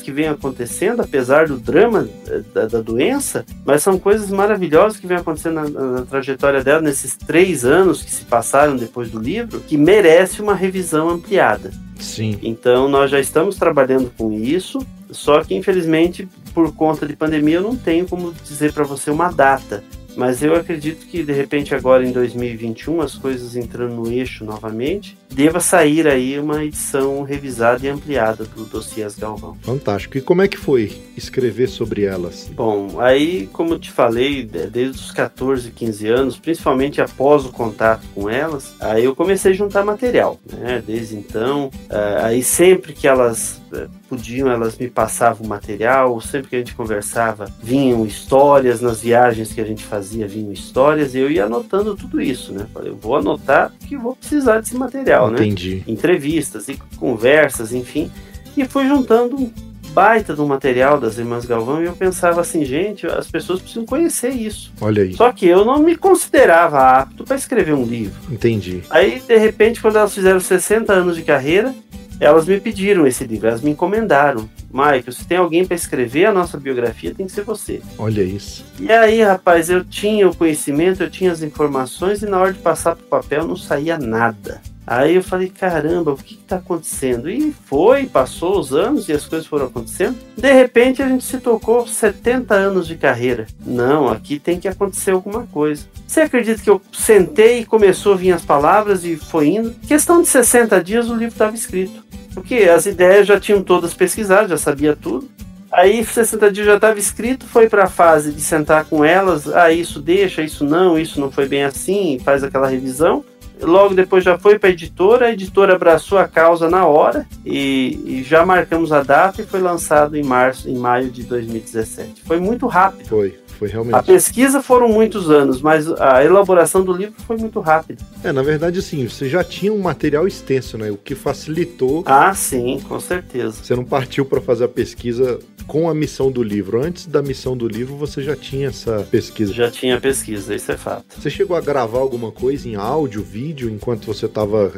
que 0.00 0.12
vêm 0.12 0.28
acontecendo, 0.28 1.00
apesar 1.00 1.46
do 1.46 1.56
drama 1.56 2.08
eh, 2.26 2.42
da, 2.54 2.66
da 2.66 2.80
doença, 2.80 3.44
mas 3.64 3.82
são 3.82 3.98
coisas 3.98 4.30
maravilhosas 4.30 4.98
que 4.98 5.06
vêm 5.06 5.16
acontecendo 5.16 5.54
na, 5.54 5.68
na, 5.68 6.02
trajetória 6.02 6.62
dela 6.62 6.80
nesses 6.80 7.16
três 7.16 7.64
anos 7.64 8.02
que 8.02 8.10
se 8.10 8.24
passaram 8.24 8.76
depois 8.76 9.10
do 9.10 9.18
livro, 9.18 9.60
que 9.60 9.76
merece 9.76 10.40
uma 10.40 10.54
revisão 10.54 11.08
ampliada. 11.08 11.70
Sim. 11.98 12.38
Então 12.42 12.88
nós 12.88 13.10
já 13.10 13.20
estamos 13.20 13.56
trabalhando 13.56 14.10
com 14.16 14.32
isso, 14.32 14.78
só 15.10 15.42
que 15.42 15.54
infelizmente 15.54 16.28
por 16.54 16.74
conta 16.74 17.06
de 17.06 17.14
pandemia 17.14 17.56
eu 17.56 17.62
não 17.62 17.76
tenho 17.76 18.06
como 18.08 18.32
dizer 18.44 18.72
para 18.72 18.84
você 18.84 19.10
uma 19.10 19.30
data 19.30 19.84
Mas 20.16 20.42
eu 20.42 20.54
acredito 20.54 21.06
que 21.06 21.22
de 21.22 21.32
repente 21.32 21.74
agora 21.74 22.04
em 22.04 22.12
2021 22.12 23.00
as 23.00 23.14
coisas 23.14 23.56
entrando 23.56 23.94
no 23.94 24.10
eixo 24.10 24.44
novamente, 24.44 25.16
deva 25.30 25.60
sair 25.60 26.06
aí 26.06 26.38
uma 26.38 26.64
edição 26.64 27.22
revisada 27.22 27.86
e 27.86 27.88
ampliada 27.88 28.44
do 28.44 28.64
Dossiês 28.64 29.16
Galvão. 29.16 29.56
Fantástico. 29.62 30.18
E 30.18 30.20
como 30.20 30.42
é 30.42 30.48
que 30.48 30.56
foi 30.56 30.92
escrever 31.16 31.68
sobre 31.68 32.04
elas? 32.04 32.50
Bom, 32.52 33.00
aí 33.00 33.48
como 33.52 33.74
eu 33.74 33.78
te 33.78 33.90
falei, 33.90 34.44
desde 34.44 34.98
os 34.98 35.10
14, 35.10 35.70
15 35.70 36.08
anos, 36.08 36.38
principalmente 36.38 37.00
após 37.00 37.44
o 37.44 37.50
contato 37.50 38.06
com 38.14 38.28
elas, 38.28 38.74
aí 38.80 39.04
eu 39.04 39.14
comecei 39.14 39.52
a 39.52 39.54
juntar 39.54 39.84
material, 39.84 40.38
né? 40.52 40.82
Desde 40.86 41.16
então, 41.16 41.70
eh, 41.88 42.20
aí 42.22 42.42
sempre 42.42 42.92
que 42.92 43.06
elas 43.06 43.60
eh, 43.72 43.86
podiam, 44.10 44.50
elas 44.50 44.76
me 44.76 44.90
passavam 44.90 45.46
material, 45.46 46.20
sempre 46.20 46.50
que 46.50 46.56
a 46.56 46.58
gente 46.58 46.74
conversava, 46.74 47.48
vinham 47.62 48.04
histórias, 48.04 48.80
nas 48.80 49.00
viagens 49.00 49.52
que 49.52 49.60
a 49.60 49.64
gente 49.64 49.84
fazia, 49.84 50.26
vinham 50.26 50.52
histórias, 50.52 51.14
e 51.14 51.18
eu 51.18 51.30
ia 51.30 51.44
anotando 51.44 51.94
tudo 51.94 52.20
isso, 52.20 52.52
né? 52.52 52.66
Falei, 52.74 52.90
eu 52.90 52.96
vou 52.96 53.16
anotar 53.16 53.72
que 53.86 53.96
vou 53.96 54.16
precisar 54.16 54.58
desse 54.58 54.74
material, 54.74 55.30
né? 55.30 55.38
Entendi. 55.38 55.76
né? 55.76 55.82
Entrevistas 55.86 56.68
e 56.68 56.76
conversas, 56.98 57.72
enfim, 57.72 58.10
e 58.56 58.64
fui 58.64 58.88
juntando 58.88 59.52
baita 59.92 60.34
do 60.34 60.46
material 60.46 60.98
das 61.00 61.18
Irmãs 61.18 61.44
Galvão 61.44 61.82
e 61.82 61.86
eu 61.86 61.92
pensava 61.92 62.40
assim, 62.40 62.64
gente, 62.64 63.06
as 63.06 63.30
pessoas 63.30 63.60
precisam 63.60 63.84
conhecer 63.84 64.30
isso. 64.30 64.72
Olha 64.80 65.02
aí. 65.02 65.14
Só 65.14 65.32
que 65.32 65.46
eu 65.46 65.64
não 65.64 65.78
me 65.78 65.96
considerava 65.96 66.78
apto 66.78 67.24
para 67.24 67.36
escrever 67.36 67.74
um 67.74 67.84
livro. 67.84 68.18
Entendi. 68.30 68.82
Aí, 68.90 69.20
de 69.20 69.36
repente, 69.36 69.80
quando 69.80 69.96
elas 69.96 70.14
fizeram 70.14 70.40
60 70.40 70.92
anos 70.92 71.16
de 71.16 71.22
carreira, 71.22 71.74
elas 72.20 72.46
me 72.46 72.60
pediram 72.60 73.06
esse 73.06 73.24
livro, 73.24 73.48
elas 73.48 73.62
me 73.62 73.70
encomendaram. 73.70 74.48
Michael, 74.70 75.10
se 75.10 75.26
tem 75.26 75.38
alguém 75.38 75.64
para 75.64 75.74
escrever 75.74 76.26
a 76.26 76.32
nossa 76.32 76.58
biografia, 76.58 77.14
tem 77.14 77.26
que 77.26 77.32
ser 77.32 77.42
você. 77.42 77.80
Olha 77.98 78.22
isso. 78.22 78.64
E 78.78 78.92
aí, 78.92 79.22
rapaz, 79.22 79.70
eu 79.70 79.82
tinha 79.82 80.28
o 80.28 80.36
conhecimento, 80.36 81.02
eu 81.02 81.10
tinha 81.10 81.32
as 81.32 81.42
informações 81.42 82.22
e 82.22 82.26
na 82.26 82.38
hora 82.38 82.52
de 82.52 82.58
passar 82.58 82.94
para 82.94 83.04
o 83.04 83.08
papel 83.08 83.48
não 83.48 83.56
saía 83.56 83.98
nada. 83.98 84.60
Aí 84.90 85.14
eu 85.14 85.22
falei, 85.22 85.48
caramba, 85.48 86.10
o 86.10 86.16
que 86.16 86.34
está 86.34 86.56
acontecendo? 86.56 87.30
E 87.30 87.54
foi, 87.66 88.06
passou 88.06 88.58
os 88.58 88.74
anos 88.74 89.08
e 89.08 89.12
as 89.12 89.24
coisas 89.24 89.46
foram 89.46 89.66
acontecendo. 89.66 90.18
De 90.36 90.52
repente 90.52 91.00
a 91.00 91.06
gente 91.06 91.22
se 91.22 91.38
tocou 91.38 91.86
70 91.86 92.52
anos 92.56 92.88
de 92.88 92.96
carreira. 92.96 93.46
Não, 93.64 94.08
aqui 94.08 94.40
tem 94.40 94.58
que 94.58 94.66
acontecer 94.66 95.12
alguma 95.12 95.46
coisa. 95.46 95.84
Você 96.04 96.22
acredita 96.22 96.60
que 96.60 96.68
eu 96.68 96.82
sentei 96.92 97.60
e 97.60 97.64
começou 97.64 98.14
a 98.14 98.16
vir 98.16 98.32
as 98.32 98.44
palavras 98.44 99.04
e 99.04 99.14
foi 99.14 99.50
indo? 99.50 99.70
Questão 99.86 100.22
de 100.22 100.26
60 100.26 100.82
dias 100.82 101.08
o 101.08 101.14
livro 101.14 101.34
estava 101.34 101.54
escrito. 101.54 102.02
Porque 102.34 102.56
as 102.56 102.84
ideias 102.84 103.28
já 103.28 103.38
tinham 103.38 103.62
todas 103.62 103.94
pesquisadas, 103.94 104.50
já 104.50 104.58
sabia 104.58 104.96
tudo. 104.96 105.30
Aí 105.70 106.04
60 106.04 106.50
dias 106.50 106.66
já 106.66 106.74
estava 106.74 106.98
escrito, 106.98 107.46
foi 107.46 107.68
para 107.68 107.84
a 107.84 107.88
fase 107.88 108.32
de 108.32 108.40
sentar 108.40 108.84
com 108.86 109.04
elas, 109.04 109.46
ah, 109.46 109.70
isso 109.70 110.00
deixa, 110.00 110.42
isso 110.42 110.64
não, 110.64 110.98
isso 110.98 111.20
não 111.20 111.30
foi 111.30 111.46
bem 111.46 111.62
assim, 111.62 112.18
faz 112.24 112.42
aquela 112.42 112.66
revisão. 112.66 113.24
Logo 113.62 113.94
depois 113.94 114.24
já 114.24 114.38
foi 114.38 114.58
para 114.58 114.68
a 114.68 114.72
editora, 114.72 115.26
a 115.26 115.32
editora 115.32 115.74
abraçou 115.74 116.18
a 116.18 116.26
causa 116.26 116.68
na 116.68 116.86
hora 116.86 117.26
e, 117.44 118.00
e, 118.04 118.22
já 118.22 118.44
marcamos 118.44 118.92
a 118.92 119.02
data 119.02 119.42
e 119.42 119.46
foi 119.46 119.60
lançado 119.60 120.16
em 120.16 120.22
março, 120.22 120.68
em 120.68 120.76
maio 120.76 121.10
de 121.10 121.22
2017. 121.22 122.22
Foi 122.24 122.38
muito 122.38 122.66
rápido. 122.66 123.08
Foi. 123.08 123.38
Foi 123.60 123.68
realmente. 123.68 123.94
A 123.94 124.02
pesquisa 124.02 124.62
foram 124.62 124.88
muitos 124.88 125.30
anos, 125.30 125.60
mas 125.60 125.86
a 126.00 126.24
elaboração 126.24 126.82
do 126.82 126.94
livro 126.94 127.14
foi 127.26 127.36
muito 127.36 127.60
rápida. 127.60 128.02
É, 128.24 128.32
na 128.32 128.42
verdade, 128.42 128.80
sim, 128.80 129.06
você 129.06 129.28
já 129.28 129.44
tinha 129.44 129.70
um 129.70 129.78
material 129.78 130.26
extenso, 130.26 130.78
né? 130.78 130.90
O 130.90 130.96
que 130.96 131.14
facilitou. 131.14 132.02
Ah, 132.06 132.32
sim, 132.32 132.80
com 132.88 132.98
certeza. 132.98 133.62
Você 133.62 133.76
não 133.76 133.84
partiu 133.84 134.24
para 134.24 134.40
fazer 134.40 134.64
a 134.64 134.68
pesquisa 134.68 135.38
com 135.70 135.88
a 135.88 135.94
missão 135.94 136.32
do 136.32 136.42
livro. 136.42 136.82
Antes 136.84 137.06
da 137.06 137.22
missão 137.22 137.56
do 137.56 137.68
livro, 137.68 137.94
você 137.94 138.20
já 138.22 138.34
tinha 138.34 138.70
essa 138.70 139.06
pesquisa. 139.08 139.54
Já 139.54 139.70
tinha 139.70 140.00
pesquisa, 140.00 140.52
isso 140.52 140.72
é 140.72 140.76
fato. 140.76 141.04
Você 141.16 141.30
chegou 141.30 141.56
a 141.56 141.60
gravar 141.60 142.00
alguma 142.00 142.32
coisa 142.32 142.68
em 142.68 142.74
áudio, 142.74 143.22
vídeo, 143.22 143.70
enquanto 143.70 144.04
você 144.04 144.26
estava 144.26 144.72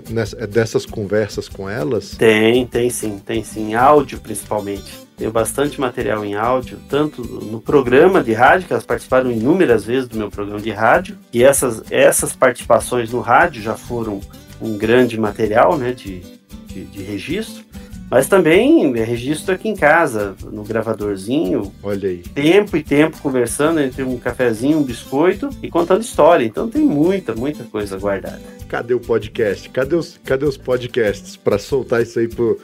dessas 0.51 0.84
conversas 0.84 1.49
com 1.49 1.66
elas? 1.66 2.11
Tem, 2.11 2.66
tem 2.66 2.90
sim, 2.90 3.18
tem 3.18 3.43
sim. 3.43 3.72
Áudio 3.74 4.20
principalmente. 4.20 4.93
Tenho 5.16 5.30
bastante 5.30 5.80
material 5.80 6.26
em 6.26 6.34
áudio, 6.34 6.78
tanto 6.90 7.22
no 7.22 7.59
programa 7.59 8.22
de 8.22 8.34
rádio, 8.34 8.66
que 8.66 8.74
elas 8.74 8.84
participaram 8.84 9.32
inúmeras 9.32 9.86
vezes 9.86 10.07
do 10.07 10.18
meu 10.18 10.30
programa 10.30 10.61
de 10.61 10.70
rádio, 10.70 11.16
e 11.32 11.43
essas, 11.43 11.82
essas 11.90 12.36
participações 12.36 13.11
no 13.11 13.20
rádio 13.20 13.62
já 13.62 13.76
foram 13.76 14.20
um 14.61 14.76
grande 14.76 15.18
material 15.18 15.78
né, 15.78 15.93
de, 15.93 16.20
de, 16.66 16.84
de 16.84 17.03
registro, 17.03 17.64
mas 18.12 18.28
também 18.28 18.92
registro 18.92 19.54
aqui 19.54 19.70
em 19.70 19.74
casa, 19.74 20.36
no 20.52 20.62
gravadorzinho. 20.64 21.72
Olha 21.82 22.10
aí. 22.10 22.18
Tempo 22.18 22.76
e 22.76 22.82
tempo 22.82 23.16
conversando 23.22 23.80
entre 23.80 24.02
um 24.02 24.18
cafezinho, 24.18 24.80
um 24.80 24.82
biscoito 24.82 25.48
e 25.62 25.70
contando 25.70 26.02
história. 26.02 26.44
Então 26.44 26.68
tem 26.68 26.82
muita, 26.82 27.34
muita 27.34 27.64
coisa 27.64 27.96
guardada. 27.96 28.42
Cadê 28.68 28.92
o 28.92 29.00
podcast? 29.00 29.66
Cadê 29.70 29.96
os, 29.96 30.20
cadê 30.26 30.44
os 30.44 30.58
podcasts 30.58 31.38
para 31.38 31.56
soltar 31.58 32.02
isso 32.02 32.18
aí 32.18 32.28
pro 32.28 32.60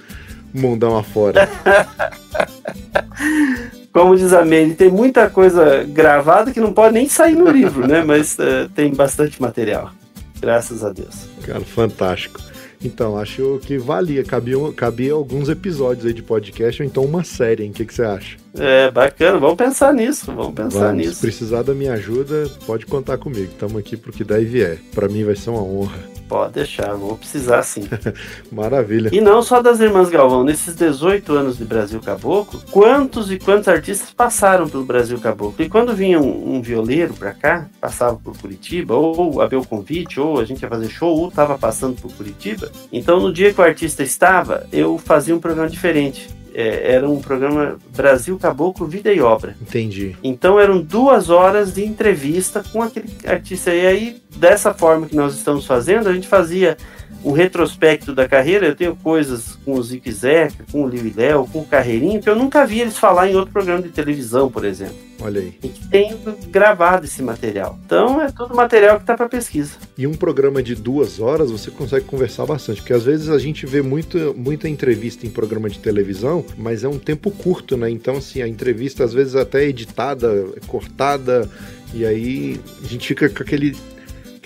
mundão 0.52 0.98
afora. 0.98 1.48
Como 3.90 4.18
diz 4.18 4.34
a 4.34 4.44
Mandy, 4.44 4.74
tem 4.74 4.90
muita 4.90 5.30
coisa 5.30 5.82
gravada 5.82 6.52
que 6.52 6.60
não 6.60 6.74
pode 6.74 6.92
nem 6.92 7.08
sair 7.08 7.34
no 7.34 7.50
livro, 7.50 7.88
né? 7.88 8.04
Mas 8.04 8.36
uh, 8.38 8.68
tem 8.74 8.92
bastante 8.92 9.40
material. 9.40 9.92
Graças 10.42 10.84
a 10.84 10.92
Deus. 10.92 11.26
Cara, 11.42 11.60
fantástico. 11.60 12.38
Então, 12.82 13.18
acho 13.18 13.60
que 13.64 13.76
valia, 13.76 14.22
cabia, 14.24 14.56
cabia 14.74 15.12
alguns 15.12 15.48
episódios 15.48 16.06
aí 16.06 16.12
de 16.12 16.22
podcast 16.22 16.80
ou 16.82 16.86
então 16.86 17.04
uma 17.04 17.24
série, 17.24 17.64
hein? 17.64 17.70
O 17.70 17.72
que, 17.72 17.84
que 17.84 17.94
você 17.94 18.02
acha? 18.02 18.36
É, 18.56 18.90
bacana, 18.90 19.38
vamos 19.38 19.56
pensar 19.56 19.92
nisso, 19.92 20.26
vamos 20.26 20.54
pensar 20.54 20.86
vamos. 20.88 20.96
nisso. 20.96 21.14
Se 21.16 21.20
precisar 21.20 21.62
da 21.62 21.74
minha 21.74 21.94
ajuda, 21.94 22.48
pode 22.66 22.86
contar 22.86 23.18
comigo. 23.18 23.50
Estamos 23.52 23.76
aqui 23.76 23.96
pro 23.96 24.12
que 24.12 24.24
der 24.24 24.42
e 24.42 24.44
vier. 24.44 24.78
Para 24.94 25.08
mim 25.08 25.24
vai 25.24 25.34
ser 25.34 25.50
uma 25.50 25.62
honra. 25.62 26.17
Pode 26.28 26.52
deixar, 26.52 26.94
vou 26.94 27.16
precisar 27.16 27.62
sim. 27.62 27.88
Maravilha. 28.52 29.08
E 29.12 29.20
não 29.20 29.42
só 29.42 29.62
das 29.62 29.80
Irmãs 29.80 30.10
Galvão, 30.10 30.44
nesses 30.44 30.74
18 30.74 31.32
anos 31.32 31.56
de 31.56 31.64
Brasil 31.64 32.00
Caboclo, 32.00 32.60
quantos 32.70 33.32
e 33.32 33.38
quantos 33.38 33.68
artistas 33.68 34.10
passaram 34.10 34.68
pelo 34.68 34.84
Brasil 34.84 35.18
Caboclo? 35.18 35.64
E 35.64 35.68
quando 35.68 35.94
vinha 35.94 36.20
um, 36.20 36.56
um 36.56 36.62
violeiro 36.62 37.14
pra 37.14 37.32
cá, 37.32 37.66
passava 37.80 38.16
por 38.16 38.36
Curitiba, 38.36 38.94
ou 38.94 39.40
havia 39.40 39.58
o 39.58 39.66
convite, 39.66 40.20
ou 40.20 40.38
a 40.38 40.44
gente 40.44 40.62
ia 40.62 40.68
fazer 40.68 40.88
show, 40.90 41.16
ou 41.16 41.30
tava 41.30 41.56
passando 41.56 42.00
por 42.00 42.12
Curitiba. 42.12 42.70
Então 42.92 43.18
no 43.18 43.32
dia 43.32 43.52
que 43.52 43.60
o 43.60 43.64
artista 43.64 44.02
estava, 44.02 44.66
eu 44.70 44.98
fazia 44.98 45.34
um 45.34 45.40
programa 45.40 45.70
diferente 45.70 46.37
é, 46.58 46.94
era 46.94 47.08
um 47.08 47.20
programa 47.20 47.78
Brasil 47.94 48.36
Caboclo 48.36 48.84
Vida 48.84 49.12
e 49.12 49.20
Obra. 49.20 49.56
Entendi. 49.62 50.16
Então 50.24 50.58
eram 50.58 50.82
duas 50.82 51.30
horas 51.30 51.72
de 51.72 51.84
entrevista 51.84 52.64
com 52.72 52.82
aquele 52.82 53.14
artista. 53.24 53.72
E 53.72 53.86
aí, 53.86 54.22
dessa 54.36 54.74
forma 54.74 55.06
que 55.06 55.14
nós 55.14 55.36
estamos 55.36 55.64
fazendo, 55.64 56.08
a 56.08 56.12
gente 56.12 56.26
fazia 56.26 56.76
um 57.24 57.32
retrospecto 57.32 58.14
da 58.14 58.28
carreira. 58.28 58.66
Eu 58.66 58.76
tenho 58.76 58.96
coisas 58.96 59.58
com 59.64 59.74
o 59.74 59.82
Zique 59.82 60.12
Zeca, 60.12 60.64
com 60.70 60.84
o 60.84 60.88
Liu 60.88 61.12
Léo, 61.14 61.46
com 61.46 61.60
o 61.60 61.66
Carreirinho, 61.66 62.20
que 62.20 62.28
eu 62.28 62.36
nunca 62.36 62.66
vi 62.66 62.80
eles 62.80 62.98
falar 62.98 63.28
em 63.28 63.34
outro 63.34 63.52
programa 63.52 63.82
de 63.82 63.90
televisão, 63.90 64.50
por 64.50 64.64
exemplo. 64.64 65.08
Olha 65.20 65.40
aí. 65.40 65.58
E 65.62 65.68
que 65.68 65.88
tem 65.88 66.16
gravado 66.48 67.04
esse 67.04 67.22
material. 67.22 67.78
Então 67.84 68.22
é 68.22 68.30
todo 68.30 68.54
material 68.54 68.96
que 68.96 69.02
está 69.02 69.16
para 69.16 69.28
pesquisa. 69.28 69.72
E 69.96 70.06
um 70.06 70.14
programa 70.14 70.62
de 70.62 70.76
duas 70.76 71.18
horas 71.18 71.50
você 71.50 71.70
consegue 71.70 72.04
conversar 72.04 72.46
bastante, 72.46 72.80
porque 72.80 72.92
às 72.92 73.02
vezes 73.02 73.28
a 73.28 73.38
gente 73.38 73.66
vê 73.66 73.82
muito, 73.82 74.34
muita 74.36 74.68
entrevista 74.68 75.26
em 75.26 75.30
programa 75.30 75.68
de 75.68 75.80
televisão, 75.80 76.44
mas 76.56 76.84
é 76.84 76.88
um 76.88 76.98
tempo 76.98 77.30
curto, 77.32 77.76
né? 77.76 77.90
Então, 77.90 78.16
assim, 78.18 78.42
a 78.42 78.46
entrevista 78.46 79.02
às 79.02 79.12
vezes 79.12 79.34
até 79.34 79.64
é 79.64 79.68
editada, 79.68 80.46
é 80.56 80.60
cortada, 80.66 81.50
e 81.92 82.06
aí 82.06 82.60
a 82.82 82.86
gente 82.86 83.08
fica 83.08 83.28
com 83.28 83.42
aquele 83.42 83.76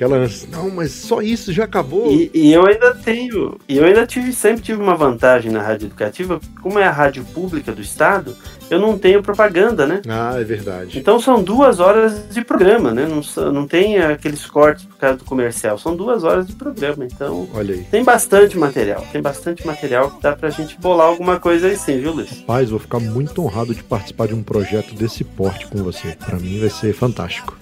Aquela, 0.02 0.28
não, 0.50 0.68
mas 0.68 0.90
só 0.90 1.22
isso 1.22 1.52
já 1.52 1.62
acabou. 1.62 2.10
E, 2.10 2.28
e, 2.34 2.52
eu 2.52 2.66
ainda 2.66 2.92
tenho, 2.92 3.56
e 3.68 3.76
eu 3.76 3.84
ainda 3.84 4.04
tive, 4.04 4.32
sempre 4.32 4.60
tive 4.60 4.82
uma 4.82 4.96
vantagem 4.96 5.52
na 5.52 5.62
rádio 5.62 5.86
educativa, 5.86 6.40
como 6.60 6.76
é 6.80 6.84
a 6.84 6.90
rádio 6.90 7.24
pública 7.26 7.70
do 7.70 7.80
estado, 7.80 8.36
eu 8.68 8.80
não 8.80 8.98
tenho 8.98 9.22
propaganda, 9.22 9.86
né? 9.86 10.02
Ah, 10.08 10.34
é 10.40 10.42
verdade. 10.42 10.98
Então 10.98 11.20
são 11.20 11.40
duas 11.40 11.78
horas 11.78 12.28
de 12.30 12.42
programa, 12.42 12.92
né? 12.92 13.06
Não, 13.06 13.52
não 13.52 13.64
tem 13.64 13.98
aqueles 13.98 14.44
cortes 14.44 14.86
por 14.86 14.96
causa 14.96 15.18
do 15.18 15.24
comercial, 15.24 15.78
são 15.78 15.94
duas 15.94 16.24
horas 16.24 16.48
de 16.48 16.54
programa. 16.54 17.04
Então, 17.04 17.48
Olha 17.54 17.74
aí. 17.74 17.84
tem 17.84 18.02
bastante 18.02 18.58
material, 18.58 19.06
tem 19.12 19.22
bastante 19.22 19.64
material 19.64 20.10
que 20.10 20.20
dá 20.20 20.34
pra 20.34 20.50
gente 20.50 20.80
bolar 20.80 21.06
alguma 21.06 21.38
coisa 21.38 21.68
aí 21.68 21.76
sim, 21.76 22.00
viu, 22.00 22.12
Luiz? 22.12 22.40
Rapaz, 22.40 22.70
vou 22.70 22.80
ficar 22.80 22.98
muito 22.98 23.40
honrado 23.40 23.72
de 23.72 23.84
participar 23.84 24.26
de 24.26 24.34
um 24.34 24.42
projeto 24.42 24.96
desse 24.96 25.22
porte 25.22 25.68
com 25.68 25.80
você. 25.80 26.16
Para 26.26 26.40
mim 26.40 26.58
vai 26.58 26.70
ser 26.70 26.92
fantástico. 26.92 27.56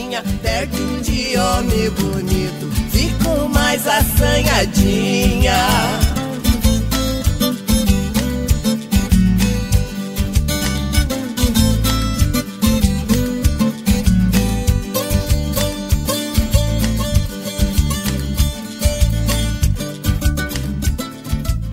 Assanhadinha, 0.00 0.22
perto 0.42 1.02
de 1.02 1.36
homem 1.36 1.90
bonito, 1.90 2.70
fico 2.90 3.48
mais 3.48 3.86
assanhadinha. 3.86 5.54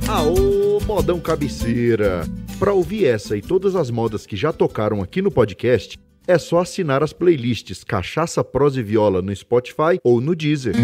Aô, 0.08 0.80
modão 0.86 1.20
cabeceira! 1.20 2.26
Para 2.60 2.74
ouvir 2.74 3.06
essa 3.06 3.38
e 3.38 3.42
todas 3.42 3.76
as 3.76 3.92
modas 3.92 4.26
que 4.26 4.36
já 4.36 4.52
tocaram 4.52 5.02
aqui 5.04 5.22
no 5.22 5.30
podcast, 5.30 6.00
é 6.28 6.38
só 6.38 6.60
assinar 6.60 7.02
as 7.02 7.14
playlists 7.14 7.84
Cachaça, 7.84 8.44
Prosa 8.44 8.82
e 8.82 8.84
Viola 8.84 9.22
no 9.22 9.34
Spotify 9.36 10.00
ou 10.04 10.20
no 10.20 10.36
Deezer. 10.36 10.76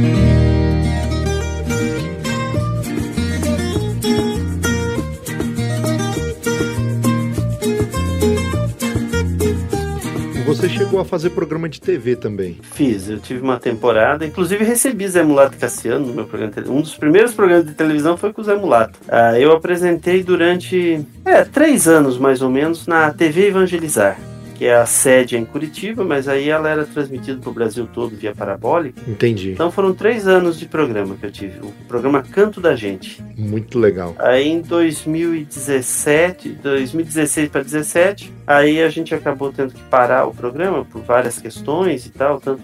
Você 10.46 10.70
chegou 10.70 11.00
a 11.00 11.04
fazer 11.04 11.32
programa 11.32 11.68
de 11.68 11.82
TV 11.82 12.16
também. 12.16 12.60
Fiz, 12.62 13.10
eu 13.10 13.20
tive 13.20 13.42
uma 13.42 13.60
temporada, 13.60 14.26
inclusive 14.26 14.64
recebi 14.64 15.08
Zé 15.08 15.24
Mulato 15.24 15.58
Cassiano 15.58 16.06
no 16.06 16.14
meu 16.14 16.26
programa. 16.26 16.54
Um 16.70 16.80
dos 16.80 16.96
primeiros 16.96 17.34
programas 17.34 17.66
de 17.66 17.74
televisão 17.74 18.16
foi 18.16 18.32
com 18.32 18.42
o 18.42 18.46
Zé 18.46 18.56
Mulato. 18.56 18.98
Ah, 19.10 19.38
eu 19.38 19.52
apresentei 19.52 20.24
durante 20.24 21.06
é, 21.26 21.44
três 21.44 21.88
anos 21.88 22.18
mais 22.18 22.42
ou 22.42 22.50
menos 22.50 22.88
na 22.88 23.12
TV 23.12 23.48
Evangelizar 23.48 24.18
que 24.56 24.66
é 24.66 24.76
a 24.76 24.86
sede 24.86 25.36
em 25.38 25.46
Curitiba, 25.46 26.04
mas 26.04 26.28
aí 26.28 26.50
ela 26.50 26.70
era 26.70 26.86
transmitida 26.86 27.40
para 27.40 27.50
o 27.50 27.54
Brasil 27.54 27.88
todo 27.92 28.16
via 28.16 28.34
parabólica. 28.36 29.02
Entendi. 29.08 29.52
Então 29.52 29.72
foram 29.72 29.94
três 29.94 30.28
anos 30.28 30.60
de 30.60 30.66
programa 30.66 31.16
que 31.16 31.26
eu 31.26 31.32
tive, 31.32 31.60
o 31.60 31.72
programa 31.88 32.22
Canto 32.22 32.62
da 32.62 32.76
Gente. 32.76 33.24
Muito 33.38 33.80
legal. 33.80 34.16
Aí 34.20 34.48
em 34.48 34.62
2017, 34.62 36.50
2016 36.50 37.50
para 37.50 37.62
2017, 37.62 38.34
aí 38.46 38.82
a 38.82 38.90
gente 38.90 39.16
acabou 39.16 39.52
tendo 39.52 39.74
que 39.74 39.82
parar 39.84 40.26
o 40.26 40.34
programa 40.34 40.86
por 40.86 41.02
várias 41.02 41.40
questões 41.40 42.06
e 42.06 42.10
tal, 42.10 42.40
tanto 42.40 42.62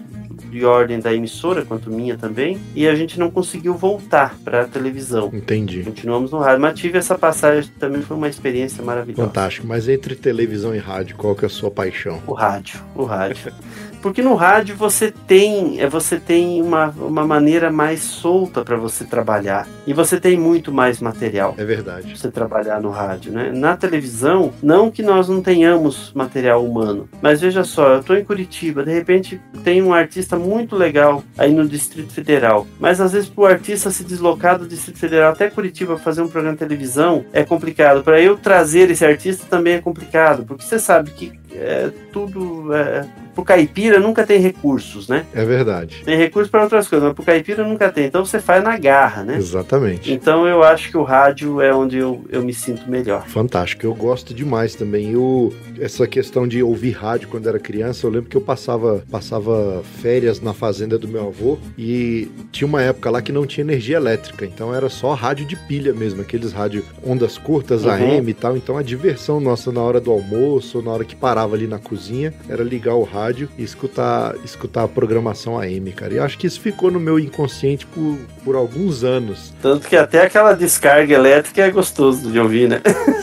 de 0.50 0.64
ordem 0.64 1.00
da 1.00 1.12
emissora, 1.14 1.64
quanto 1.64 1.90
minha 1.90 2.16
também, 2.16 2.58
e 2.74 2.88
a 2.88 2.94
gente 2.94 3.18
não 3.18 3.30
conseguiu 3.30 3.74
voltar 3.74 4.36
para 4.44 4.62
a 4.62 4.64
televisão. 4.64 5.30
Entendi. 5.32 5.82
Continuamos 5.82 6.32
no 6.32 6.38
rádio, 6.38 6.60
mas 6.60 6.78
tive 6.78 6.98
essa 6.98 7.16
passagem, 7.16 7.70
também 7.78 8.02
foi 8.02 8.16
uma 8.16 8.28
experiência 8.28 8.82
maravilhosa. 8.82 9.28
Fantástico. 9.28 9.66
Mas 9.66 9.88
entre 9.88 10.14
televisão 10.14 10.74
e 10.74 10.78
rádio, 10.78 11.16
qual 11.16 11.34
que 11.34 11.44
é 11.44 11.46
a 11.46 11.50
sua 11.50 11.70
paixão? 11.70 12.22
O 12.26 12.32
rádio, 12.32 12.80
o 12.94 13.04
rádio. 13.04 13.52
Porque 14.02 14.22
no 14.22 14.34
rádio 14.34 14.76
você 14.76 15.10
tem, 15.10 15.80
é, 15.80 15.88
você 15.88 16.18
tem 16.18 16.62
uma, 16.62 16.88
uma 16.88 17.26
maneira 17.26 17.70
mais 17.70 18.00
solta 18.00 18.64
para 18.64 18.76
você 18.76 19.04
trabalhar. 19.04 19.68
E 19.86 19.92
você 19.92 20.18
tem 20.18 20.38
muito 20.38 20.72
mais 20.72 21.00
material. 21.00 21.54
É 21.58 21.64
verdade. 21.64 22.16
Você 22.16 22.30
trabalhar 22.30 22.80
no 22.80 22.90
rádio, 22.90 23.32
né? 23.32 23.50
Na 23.52 23.76
televisão, 23.76 24.52
não 24.62 24.90
que 24.90 25.02
nós 25.02 25.28
não 25.28 25.42
tenhamos 25.42 26.12
material 26.14 26.64
humano. 26.64 27.08
Mas 27.20 27.40
veja 27.40 27.64
só, 27.64 27.94
eu 27.94 28.02
tô 28.02 28.14
em 28.14 28.24
Curitiba, 28.24 28.84
de 28.84 28.92
repente 28.92 29.40
tem 29.62 29.82
um 29.82 29.92
artista 29.92 30.36
muito 30.36 30.76
legal 30.76 31.22
aí 31.36 31.52
no 31.52 31.68
Distrito 31.68 32.12
Federal. 32.12 32.66
Mas 32.78 33.00
às 33.00 33.12
vezes 33.12 33.28
pro 33.28 33.46
artista 33.46 33.90
se 33.90 34.04
deslocar 34.04 34.58
do 34.58 34.66
Distrito 34.66 34.98
Federal 34.98 35.32
até 35.32 35.50
Curitiba 35.50 35.96
fazer 35.98 36.22
um 36.22 36.28
programa 36.28 36.54
de 36.54 36.60
televisão 36.60 37.24
é 37.32 37.44
complicado. 37.44 38.02
Para 38.02 38.20
eu 38.20 38.36
trazer 38.36 38.90
esse 38.90 39.04
artista 39.04 39.46
também 39.48 39.74
é 39.74 39.80
complicado, 39.80 40.44
porque 40.44 40.64
você 40.64 40.78
sabe 40.78 41.10
que 41.10 41.38
é 41.60 41.90
tudo. 42.12 42.72
É, 42.74 43.04
pro 43.34 43.44
caipira 43.44 44.00
nunca 44.00 44.26
tem 44.26 44.40
recursos, 44.40 45.08
né? 45.08 45.24
É 45.34 45.44
verdade. 45.44 46.02
Tem 46.04 46.16
recursos 46.16 46.50
para 46.50 46.62
outras 46.62 46.88
coisas, 46.88 47.06
mas 47.06 47.14
pro 47.14 47.24
caipira 47.24 47.62
nunca 47.64 47.88
tem. 47.90 48.06
Então 48.06 48.24
você 48.24 48.40
faz 48.40 48.62
na 48.64 48.76
garra, 48.76 49.22
né? 49.22 49.36
Exatamente. 49.36 50.12
Então 50.12 50.46
eu 50.46 50.62
acho 50.62 50.90
que 50.90 50.96
o 50.96 51.02
rádio 51.02 51.60
é 51.60 51.72
onde 51.74 51.96
eu, 51.98 52.24
eu 52.30 52.42
me 52.42 52.52
sinto 52.52 52.90
melhor. 52.90 53.26
Fantástico, 53.28 53.86
eu 53.86 53.94
gosto 53.94 54.34
demais 54.34 54.74
também. 54.74 55.12
Eu, 55.12 55.52
essa 55.78 56.06
questão 56.06 56.46
de 56.46 56.62
ouvir 56.62 56.90
rádio 56.92 57.28
quando 57.28 57.48
era 57.48 57.58
criança, 57.58 58.06
eu 58.06 58.10
lembro 58.10 58.28
que 58.28 58.36
eu 58.36 58.40
passava, 58.40 59.04
passava 59.10 59.82
férias 60.00 60.40
na 60.40 60.52
fazenda 60.52 60.98
do 60.98 61.06
meu 61.06 61.28
avô 61.28 61.58
e 61.78 62.28
tinha 62.50 62.66
uma 62.66 62.82
época 62.82 63.10
lá 63.10 63.22
que 63.22 63.32
não 63.32 63.46
tinha 63.46 63.64
energia 63.64 63.96
elétrica, 63.96 64.44
então 64.44 64.74
era 64.74 64.88
só 64.88 65.14
rádio 65.14 65.46
de 65.46 65.56
pilha 65.56 65.92
mesmo, 65.92 66.20
aqueles 66.22 66.52
rádio 66.52 66.84
ondas 67.06 67.38
curtas, 67.38 67.84
Uhum. 67.84 67.90
AM 67.90 68.28
e 68.30 68.34
tal. 68.34 68.56
Então 68.56 68.76
a 68.76 68.82
diversão 68.82 69.40
nossa 69.40 69.70
na 69.72 69.80
hora 69.80 70.00
do 70.00 70.10
almoço, 70.10 70.82
na 70.82 70.90
hora 70.90 71.04
que 71.04 71.14
parava 71.16 71.49
ali 71.54 71.66
na 71.66 71.78
cozinha, 71.78 72.32
era 72.48 72.62
ligar 72.62 72.94
o 72.94 73.02
rádio 73.02 73.48
e 73.58 73.62
escutar, 73.62 74.34
escutar 74.44 74.84
a 74.84 74.88
programação 74.88 75.58
AM, 75.58 75.92
cara. 75.92 76.14
E 76.14 76.18
acho 76.18 76.38
que 76.38 76.46
isso 76.46 76.60
ficou 76.60 76.90
no 76.90 77.00
meu 77.00 77.18
inconsciente 77.18 77.86
por, 77.86 78.18
por 78.44 78.54
alguns 78.56 79.04
anos. 79.04 79.52
Tanto 79.62 79.88
que 79.88 79.96
até 79.96 80.22
aquela 80.24 80.52
descarga 80.54 81.14
elétrica 81.14 81.62
é 81.62 81.70
gostoso 81.70 82.30
de 82.30 82.38
ouvir, 82.38 82.68
né? 82.68 82.80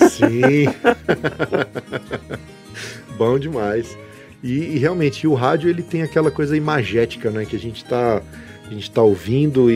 Sim. 0.09 0.67
Bom 3.17 3.39
demais. 3.39 3.97
E, 4.43 4.75
e 4.75 4.77
realmente 4.77 5.27
o 5.27 5.33
rádio 5.33 5.69
ele 5.69 5.81
tem 5.81 6.03
aquela 6.03 6.29
coisa 6.29 6.55
imagética, 6.55 7.29
né? 7.29 7.45
Que 7.45 7.55
a 7.55 7.59
gente 7.59 7.83
tá, 7.83 8.21
a 8.65 8.73
gente 8.73 8.89
tá 8.91 9.01
ouvindo 9.01 9.71
e- 9.71 9.75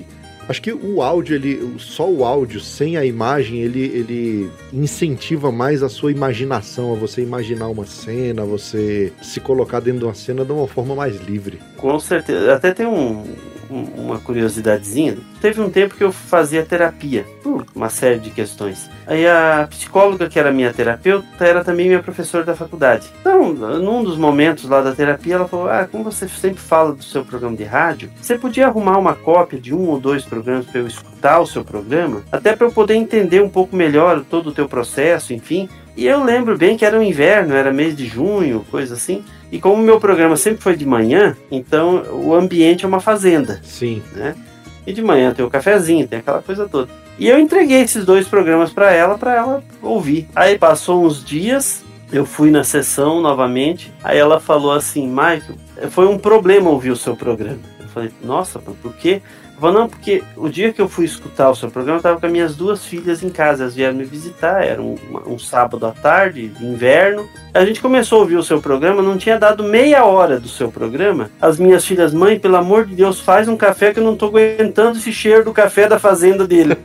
e 0.00 0.04
acho 0.48 0.62
que 0.62 0.72
o 0.72 1.02
áudio 1.02 1.34
ele, 1.34 1.74
só 1.78 2.08
o 2.08 2.24
áudio 2.24 2.60
sem 2.60 2.96
a 2.96 3.04
imagem 3.04 3.60
ele, 3.60 3.82
ele 3.82 4.50
incentiva 4.72 5.50
mais 5.50 5.82
a 5.82 5.88
sua 5.88 6.10
imaginação, 6.10 6.92
a 6.92 6.96
você 6.96 7.22
imaginar 7.22 7.68
uma 7.68 7.86
cena, 7.86 8.42
a 8.42 8.44
você 8.44 9.12
se 9.22 9.40
colocar 9.40 9.80
dentro 9.80 10.00
de 10.00 10.04
uma 10.06 10.14
cena 10.14 10.44
de 10.44 10.52
uma 10.52 10.66
forma 10.66 10.94
mais 10.94 11.20
livre. 11.20 11.58
Com 11.76 11.98
certeza. 11.98 12.54
Até 12.54 12.72
tem 12.72 12.86
um, 12.86 13.24
uma 13.70 14.18
curiosidadezinha. 14.18 15.16
Teve 15.40 15.60
um 15.60 15.70
tempo 15.70 15.94
que 15.94 16.04
eu 16.04 16.12
fazia 16.12 16.64
terapia, 16.64 17.24
por 17.42 17.66
uma 17.74 17.88
série 17.88 18.18
de 18.18 18.30
questões. 18.30 18.88
Aí 19.06 19.26
a 19.26 19.66
psicóloga, 19.68 20.28
que 20.28 20.38
era 20.38 20.50
minha 20.50 20.72
terapeuta, 20.72 21.44
era 21.44 21.62
também 21.62 21.86
minha 21.86 22.02
professora 22.02 22.44
da 22.44 22.56
faculdade. 22.56 23.08
Então, 23.20 23.52
num 23.52 24.02
dos 24.02 24.16
momentos 24.16 24.64
lá 24.64 24.80
da 24.80 24.92
terapia, 24.92 25.34
ela 25.34 25.48
falou: 25.48 25.68
Ah, 25.68 25.86
como 25.90 26.04
você 26.04 26.28
sempre 26.28 26.60
fala 26.60 26.92
do 26.92 27.02
seu 27.02 27.24
programa 27.24 27.56
de 27.56 27.64
rádio, 27.64 28.10
você 28.20 28.38
podia 28.38 28.66
arrumar 28.66 28.98
uma 28.98 29.14
cópia 29.14 29.60
de 29.60 29.74
um 29.74 29.88
ou 29.88 30.00
dois 30.00 30.24
programas 30.24 30.66
para 30.66 30.80
eu 30.80 30.86
escutar 30.86 31.40
o 31.40 31.46
seu 31.46 31.64
programa, 31.64 32.22
até 32.32 32.54
para 32.54 32.66
eu 32.66 32.72
poder 32.72 32.94
entender 32.94 33.42
um 33.42 33.48
pouco 33.48 33.76
melhor 33.76 34.24
todo 34.28 34.48
o 34.48 34.52
teu 34.52 34.68
processo, 34.68 35.32
enfim. 35.32 35.68
E 35.96 36.06
eu 36.06 36.24
lembro 36.24 36.58
bem 36.58 36.76
que 36.76 36.84
era 36.84 36.98
o 36.98 37.02
inverno, 37.02 37.54
era 37.54 37.72
mês 37.72 37.96
de 37.96 38.06
junho, 38.06 38.66
coisa 38.68 38.94
assim. 38.94 39.24
E 39.54 39.60
como 39.60 39.80
o 39.80 39.86
meu 39.86 40.00
programa 40.00 40.36
sempre 40.36 40.60
foi 40.60 40.76
de 40.76 40.84
manhã, 40.84 41.36
então 41.48 42.02
o 42.10 42.34
ambiente 42.34 42.84
é 42.84 42.88
uma 42.88 42.98
fazenda. 42.98 43.60
Sim. 43.62 44.02
E 44.84 44.92
de 44.92 45.00
manhã 45.00 45.32
tem 45.32 45.44
o 45.44 45.48
cafezinho, 45.48 46.08
tem 46.08 46.18
aquela 46.18 46.42
coisa 46.42 46.68
toda. 46.68 46.90
E 47.16 47.28
eu 47.28 47.38
entreguei 47.38 47.80
esses 47.80 48.04
dois 48.04 48.26
programas 48.26 48.72
para 48.72 48.92
ela, 48.92 49.16
para 49.16 49.32
ela 49.32 49.62
ouvir. 49.80 50.26
Aí 50.34 50.58
passou 50.58 51.04
uns 51.06 51.24
dias, 51.24 51.84
eu 52.12 52.26
fui 52.26 52.50
na 52.50 52.64
sessão 52.64 53.22
novamente. 53.22 53.94
Aí 54.02 54.18
ela 54.18 54.40
falou 54.40 54.72
assim: 54.72 55.06
Michael, 55.06 55.54
foi 55.88 56.08
um 56.08 56.18
problema 56.18 56.68
ouvir 56.68 56.90
o 56.90 56.96
seu 56.96 57.14
programa. 57.14 57.60
Eu 57.78 57.86
falei: 57.90 58.10
Nossa, 58.24 58.58
por 58.58 58.92
quê? 58.96 59.22
Falou: 59.58 59.80
Não, 59.80 59.88
porque 59.88 60.22
o 60.36 60.48
dia 60.48 60.72
que 60.72 60.80
eu 60.80 60.88
fui 60.88 61.04
escutar 61.04 61.50
o 61.50 61.56
seu 61.56 61.70
programa, 61.70 61.96
eu 61.96 62.00
estava 62.00 62.20
com 62.20 62.26
as 62.26 62.32
minhas 62.32 62.56
duas 62.56 62.84
filhas 62.84 63.22
em 63.22 63.30
casa. 63.30 63.64
Elas 63.64 63.74
vieram 63.74 63.94
me 63.94 64.04
visitar, 64.04 64.64
era 64.64 64.82
um, 64.82 64.96
um 65.26 65.38
sábado 65.38 65.86
à 65.86 65.92
tarde, 65.92 66.48
de 66.48 66.64
inverno. 66.64 67.28
A 67.52 67.64
gente 67.64 67.80
começou 67.80 68.18
a 68.18 68.20
ouvir 68.22 68.36
o 68.36 68.42
seu 68.42 68.60
programa, 68.60 69.00
não 69.00 69.16
tinha 69.16 69.38
dado 69.38 69.62
meia 69.62 70.04
hora 70.04 70.40
do 70.40 70.48
seu 70.48 70.72
programa. 70.72 71.30
As 71.40 71.56
minhas 71.56 71.84
filhas, 71.84 72.12
mãe, 72.12 72.38
pelo 72.38 72.56
amor 72.56 72.84
de 72.84 72.96
Deus, 72.96 73.20
faz 73.20 73.46
um 73.46 73.56
café 73.56 73.92
que 73.92 74.00
eu 74.00 74.04
não 74.04 74.16
tô 74.16 74.26
aguentando 74.26 74.98
esse 74.98 75.12
cheiro 75.12 75.44
do 75.44 75.52
café 75.52 75.86
da 75.86 75.98
fazenda 75.98 76.46
dele. 76.46 76.76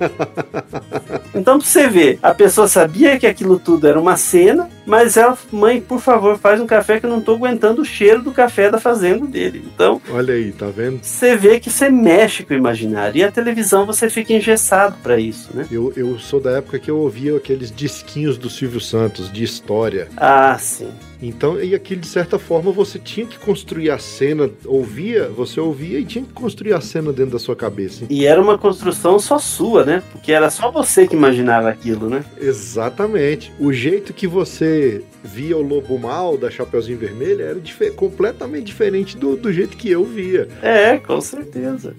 então, 1.34 1.57
pra 1.57 1.67
você 1.67 1.88
ver, 1.88 2.20
a 2.22 2.36
pessoa 2.36 2.67
sabia 2.67 3.17
que 3.17 3.26
aquilo 3.26 3.57
tudo 3.57 3.88
era 3.88 3.99
uma 3.99 4.15
cena, 4.15 4.70
mas 4.89 5.15
ela, 5.17 5.37
mãe, 5.51 5.79
por 5.79 6.01
favor, 6.01 6.39
faz 6.39 6.59
um 6.59 6.65
café 6.65 6.99
que 6.99 7.05
eu 7.05 7.09
não 7.09 7.21
tô 7.21 7.35
aguentando 7.35 7.83
o 7.83 7.85
cheiro 7.85 8.23
do 8.23 8.31
café 8.31 8.71
da 8.71 8.79
fazenda 8.79 9.25
dele. 9.27 9.63
Então, 9.71 10.01
Olha 10.09 10.33
aí, 10.33 10.51
tá 10.51 10.65
vendo? 10.65 10.99
você 11.03 11.37
vê 11.37 11.59
que 11.59 11.69
você 11.69 11.89
mexe 11.89 12.43
com 12.43 12.55
o 12.55 12.57
imaginário. 12.57 13.19
E 13.19 13.23
a 13.23 13.31
televisão 13.31 13.85
você 13.85 14.09
fica 14.09 14.33
engessado 14.33 14.97
para 15.03 15.19
isso, 15.19 15.51
né? 15.53 15.67
Eu, 15.71 15.93
eu 15.95 16.17
sou 16.17 16.39
da 16.39 16.57
época 16.57 16.79
que 16.79 16.89
eu 16.89 16.97
ouvia 16.97 17.37
aqueles 17.37 17.71
disquinhos 17.71 18.35
do 18.35 18.49
Silvio 18.49 18.81
Santos 18.81 19.31
de 19.31 19.43
história. 19.43 20.07
Ah, 20.17 20.57
sim. 20.57 20.89
Então, 21.22 21.61
e 21.61 21.76
aquilo 21.76 21.99
de 22.01 22.07
certa 22.07 22.39
forma 22.39 22.72
você 22.72 22.97
tinha 22.97 23.26
que 23.26 23.38
construir 23.38 23.89
a 23.91 23.97
cena, 23.97 24.49
ouvia, 24.65 25.28
você 25.28 25.59
ouvia 25.59 25.99
e 25.99 26.05
tinha 26.05 26.24
que 26.24 26.32
construir 26.32 26.74
a 26.74 26.80
cena 26.82 27.11
dentro 27.11 27.32
da 27.34 27.39
sua 27.39 27.55
cabeça. 27.55 28.05
E 28.09 28.26
era 28.26 28.41
uma 28.41 28.57
construção 28.57 29.20
só 29.20 29.38
sua, 29.38 29.84
né? 29.84 30.01
Porque 30.13 30.32
era 30.32 30.49
só 30.49 30.72
você 30.72 31.07
que 31.07 31.15
imaginava 31.15 31.70
aquilo, 31.70 32.09
né? 32.09 32.24
Exatamente. 32.39 33.51
O 33.59 33.74
jeito 33.74 34.13
que 34.13 34.28
você 34.28 35.01
via 35.24 35.57
o 35.57 35.61
Lobo 35.61 35.97
Mal 35.99 36.38
da 36.38 36.49
Chapeuzinho 36.49 36.97
Vermelho 36.97 37.41
era 37.41 37.59
dife- 37.59 37.91
completamente 37.91 38.65
diferente 38.67 39.17
do, 39.17 39.36
do 39.36 39.51
jeito 39.51 39.76
que 39.76 39.89
eu 39.89 40.05
via. 40.05 40.47
É, 40.61 40.97
com 40.97 41.20
certeza. 41.20 41.93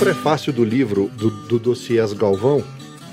Prefácio 0.00 0.50
do 0.50 0.64
livro 0.64 1.10
do, 1.12 1.30
do 1.30 1.58
Dossiês 1.58 2.14
Galvão, 2.14 2.64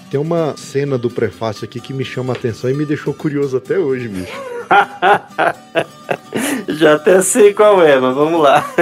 tem 0.10 0.18
uma 0.18 0.56
cena 0.56 0.98
do 0.98 1.10
prefácio 1.10 1.66
aqui 1.66 1.82
que 1.82 1.92
me 1.92 2.06
chama 2.06 2.32
a 2.32 2.36
atenção 2.38 2.70
e 2.70 2.74
me 2.74 2.86
deixou 2.86 3.14
curioso 3.14 3.58
até 3.58 3.78
hoje, 3.78 4.08
bicho. 4.08 4.32
Já 6.70 6.96
até 6.96 7.22
sei 7.22 7.54
qual 7.54 7.84
é, 7.84 8.00
mas 8.00 8.16
vamos 8.16 8.42
lá. 8.42 8.66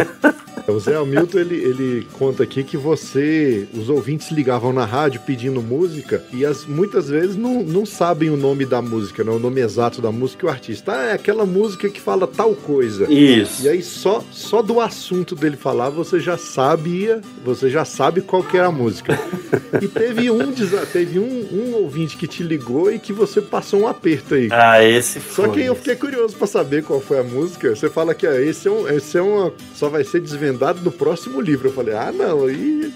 O 0.67 0.79
Zé 0.79 0.95
Hamilton, 0.95 1.39
ele, 1.39 1.55
ele 1.55 2.07
conta 2.13 2.43
aqui 2.43 2.63
que 2.63 2.75
você, 2.75 3.67
os 3.73 3.87
ouvintes 3.87 4.31
ligavam 4.31 4.73
na 4.73 4.83
rádio 4.83 5.21
pedindo 5.25 5.61
música 5.61 6.23
e 6.33 6.43
as, 6.43 6.65
muitas 6.65 7.07
vezes 7.07 7.35
não, 7.35 7.61
não 7.61 7.85
sabem 7.85 8.31
o 8.31 8.37
nome 8.37 8.65
da 8.65 8.81
música, 8.81 9.23
né? 9.23 9.31
o 9.31 9.37
nome 9.37 9.61
exato 9.61 10.01
da 10.01 10.11
música 10.11 10.45
e 10.45 10.49
o 10.49 10.51
artista. 10.51 10.93
Ah, 10.93 11.03
é 11.05 11.13
aquela 11.13 11.45
música 11.45 11.87
que 11.87 12.01
fala 12.01 12.25
tal 12.25 12.55
coisa. 12.55 13.11
Isso. 13.11 13.63
E 13.63 13.69
aí 13.69 13.83
só, 13.83 14.23
só 14.31 14.61
do 14.61 14.81
assunto 14.81 15.35
dele 15.35 15.55
falar 15.55 15.89
você 15.89 16.19
já 16.19 16.35
sabia, 16.37 17.21
você 17.43 17.69
já 17.69 17.85
sabe 17.85 18.21
qual 18.21 18.43
que 18.43 18.57
é 18.57 18.61
a 18.61 18.71
música. 18.71 19.19
e 19.81 19.87
teve 19.87 20.31
um, 20.31 20.51
teve 20.91 21.19
um, 21.19 21.47
um 21.51 21.75
ouvinte 21.75 22.17
que 22.17 22.27
te 22.27 22.41
ligou 22.41 22.91
e 22.91 22.97
que 22.97 23.13
você 23.13 23.39
passou 23.39 23.81
um 23.81 23.87
aperto 23.87 24.33
aí. 24.33 24.49
Ah, 24.51 24.83
esse 24.83 25.19
foi. 25.19 25.45
Só 25.45 25.51
que 25.51 25.61
eu 25.61 25.75
fiquei 25.75 25.95
curioso 25.95 26.35
para 26.35 26.47
saber 26.47 26.83
qual 26.83 26.99
foi 26.99 27.19
a 27.19 27.23
música. 27.23 27.75
Você 27.75 27.87
fala 27.87 28.15
que 28.15 28.25
ah, 28.25 28.41
esse, 28.41 28.67
é 28.67 28.71
um, 28.71 28.89
esse 28.89 29.15
é 29.15 29.21
uma. 29.21 29.53
Só 29.75 29.89
vai 29.89 30.03
ser 30.03 30.21
desvendado 30.21 30.54
no 30.83 30.91
próximo 30.91 31.41
livro. 31.41 31.69
Eu 31.69 31.73
falei, 31.73 31.95
ah, 31.95 32.11
não, 32.11 32.45
aí. 32.45 32.91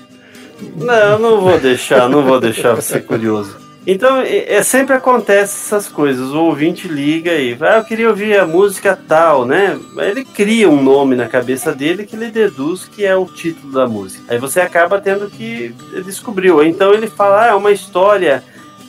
Não, 0.76 1.20
não 1.20 1.42
vou 1.42 1.60
deixar, 1.60 2.10
não 2.10 2.24
vou 2.24 2.40
deixar 2.40 2.74
você 2.74 3.00
curioso. 3.00 3.70
Então, 3.88 4.22
é, 4.22 4.62
sempre 4.62 4.94
acontece 4.94 5.56
essas 5.66 5.88
coisas. 5.88 6.30
O 6.32 6.44
ouvinte 6.44 6.88
liga 6.88 7.34
e 7.34 7.54
vai, 7.54 7.76
ah, 7.76 7.78
eu 7.78 7.84
queria 7.84 8.10
ouvir 8.10 8.38
a 8.38 8.46
música 8.46 8.98
tal, 9.08 9.46
né? 9.46 9.80
Ele 9.98 10.24
cria 10.26 10.70
um 10.70 10.82
nome 10.82 11.16
na 11.16 11.28
cabeça 11.28 11.74
dele 11.74 12.06
que 12.06 12.16
ele 12.16 12.30
deduz 12.30 12.86
que 12.86 13.06
é 13.06 13.16
o 13.16 13.26
título 13.26 13.74
da 13.74 13.88
música. 13.88 14.24
Aí 14.28 14.38
você 14.38 14.60
acaba 14.60 15.00
tendo 15.00 15.30
que 15.30 15.74
descobrir. 16.06 16.52
Então 16.66 16.94
ele 16.94 17.08
fala, 17.08 17.46
ah, 17.46 17.48
é 17.48 17.54
uma 17.56 17.72
história 17.72 18.44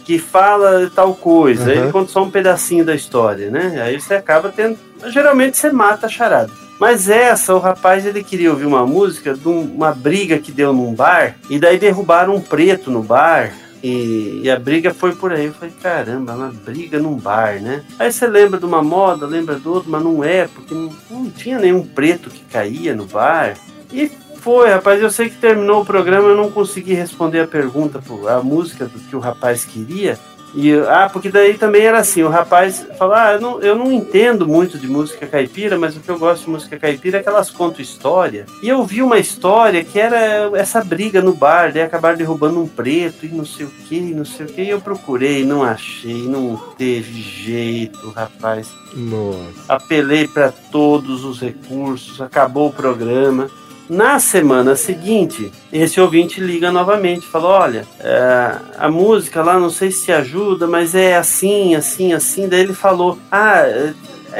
que 0.05 0.19
fala 0.19 0.91
tal 0.95 1.15
coisa. 1.15 1.65
Uhum. 1.65 1.71
Aí 1.71 1.79
ele 1.79 1.93
conta 1.93 2.11
só 2.11 2.23
um 2.23 2.31
pedacinho 2.31 2.85
da 2.85 2.95
história, 2.95 3.49
né? 3.49 3.81
Aí 3.83 4.01
você 4.01 4.15
acaba 4.15 4.49
tendo. 4.49 4.77
Geralmente 5.09 5.57
você 5.57 5.71
mata 5.71 6.07
a 6.07 6.11
charada. 6.11 6.51
Mas 6.79 7.11
essa, 7.11 7.55
o 7.55 7.59
rapaz 7.59 8.07
ele 8.07 8.25
queria 8.25 8.51
ouvir 8.51 8.65
uma 8.65 8.87
música 8.87 9.35
de 9.35 9.47
uma 9.47 9.93
briga 9.93 10.39
que 10.39 10.51
deu 10.51 10.73
num 10.73 10.95
bar, 10.95 11.37
e 11.51 11.59
daí 11.59 11.79
derrubaram 11.79 12.35
um 12.35 12.41
preto 12.41 12.91
no 12.91 13.03
bar. 13.03 13.53
E, 13.83 14.41
e, 14.45 14.51
a 14.51 14.59
briga 14.59 14.93
foi 14.93 15.15
por 15.15 15.33
aí. 15.33 15.47
Eu 15.47 15.55
falei, 15.55 15.75
caramba, 15.83 16.35
uma 16.35 16.49
briga 16.49 16.99
num 16.99 17.17
bar, 17.17 17.61
né? 17.61 17.83
Aí 17.99 18.13
você 18.13 18.27
lembra 18.27 18.59
de 18.59 18.67
uma 18.67 18.83
moda, 18.83 19.27
lembra 19.27 19.57
do 19.57 19.73
outro, 19.73 19.91
mas 19.91 20.03
não 20.03 20.23
é, 20.23 20.47
porque 20.49 20.75
não, 20.75 20.91
não 21.11 21.31
tinha 21.31 21.59
nenhum 21.59 21.83
preto 21.83 22.31
que 22.31 22.45
caía 22.45 22.95
no 22.95 23.07
bar. 23.07 23.57
E 23.93 24.11
foi, 24.41 24.71
rapaz. 24.71 25.01
Eu 25.01 25.11
sei 25.11 25.29
que 25.29 25.37
terminou 25.37 25.83
o 25.83 25.85
programa, 25.85 26.29
eu 26.29 26.37
não 26.37 26.51
consegui 26.51 26.95
responder 26.95 27.41
a 27.41 27.47
pergunta, 27.47 28.01
a 28.29 28.43
música 28.43 28.87
do 28.87 28.99
que 28.99 29.15
o 29.15 29.21
rapaz 29.21 29.65
queria. 29.65 30.19
E, 30.55 30.73
ah, 30.89 31.09
porque 31.13 31.29
daí 31.29 31.55
também 31.55 31.83
era 31.83 31.99
assim, 31.99 32.23
o 32.23 32.29
rapaz 32.29 32.87
falou, 32.99 33.15
ah, 33.15 33.33
eu 33.33 33.41
não, 33.41 33.61
eu 33.61 33.77
não 33.77 33.93
entendo 33.93 34.47
muito 34.47 34.79
de 34.79 34.89
música 34.89 35.27
caipira, 35.27 35.79
mas 35.79 35.97
o 35.97 36.01
que 36.01 36.09
eu 36.09 36.19
gosto 36.19 36.45
de 36.45 36.51
música 36.51 36.79
caipira 36.79 37.19
é 37.19 37.23
que 37.23 37.29
elas 37.29 37.51
contam 37.51 37.81
história. 37.81 38.47
E 38.63 38.69
eu 38.69 38.85
vi 38.85 39.03
uma 39.03 39.19
história 39.19 39.85
que 39.85 39.99
era 39.99 40.51
essa 40.59 40.83
briga 40.83 41.23
no 41.23 41.35
bar, 41.35 41.73
daí 41.73 41.83
acabaram 41.83 42.19
derrubando 42.19 42.61
um 42.61 42.67
preto 42.67 43.27
e 43.27 43.29
não 43.29 43.45
sei 43.45 43.67
o 43.67 43.71
que, 43.71 44.01
não 44.01 44.25
sei 44.25 44.47
o 44.47 44.49
que. 44.49 44.63
E 44.63 44.71
eu 44.71 44.81
procurei, 44.81 45.45
não 45.45 45.63
achei, 45.63 46.23
não 46.23 46.57
teve 46.77 47.21
jeito, 47.21 48.11
rapaz. 48.11 48.69
Nossa. 48.95 49.41
Apelei 49.69 50.27
para 50.27 50.53
todos 50.73 51.25
os 51.25 51.41
recursos, 51.41 52.21
acabou 52.21 52.69
o 52.69 52.73
programa. 52.73 53.51
Na 53.91 54.21
semana 54.21 54.77
seguinte, 54.77 55.51
esse 55.73 56.01
ouvinte 56.01 56.41
liga 56.41 56.71
novamente, 56.71 57.27
fala: 57.27 57.49
Olha, 57.49 57.89
é, 57.99 58.57
a 58.79 58.89
música 58.89 59.43
lá 59.43 59.59
não 59.59 59.69
sei 59.69 59.91
se 59.91 60.13
ajuda, 60.13 60.69
mas 60.69 60.95
é 60.95 61.17
assim, 61.17 61.75
assim, 61.75 62.13
assim. 62.13 62.49
Daí 62.49 62.61
ele 62.61 62.73
falou: 62.73 63.19
Ah, 63.33 63.63
é, 63.67 63.93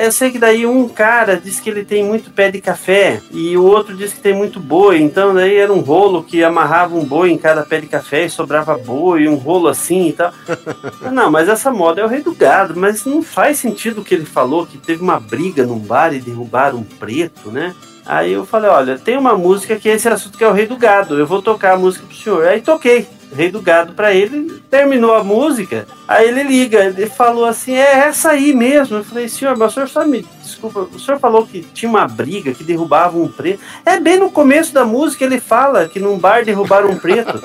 eu 0.07 0.13
sei 0.13 0.31
que 0.31 0.39
daí 0.39 0.65
um 0.65 0.89
cara 0.89 1.37
disse 1.37 1.61
que 1.61 1.69
ele 1.69 1.85
tem 1.85 2.05
muito 2.05 2.31
pé 2.31 2.49
de 2.49 2.61
café 2.61 3.21
e 3.33 3.57
o 3.57 3.65
outro 3.65 3.97
disse 3.97 4.15
que 4.15 4.21
tem 4.21 4.35
muito 4.35 4.61
boi. 4.61 5.03
Então 5.03 5.35
daí 5.35 5.57
era 5.57 5.73
um 5.73 5.81
rolo 5.81 6.23
que 6.23 6.45
amarrava 6.45 6.95
um 6.95 7.05
boi 7.05 7.33
em 7.33 7.37
cada 7.37 7.65
pé 7.65 7.81
de 7.81 7.89
café 7.89 8.27
e 8.27 8.31
sobrava 8.31 8.79
boi, 8.79 9.27
um 9.27 9.35
rolo 9.35 9.67
assim 9.67 10.11
e 10.11 10.13
tal. 10.13 10.33
não, 11.11 11.29
mas 11.29 11.49
essa 11.49 11.73
moda 11.73 12.01
é 12.01 12.05
o 12.05 12.09
rei 12.09 12.23
do 12.23 12.37
gado. 12.37 12.79
Mas 12.79 13.05
não 13.05 13.21
faz 13.21 13.59
sentido 13.59 14.01
o 14.01 14.05
que 14.05 14.15
ele 14.15 14.27
falou, 14.27 14.65
que 14.65 14.79
teve 14.79 15.03
uma 15.03 15.19
briga 15.19 15.67
num 15.67 15.81
bar 15.81 16.15
e 16.15 16.21
derrubaram 16.21 16.79
um 16.79 16.85
preto, 16.85 17.51
né? 17.51 17.75
Aí 18.11 18.33
eu 18.33 18.45
falei, 18.45 18.69
olha, 18.69 18.99
tem 18.99 19.17
uma 19.17 19.37
música 19.37 19.77
que 19.77 19.89
é 19.89 19.95
esse 19.95 20.09
assunto 20.09 20.37
que 20.37 20.43
é 20.43 20.49
o 20.49 20.53
Rei 20.53 20.67
do 20.67 20.77
Gado. 20.77 21.17
Eu 21.17 21.29
vou 21.29 21.41
tocar 21.41 21.75
a 21.75 21.79
música 21.79 22.05
pro 22.05 22.17
senhor. 22.17 22.45
Aí 22.45 22.61
toquei 22.61 23.07
Rei 23.33 23.53
do 23.53 23.63
Gado 23.63 23.93
para 23.93 24.13
ele, 24.13 24.61
terminou 24.69 25.15
a 25.15 25.23
música, 25.23 25.87
aí 26.09 26.27
ele 26.27 26.43
liga, 26.43 26.87
ele 26.87 27.07
falou 27.07 27.45
assim, 27.45 27.73
é 27.73 28.01
essa 28.01 28.31
aí 28.31 28.53
mesmo. 28.53 28.97
Eu 28.97 29.05
falei, 29.05 29.29
senhor, 29.29 29.57
mas 29.57 29.71
o 29.71 29.75
senhor 29.75 29.89
só 29.89 30.05
me 30.05 30.27
desculpa, 30.43 30.89
o 30.93 30.99
senhor 30.99 31.21
falou 31.21 31.47
que 31.47 31.61
tinha 31.61 31.89
uma 31.89 32.09
briga, 32.09 32.53
que 32.53 32.65
derrubava 32.65 33.17
um 33.17 33.29
preto. 33.29 33.61
É 33.87 34.01
bem 34.01 34.19
no 34.19 34.29
começo 34.29 34.75
da 34.75 34.85
música 34.85 35.25
ele 35.25 35.39
fala 35.39 35.89
que 35.89 36.01
num 36.01 36.19
bar 36.19 36.45
derrubaram 36.45 36.91
um 36.91 36.99
preto. 36.99 37.41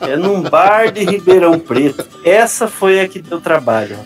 É 0.00 0.16
num 0.16 0.40
bar 0.40 0.90
de 0.90 1.04
Ribeirão 1.04 1.58
Preto. 1.58 2.06
Essa 2.24 2.66
foi 2.66 2.98
a 2.98 3.06
que 3.06 3.20
deu 3.20 3.42
trabalho. 3.42 3.98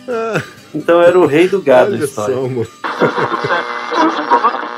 Então 0.74 1.00
era 1.00 1.16
o 1.16 1.26
rei 1.26 1.46
do 1.46 1.62
gado 1.62 1.92
Olha 1.92 2.02
a 2.02 2.04
história. 2.04 2.34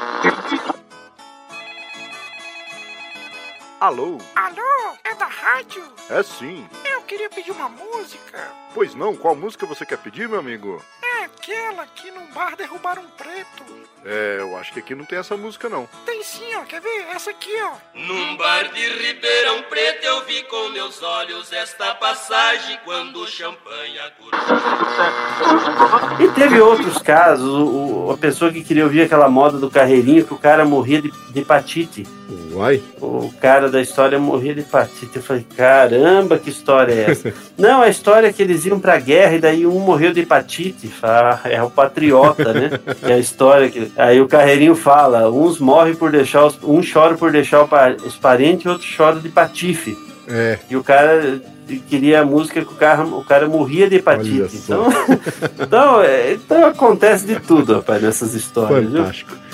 Alô? 3.85 4.16
Alô? 4.35 4.97
É 5.05 5.14
da 5.14 5.26
rádio? 5.26 5.85
É 6.09 6.22
sim. 6.22 6.66
Eu 6.91 7.03
queria 7.03 7.28
pedir 7.28 7.51
uma 7.51 7.68
música. 7.68 8.51
Pois 8.72 8.95
não, 8.95 9.14
qual 9.14 9.37
música 9.37 9.66
você 9.66 9.85
quer 9.85 9.99
pedir, 9.99 10.26
meu 10.26 10.39
amigo? 10.39 10.82
É 11.03 11.14
aquela 11.25 11.87
que 11.87 12.11
num 12.11 12.27
bar 12.33 12.57
derrubaram 12.57 13.03
um 13.03 13.09
preto. 13.09 13.64
É, 14.05 14.37
eu 14.39 14.57
acho 14.59 14.72
que 14.72 14.81
aqui 14.81 14.95
não 14.95 15.05
tem 15.05 15.18
essa 15.18 15.35
música 15.37 15.68
não. 15.68 15.89
Tem 16.05 16.22
sim, 16.22 16.55
ó. 16.57 16.64
Quer 16.64 16.81
ver? 16.81 17.07
Essa 17.14 17.31
aqui, 17.31 17.51
ó. 17.62 17.72
Num 17.95 18.37
bar 18.37 18.70
de 18.72 18.87
Ribeirão 18.87 19.62
Preto 19.62 20.05
eu 20.05 20.25
vi 20.27 20.43
com 20.43 20.68
meus 20.70 21.03
olhos 21.03 21.51
esta 21.53 21.95
passagem 21.95 22.79
quando 22.85 23.20
o 23.20 23.27
champanhe 23.27 23.99
E 26.20 26.29
teve 26.33 26.61
outros 26.61 26.99
casos, 26.99 27.49
o, 27.49 28.11
a 28.11 28.18
pessoa 28.18 28.53
que 28.53 28.62
queria 28.62 28.85
ouvir 28.85 29.03
aquela 29.03 29.29
moda 29.29 29.59
do 29.59 29.70
carreirinho, 29.70 30.27
que 30.27 30.35
o 30.35 30.39
cara 30.39 30.66
morria 30.66 31.01
de, 31.01 31.11
de 31.11 31.41
hepatite. 31.41 32.07
Uai. 32.53 32.83
O 33.01 33.33
cara 33.41 33.70
da 33.70 33.81
história 33.81 34.18
morria 34.18 34.55
de 34.55 34.61
hepatite. 34.61 35.16
Eu 35.16 35.22
falei, 35.22 35.47
caramba, 35.57 36.39
que 36.39 36.51
história 36.51 36.93
é 36.93 37.11
essa? 37.11 37.35
Não, 37.59 37.83
a 37.83 37.89
história 37.89 38.29
é 38.29 38.33
que 38.33 38.43
eles 38.43 38.64
iam 38.64 38.79
pra 38.79 38.99
guerra 38.99 39.35
e 39.35 39.41
daí 39.41 39.66
um 39.66 39.81
morreu 39.81 40.12
de 40.12 40.20
hepatite. 40.20 40.89
Ah, 41.15 41.41
é 41.45 41.62
o 41.62 41.71
patriota, 41.71 42.53
né? 42.53 42.71
É 43.03 43.15
a 43.15 43.19
história 43.19 43.69
que. 43.69 43.93
Aí 43.97 44.21
o 44.21 44.29
carreirinho 44.29 44.75
fala: 44.75 45.31
uns 45.31 45.59
morrem 45.59 45.95
por 45.95 46.11
deixar 46.11 46.45
os. 46.45 46.59
Um 46.62 46.81
chora 46.81 47.15
por 47.15 47.31
deixar 47.31 47.67
os 48.05 48.17
parentes 48.17 48.65
e 48.65 48.69
outro 48.69 48.87
chora 48.97 49.21
de 49.21 49.29
patife. 49.29 49.97
É. 50.29 50.59
E 50.71 50.77
o 50.77 50.83
cara 50.83 51.41
queria 51.89 52.21
a 52.21 52.25
música 52.25 52.61
que 52.61 52.73
o 52.73 52.77
cara, 52.77 53.05
o 53.05 53.25
cara 53.25 53.49
morria 53.49 53.89
de 53.89 53.97
hepatite. 53.97 54.57
Então, 54.57 54.87
então, 55.61 56.03
é, 56.03 56.33
então 56.33 56.67
acontece 56.67 57.27
de 57.27 57.41
tudo, 57.41 57.75
rapaz, 57.75 58.03
nessas 58.03 58.35
histórias. 58.35 58.91
Fantástico. 58.91 59.31
Viu? 59.33 59.45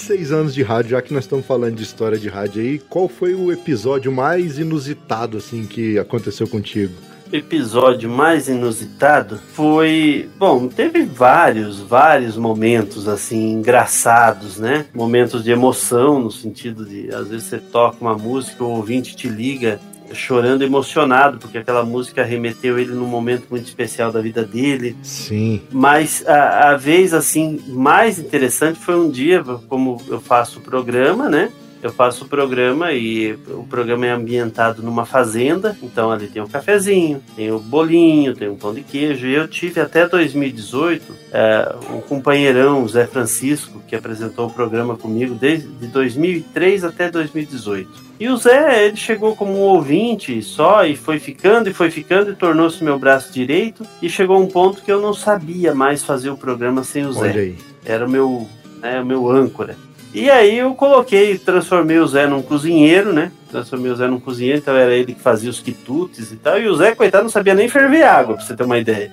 26 0.00 0.32
anos 0.32 0.54
de 0.54 0.62
rádio, 0.62 0.92
já 0.92 1.02
que 1.02 1.12
nós 1.12 1.24
estamos 1.24 1.44
falando 1.44 1.74
de 1.74 1.82
história 1.82 2.18
de 2.18 2.28
rádio 2.28 2.62
aí, 2.62 2.78
qual 2.78 3.06
foi 3.08 3.34
o 3.34 3.52
episódio 3.52 4.10
mais 4.10 4.58
inusitado, 4.58 5.36
assim, 5.36 5.66
que 5.66 5.98
aconteceu 5.98 6.48
contigo? 6.48 6.94
episódio 7.32 8.10
mais 8.10 8.48
inusitado 8.48 9.38
foi. 9.52 10.28
Bom, 10.36 10.66
teve 10.66 11.04
vários, 11.04 11.78
vários 11.78 12.36
momentos 12.36 13.06
assim 13.06 13.52
engraçados, 13.52 14.58
né? 14.58 14.86
Momentos 14.92 15.44
de 15.44 15.52
emoção, 15.52 16.18
no 16.18 16.30
sentido 16.32 16.84
de 16.84 17.14
às 17.14 17.28
vezes 17.28 17.46
você 17.46 17.58
toca 17.58 17.98
uma 18.00 18.18
música, 18.18 18.64
o 18.64 18.70
ouvinte 18.70 19.14
te 19.14 19.28
liga 19.28 19.78
chorando 20.12 20.62
emocionado, 20.62 21.38
porque 21.38 21.58
aquela 21.58 21.84
música 21.84 22.24
remeteu 22.24 22.78
ele 22.78 22.92
num 22.92 23.06
momento 23.06 23.46
muito 23.50 23.66
especial 23.66 24.12
da 24.12 24.20
vida 24.20 24.44
dele. 24.44 24.96
Sim. 25.02 25.62
Mas 25.70 26.26
a, 26.26 26.70
a 26.70 26.76
vez, 26.76 27.14
assim, 27.14 27.60
mais 27.68 28.18
interessante 28.18 28.78
foi 28.78 28.96
um 28.96 29.10
dia, 29.10 29.42
como 29.68 30.00
eu 30.08 30.20
faço 30.20 30.58
o 30.58 30.62
programa, 30.62 31.28
né? 31.28 31.50
eu 31.82 31.92
faço 31.92 32.24
o 32.24 32.28
programa 32.28 32.92
e 32.92 33.32
o 33.48 33.64
programa 33.64 34.06
é 34.06 34.10
ambientado 34.10 34.82
numa 34.82 35.06
fazenda, 35.06 35.76
então 35.82 36.10
ali 36.10 36.28
tem 36.28 36.42
um 36.42 36.46
cafezinho, 36.46 37.22
tem 37.34 37.50
o 37.50 37.58
bolinho, 37.58 38.34
tem 38.34 38.48
um 38.48 38.56
pão 38.56 38.74
de 38.74 38.82
queijo. 38.82 39.26
E 39.26 39.34
eu 39.34 39.48
tive 39.48 39.80
até 39.80 40.06
2018 40.06 41.14
é, 41.32 41.74
um 41.94 42.00
companheirão, 42.00 42.86
Zé 42.86 43.06
Francisco, 43.06 43.80
que 43.88 43.96
apresentou 43.96 44.48
o 44.48 44.52
programa 44.52 44.96
comigo 44.96 45.34
desde 45.34 45.68
2003 45.86 46.84
até 46.84 47.10
2018. 47.10 48.09
E 48.20 48.28
o 48.28 48.36
Zé, 48.36 48.84
ele 48.84 48.96
chegou 48.96 49.34
como 49.34 49.52
um 49.52 49.62
ouvinte 49.62 50.42
só 50.42 50.84
e 50.84 50.94
foi 50.94 51.18
ficando 51.18 51.70
e 51.70 51.72
foi 51.72 51.90
ficando 51.90 52.30
e 52.30 52.36
tornou-se 52.36 52.84
meu 52.84 52.98
braço 52.98 53.32
direito. 53.32 53.86
E 54.02 54.10
chegou 54.10 54.38
um 54.38 54.46
ponto 54.46 54.82
que 54.82 54.92
eu 54.92 55.00
não 55.00 55.14
sabia 55.14 55.74
mais 55.74 56.04
fazer 56.04 56.28
o 56.28 56.36
programa 56.36 56.84
sem 56.84 57.06
o 57.06 57.12
Zé. 57.14 57.30
Aí. 57.30 57.56
Era 57.82 58.06
o 58.06 58.10
meu, 58.10 58.46
né, 58.82 59.00
o 59.00 59.06
meu 59.06 59.30
âncora. 59.30 59.74
E 60.12 60.28
aí 60.28 60.58
eu 60.58 60.74
coloquei, 60.74 61.38
transformei 61.38 61.98
o 61.98 62.06
Zé 62.06 62.26
num 62.26 62.42
cozinheiro, 62.42 63.10
né? 63.12 63.32
transformei 63.50 63.90
o 63.90 63.96
Zé 63.96 64.06
num 64.06 64.20
cozinheiro, 64.20 64.58
então 64.58 64.76
era 64.76 64.92
ele 64.92 65.14
que 65.14 65.20
fazia 65.20 65.50
os 65.50 65.60
quitutes 65.60 66.30
e 66.32 66.36
tal. 66.36 66.58
E 66.58 66.68
o 66.68 66.74
Zé, 66.76 66.94
coitado, 66.94 67.24
não 67.24 67.30
sabia 67.30 67.54
nem 67.54 67.68
ferver 67.68 68.02
água, 68.02 68.36
pra 68.36 68.44
você 68.44 68.54
ter 68.54 68.62
uma 68.62 68.78
ideia. 68.78 69.12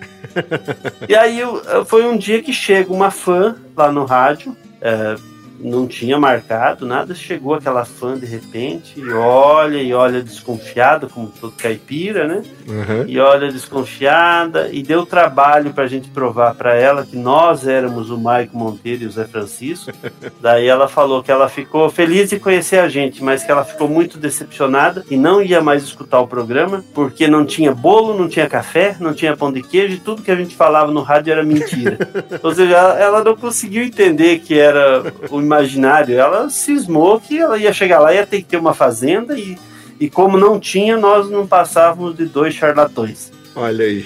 e 1.07 1.15
aí 1.15 1.39
eu, 1.39 1.85
foi 1.85 2.05
um 2.05 2.17
dia 2.17 2.41
que 2.41 2.53
chega 2.53 2.93
uma 2.93 3.11
fã 3.11 3.55
lá 3.75 3.91
no 3.91 4.05
rádio. 4.05 4.55
É, 4.79 5.15
não 5.59 5.87
tinha 5.87 6.19
marcado 6.19 6.85
nada, 6.85 7.15
chegou 7.15 7.55
aquela 7.55 7.85
fã 7.85 8.17
de 8.17 8.25
repente 8.25 8.99
e 8.99 9.09
olha 9.11 9.77
e 9.77 9.93
olha 9.93 10.21
desconfiada, 10.21 11.07
como 11.07 11.27
todo 11.27 11.53
caipira, 11.53 12.27
né? 12.27 12.43
Uhum. 12.67 13.05
E 13.07 13.19
olha 13.19 13.51
desconfiada 13.51 14.69
e 14.71 14.83
deu 14.83 15.05
trabalho 15.05 15.73
para 15.73 15.85
a 15.85 15.87
gente 15.87 16.09
provar 16.09 16.53
para 16.55 16.75
ela 16.75 17.05
que 17.05 17.15
nós 17.15 17.67
éramos 17.67 18.09
o 18.09 18.17
Maico 18.17 18.57
Monteiro 18.57 19.03
e 19.03 19.07
o 19.07 19.11
Zé 19.11 19.25
Francisco. 19.25 19.91
Daí 20.41 20.67
ela 20.67 20.87
falou 20.87 21.23
que 21.23 21.31
ela 21.31 21.49
ficou 21.49 21.89
feliz 21.89 22.29
de 22.29 22.39
conhecer 22.39 22.79
a 22.79 22.87
gente, 22.87 23.23
mas 23.23 23.43
que 23.43 23.51
ela 23.51 23.63
ficou 23.63 23.87
muito 23.87 24.17
decepcionada 24.17 25.03
e 25.09 25.17
não 25.17 25.41
ia 25.41 25.61
mais 25.61 25.83
escutar 25.83 26.19
o 26.19 26.27
programa 26.27 26.83
porque 26.93 27.27
não 27.27 27.45
tinha 27.45 27.73
bolo, 27.73 28.17
não 28.17 28.27
tinha 28.27 28.47
café, 28.47 28.95
não 28.99 29.13
tinha 29.13 29.35
pão 29.35 29.51
de 29.51 29.61
queijo 29.61 29.95
e 29.95 29.99
tudo 29.99 30.21
que 30.21 30.31
a 30.31 30.35
gente 30.35 30.55
falava 30.55 30.91
no 30.91 31.01
rádio 31.01 31.31
era 31.31 31.43
mentira. 31.43 31.97
Ou 32.43 32.53
seja, 32.53 32.75
ela 32.75 33.23
não 33.23 33.35
conseguiu 33.35 33.83
entender 33.83 34.39
que 34.39 34.57
era 34.57 35.13
o 35.29 35.41
imaginário. 35.47 36.19
Ela 36.19 36.49
cismou 36.49 37.19
que 37.19 37.39
ela 37.39 37.57
ia 37.57 37.73
chegar 37.73 37.99
lá, 37.99 38.13
ia 38.13 38.27
ter 38.27 38.37
que 38.37 38.49
ter 38.49 38.57
uma 38.57 38.73
fazenda 38.73 39.37
e, 39.37 39.57
e 39.99 40.09
como 40.09 40.37
não 40.37 40.59
tinha, 40.59 40.97
nós 40.97 41.29
não 41.29 41.47
passávamos 41.47 42.15
de 42.15 42.25
dois 42.25 42.53
charlatões. 42.53 43.31
Olha 43.55 43.85
aí. 43.85 44.05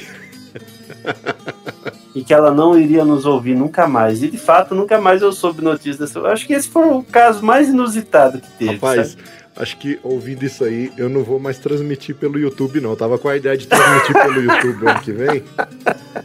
e 2.16 2.24
que 2.24 2.34
ela 2.34 2.52
não 2.52 2.78
iria 2.80 3.04
nos 3.04 3.26
ouvir 3.26 3.56
nunca 3.56 3.88
mais. 3.88 4.22
E 4.22 4.30
de 4.30 4.38
fato, 4.38 4.76
nunca 4.76 5.00
mais 5.00 5.22
eu 5.22 5.32
soube 5.32 5.64
notícia 5.64 6.06
dessa. 6.06 6.20
Eu 6.20 6.28
acho 6.28 6.46
que 6.46 6.54
esse 6.54 6.70
foi 6.70 6.88
o 6.88 7.04
caso 7.04 7.44
mais 7.44 7.70
inusitado 7.70 8.40
que 8.40 8.52
teve. 8.52 8.74
Rapaz, 8.74 9.10
sabe? 9.10 9.24
Acho 9.56 9.78
que 9.78 10.00
ouvindo 10.04 10.44
isso 10.44 10.64
aí, 10.64 10.92
eu 10.98 11.10
não 11.10 11.24
vou 11.24 11.40
mais 11.40 11.58
transmitir 11.58 12.16
pelo 12.16 12.40
YouTube, 12.40 12.80
não. 12.80 12.92
Eu 12.92 12.96
tava 12.96 13.18
com 13.18 13.28
a 13.28 13.36
ideia 13.36 13.58
de 13.58 13.68
transmitir 13.68 14.14
pelo 14.14 14.42
YouTube 14.42 14.88
ano 14.88 15.02
que 15.02 15.12
vem. 15.12 15.44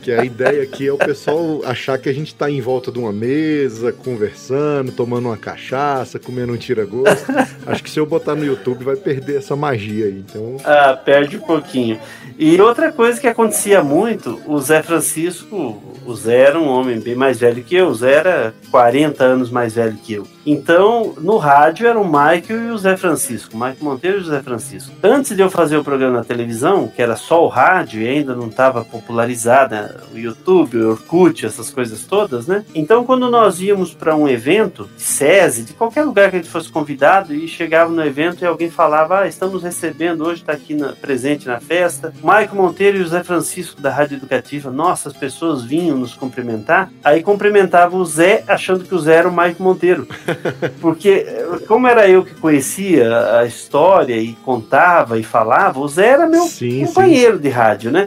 Que 0.03 0.13
a 0.13 0.25
ideia 0.25 0.63
aqui 0.63 0.87
é 0.87 0.93
o 0.93 0.99
pessoal 0.99 1.63
achar 1.65 1.99
que 1.99 2.09
a 2.09 2.13
gente 2.13 2.35
tá 2.35 2.51
em 2.51 2.61
volta 2.61 2.93
de 2.93 2.99
uma 2.99 3.13
mesa, 3.13 3.93
conversando, 3.93 4.93
tomando 4.93 5.27
uma 5.27 5.37
cachaça, 5.37 6.19
comendo 6.19 6.53
um 6.53 6.57
tira-gosto. 6.57 7.27
Acho 7.67 7.83
que 7.83 7.91
se 7.91 7.99
eu 7.99 8.07
botar 8.07 8.35
no 8.35 8.45
YouTube 8.45 8.85
vai 8.85 8.97
perder 8.97 9.39
essa 9.39 9.57
magia 9.57 10.07
aí. 10.07 10.25
Então... 10.27 10.57
Ah, 10.65 10.97
perde 10.97 11.37
um 11.37 11.41
pouquinho. 11.41 11.99
E 12.39 12.61
outra 12.61 12.93
coisa 12.93 13.21
que 13.21 13.27
acontecia 13.27 13.83
muito, 13.83 14.41
o 14.47 14.61
Zé 14.61 14.83
Francisco, 14.83 15.83
o 16.05 16.15
Zé 16.15 16.41
era 16.43 16.59
um 16.59 16.69
homem 16.69 17.01
bem 17.01 17.15
mais 17.15 17.41
velho 17.41 17.63
que 17.63 17.75
eu, 17.75 17.89
o 17.89 17.95
Zé 17.95 18.13
era 18.13 18.55
40 18.71 19.25
anos 19.25 19.51
mais 19.51 19.75
velho 19.75 19.97
que 19.97 20.15
eu. 20.15 20.36
Então, 20.47 21.13
no 21.19 21.39
rádio 21.39 21.89
era 21.89 21.99
o 21.99 22.05
Michael 22.05 22.69
e 22.69 22.71
o 22.71 22.79
Zé 22.79 22.97
Francisco, 22.97 23.57
Michael 23.57 23.77
Monteiro 23.81 24.19
e 24.19 24.21
o 24.21 24.25
Zé 24.25 24.41
Francisco. 24.41 24.95
Antes 25.03 25.35
de 25.35 25.43
eu 25.43 25.51
fazer 25.51 25.77
o 25.77 25.83
programa 25.83 26.19
na 26.19 26.25
televisão, 26.25 26.87
que 26.87 27.03
era 27.03 27.17
só 27.17 27.45
o 27.45 27.49
rádio 27.49 28.01
e 28.01 28.07
ainda 28.07 28.33
não 28.37 28.47
estava 28.47 28.85
popularizada 28.85 30.05
o 30.15 30.17
YouTube, 30.17 30.77
o 30.77 30.91
Orkut, 30.91 31.45
essas 31.45 31.69
coisas 31.69 32.05
todas, 32.05 32.47
né? 32.47 32.65
Então, 32.77 33.05
quando 33.05 33.29
nós 33.29 33.61
íamos 33.61 33.93
para 33.93 34.15
um 34.15 34.29
evento, 34.29 34.89
de 34.97 35.03
SESI, 35.03 35.65
de 35.65 35.73
qualquer 35.73 36.05
lugar 36.05 36.31
que 36.31 36.37
a 36.37 36.39
gente 36.39 36.51
fosse 36.51 36.71
convidado, 36.71 37.35
e 37.35 37.49
chegava 37.49 37.91
no 37.91 38.05
evento 38.05 38.45
e 38.45 38.47
alguém 38.47 38.71
falava: 38.71 39.21
Ah, 39.21 39.27
estamos 39.27 39.65
recebendo, 39.65 40.25
hoje 40.25 40.43
está 40.43 40.53
aqui 40.53 40.75
na, 40.75 40.93
presente 40.93 41.49
na 41.49 41.59
festa, 41.59 42.13
Michael 42.23 42.55
Monteiro 42.55 42.99
e 42.99 43.03
o 43.03 43.09
Zé 43.09 43.25
Francisco 43.25 43.81
da 43.81 43.91
Rádio 43.91 44.17
Educativa. 44.17 44.71
Nossa, 44.71 45.09
as 45.09 45.17
pessoas 45.17 45.65
vinham 45.65 45.99
nos 45.99 46.15
cumprimentar. 46.15 46.91
Aí 47.03 47.21
cumprimentava 47.21 47.97
o 47.97 48.05
Zé, 48.05 48.45
achando 48.47 48.85
que 48.85 48.95
o 48.95 48.99
Zé 48.99 49.17
era 49.17 49.29
o 49.29 49.33
Michael 49.33 49.57
Monteiro. 49.59 50.07
Porque, 50.81 51.27
como 51.67 51.87
era 51.87 52.09
eu 52.09 52.25
que 52.25 52.35
conhecia 52.35 53.39
a 53.39 53.45
história 53.45 54.17
e 54.17 54.33
contava 54.45 55.19
e 55.19 55.23
falava, 55.23 55.81
o 55.81 55.89
Zé 55.89 56.09
era 56.09 56.27
meu 56.27 56.45
sim, 56.45 56.85
companheiro 56.87 57.37
sim. 57.37 57.43
de 57.43 57.49
rádio, 57.49 57.91
né? 57.91 58.07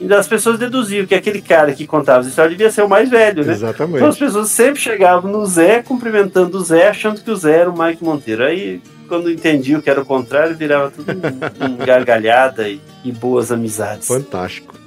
E 0.00 0.12
as 0.12 0.26
pessoas 0.26 0.58
deduziam 0.58 1.06
que 1.06 1.14
aquele 1.14 1.40
cara 1.40 1.72
que 1.72 1.86
contava 1.86 2.20
as 2.20 2.26
histórias 2.26 2.56
devia 2.56 2.70
ser 2.70 2.82
o 2.82 2.88
mais 2.88 3.08
velho, 3.08 3.44
né? 3.44 3.52
Exatamente. 3.52 3.96
Então 3.96 4.08
as 4.08 4.18
pessoas 4.18 4.48
sempre 4.48 4.80
chegavam 4.80 5.30
no 5.30 5.46
Zé, 5.46 5.82
cumprimentando 5.82 6.58
o 6.58 6.64
Zé, 6.64 6.88
achando 6.88 7.20
que 7.20 7.30
o 7.30 7.36
Zé 7.36 7.58
era 7.60 7.70
o 7.70 7.78
Mike 7.78 8.02
Monteiro. 8.02 8.44
Aí, 8.44 8.82
quando 9.08 9.30
entendiam 9.30 9.80
que 9.80 9.88
era 9.88 10.00
o 10.00 10.04
contrário, 10.04 10.56
virava 10.56 10.90
tudo 10.90 11.10
em 11.12 11.76
gargalhada 11.84 12.68
e, 12.68 12.80
e 13.04 13.12
boas 13.12 13.52
amizades. 13.52 14.08
Fantástico. 14.08 14.83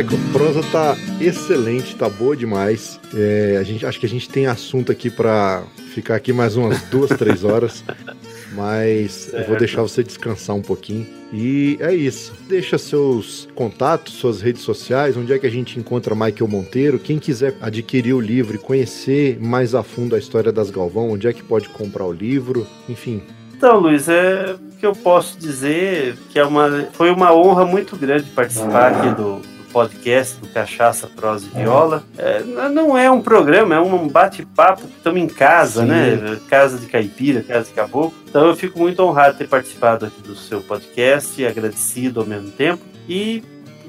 Michael, 0.00 0.18
a 0.18 0.32
prosa 0.32 0.62
tá 0.72 0.96
excelente, 1.20 1.94
tá 1.94 2.08
boa 2.08 2.34
demais. 2.34 2.98
É, 3.14 3.58
a 3.60 3.62
gente, 3.62 3.84
acho 3.84 4.00
que 4.00 4.06
a 4.06 4.08
gente 4.08 4.30
tem 4.30 4.46
assunto 4.46 4.90
aqui 4.90 5.10
para 5.10 5.62
ficar 5.92 6.14
aqui 6.14 6.32
mais 6.32 6.56
umas 6.56 6.80
duas, 6.84 7.10
três 7.10 7.44
horas. 7.44 7.84
Mas 8.54 9.12
certo. 9.12 9.42
eu 9.42 9.48
vou 9.48 9.58
deixar 9.58 9.82
você 9.82 10.02
descansar 10.02 10.56
um 10.56 10.62
pouquinho. 10.62 11.06
E 11.32 11.76
é 11.80 11.94
isso. 11.94 12.32
Deixa 12.48 12.78
seus 12.78 13.46
contatos, 13.54 14.14
suas 14.14 14.40
redes 14.40 14.62
sociais, 14.62 15.16
onde 15.16 15.32
é 15.32 15.38
que 15.38 15.46
a 15.46 15.50
gente 15.50 15.78
encontra 15.78 16.14
Michael 16.14 16.48
Monteiro. 16.48 16.98
Quem 16.98 17.18
quiser 17.18 17.54
adquirir 17.60 18.14
o 18.14 18.20
livro 18.20 18.56
e 18.56 18.58
conhecer 18.58 19.38
mais 19.38 19.74
a 19.74 19.82
fundo 19.82 20.16
a 20.16 20.18
história 20.18 20.50
das 20.50 20.70
Galvão, 20.70 21.10
onde 21.10 21.28
é 21.28 21.32
que 21.32 21.42
pode 21.42 21.68
comprar 21.68 22.06
o 22.06 22.12
livro, 22.12 22.66
enfim. 22.88 23.22
Então, 23.54 23.78
Luiz, 23.78 24.08
é 24.08 24.56
que 24.80 24.86
eu 24.86 24.94
posso 24.94 25.38
dizer 25.38 26.16
que 26.30 26.38
é 26.38 26.44
uma, 26.44 26.88
foi 26.92 27.10
uma 27.10 27.34
honra 27.34 27.66
muito 27.66 27.94
grande 27.96 28.30
participar 28.30 28.92
aqui 28.92 29.14
do, 29.14 29.42
podcast 29.72 30.40
do 30.40 30.48
Cachaça, 30.48 31.06
Prosa 31.06 31.46
e 31.46 31.58
Viola. 31.58 32.02
É, 32.18 32.42
não 32.42 32.96
é 32.96 33.10
um 33.10 33.20
programa, 33.20 33.74
é 33.74 33.80
um 33.80 34.08
bate-papo. 34.08 34.82
Estamos 34.96 35.20
em 35.20 35.26
casa, 35.26 35.82
Sim. 35.82 35.88
né? 35.88 36.38
Casa 36.48 36.78
de 36.78 36.86
caipira, 36.86 37.42
casa 37.42 37.66
de 37.66 37.72
caboclo. 37.72 38.14
Então 38.28 38.46
eu 38.46 38.56
fico 38.56 38.78
muito 38.78 39.00
honrado 39.02 39.32
de 39.32 39.38
ter 39.38 39.48
participado 39.48 40.06
aqui 40.06 40.20
do 40.22 40.34
seu 40.34 40.60
podcast, 40.60 41.44
agradecido 41.44 42.20
ao 42.20 42.26
mesmo 42.26 42.50
tempo. 42.50 42.82
E 43.08 43.42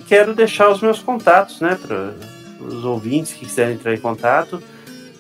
quero 0.08 0.34
deixar 0.34 0.70
os 0.70 0.82
meus 0.82 1.00
contatos, 1.00 1.62
né? 1.62 1.78
Para 1.82 2.14
os 2.66 2.84
ouvintes 2.86 3.34
que 3.34 3.46
quiserem 3.46 3.76
entrar 3.76 3.94
em 3.94 4.00
contato. 4.00 4.62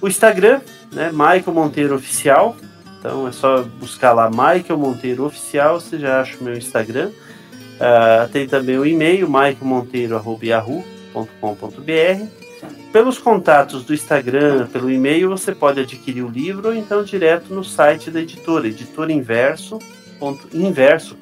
O 0.01 0.07
Instagram, 0.07 0.61
né? 0.91 1.11
Michael 1.11 1.53
Monteiro 1.53 1.95
Oficial. 1.95 2.55
Então 2.99 3.27
é 3.27 3.31
só 3.31 3.63
buscar 3.63 4.13
lá 4.13 4.29
Michael 4.29 4.77
Monteiro 4.77 5.25
Oficial, 5.25 5.79
você 5.79 5.97
já 5.97 6.21
acha 6.21 6.37
o 6.39 6.43
meu 6.43 6.55
Instagram. 6.55 7.09
Uh, 7.81 8.29
tem 8.31 8.47
também 8.47 8.77
o 8.77 8.85
e-mail 8.85 9.27
maicomonteiro.yahoo.com.br. 9.27 12.25
Pelos 12.93 13.17
contatos 13.17 13.83
do 13.83 13.91
Instagram, 13.93 14.67
pelo 14.67 14.91
e-mail, 14.91 15.29
você 15.29 15.55
pode 15.55 15.79
adquirir 15.79 16.23
o 16.23 16.29
livro 16.29 16.67
ou 16.67 16.75
então 16.75 17.03
direto 17.03 17.51
no 17.51 17.63
site 17.63 18.11
da 18.11 18.21
editora, 18.21 18.67
editora 18.67 19.11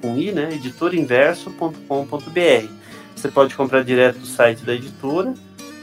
com 0.01 0.18
i, 0.18 0.34
né? 0.34 0.49
editorainverso.com.br. 0.51 2.68
Você 3.16 3.30
pode 3.30 3.55
comprar 3.55 3.82
direto 3.84 4.20
do 4.20 4.28
site 4.28 4.66
da 4.66 4.74
editora 4.74 5.34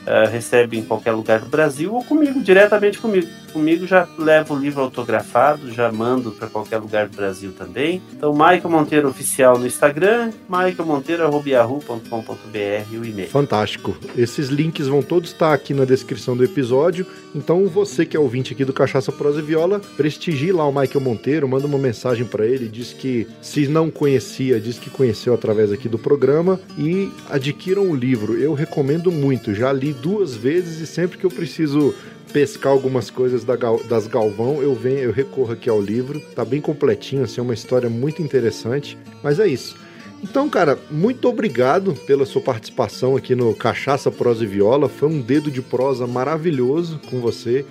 uh, 0.07 0.31
recebe 0.31 0.79
em 0.79 0.85
qualquer 0.85 1.13
lugar 1.13 1.41
do 1.41 1.47
Brasil 1.47 1.95
ou 1.95 2.05
comigo, 2.05 2.41
diretamente 2.41 2.99
comigo. 2.99 3.27
Comigo 3.57 3.87
já 3.87 4.07
levo 4.19 4.53
o 4.53 4.59
livro 4.59 4.83
autografado, 4.83 5.73
já 5.73 5.91
mando 5.91 6.31
para 6.31 6.47
qualquer 6.47 6.77
lugar 6.77 7.09
do 7.09 7.17
Brasil 7.17 7.55
também. 7.57 8.03
Então, 8.13 8.35
Michael 8.35 8.69
Monteiro 8.69 9.09
Oficial 9.09 9.59
no 9.59 9.67
Instagram, 9.67 10.31
michaelmonteiro.yahoo.com.br 10.47 12.99
o 12.99 13.03
e-mail. 13.03 13.31
Fantástico. 13.31 13.97
Esses 14.15 14.49
links 14.49 14.89
vão 14.89 15.01
todos 15.01 15.31
estar 15.31 15.55
aqui 15.55 15.73
na 15.73 15.87
descrição 15.87 16.37
do 16.37 16.45
episódio. 16.45 17.07
Então, 17.35 17.67
você 17.67 18.05
que 18.05 18.15
é 18.15 18.21
ouvinte 18.21 18.53
aqui 18.53 18.63
do 18.63 18.75
Cachaça 18.75 19.11
Prosa 19.11 19.39
e 19.39 19.43
Viola, 19.43 19.81
prestigie 19.97 20.53
lá 20.53 20.69
o 20.69 20.71
Michael 20.71 21.01
Monteiro, 21.01 21.49
manda 21.49 21.67
uma 21.67 21.79
mensagem 21.79 22.27
para 22.27 22.45
ele, 22.45 22.69
diz 22.69 22.93
que 22.93 23.27
se 23.41 23.67
não 23.67 23.91
conhecia, 23.91 24.61
diz 24.61 24.79
que 24.79 24.91
conheceu 24.91 25.33
através 25.33 25.73
aqui 25.73 25.89
do 25.89 25.99
programa 25.99 26.61
e 26.77 27.11
adquiram 27.31 27.91
o 27.91 27.97
livro. 27.97 28.37
Eu 28.37 28.53
recomendo 28.53 29.11
muito, 29.11 29.55
já 29.55 29.73
li 29.73 29.95
duas 29.95 30.35
vezes 30.35 30.79
e 30.79 30.87
sempre 30.87 31.17
que 31.17 31.25
eu 31.25 31.31
preciso 31.31 31.95
pescar 32.33 32.73
algumas 32.73 33.11
coisas 33.11 33.45
da 33.45 33.57
das 33.89 34.07
Galvão, 34.07 34.63
eu 34.63 34.75
venho, 34.75 34.99
eu 34.99 35.13
recorro 35.13 35.53
aqui 35.53 35.69
ao 35.69 35.81
livro. 35.81 36.21
Tá 36.35 36.45
bem 36.45 36.61
completinho, 36.61 37.25
assim, 37.25 37.41
é 37.41 37.43
uma 37.43 37.55
história 37.55 37.89
muito 37.89 38.23
interessante. 38.23 38.99
Mas 39.23 39.39
é 39.39 39.47
isso. 39.47 39.77
Então, 40.23 40.49
cara, 40.49 40.79
muito 40.91 41.29
obrigado 41.29 41.95
pela 42.07 42.25
sua 42.25 42.41
participação 42.41 43.17
aqui 43.17 43.35
no 43.35 43.55
Cachaça, 43.55 44.11
Prosa 44.11 44.45
e 44.45 44.47
Viola. 44.47 44.89
Foi 44.89 45.09
um 45.09 45.21
dedo 45.21 45.51
de 45.51 45.61
prosa 45.61 46.07
maravilhoso 46.07 47.01
com 47.11 47.21
você. 47.21 47.65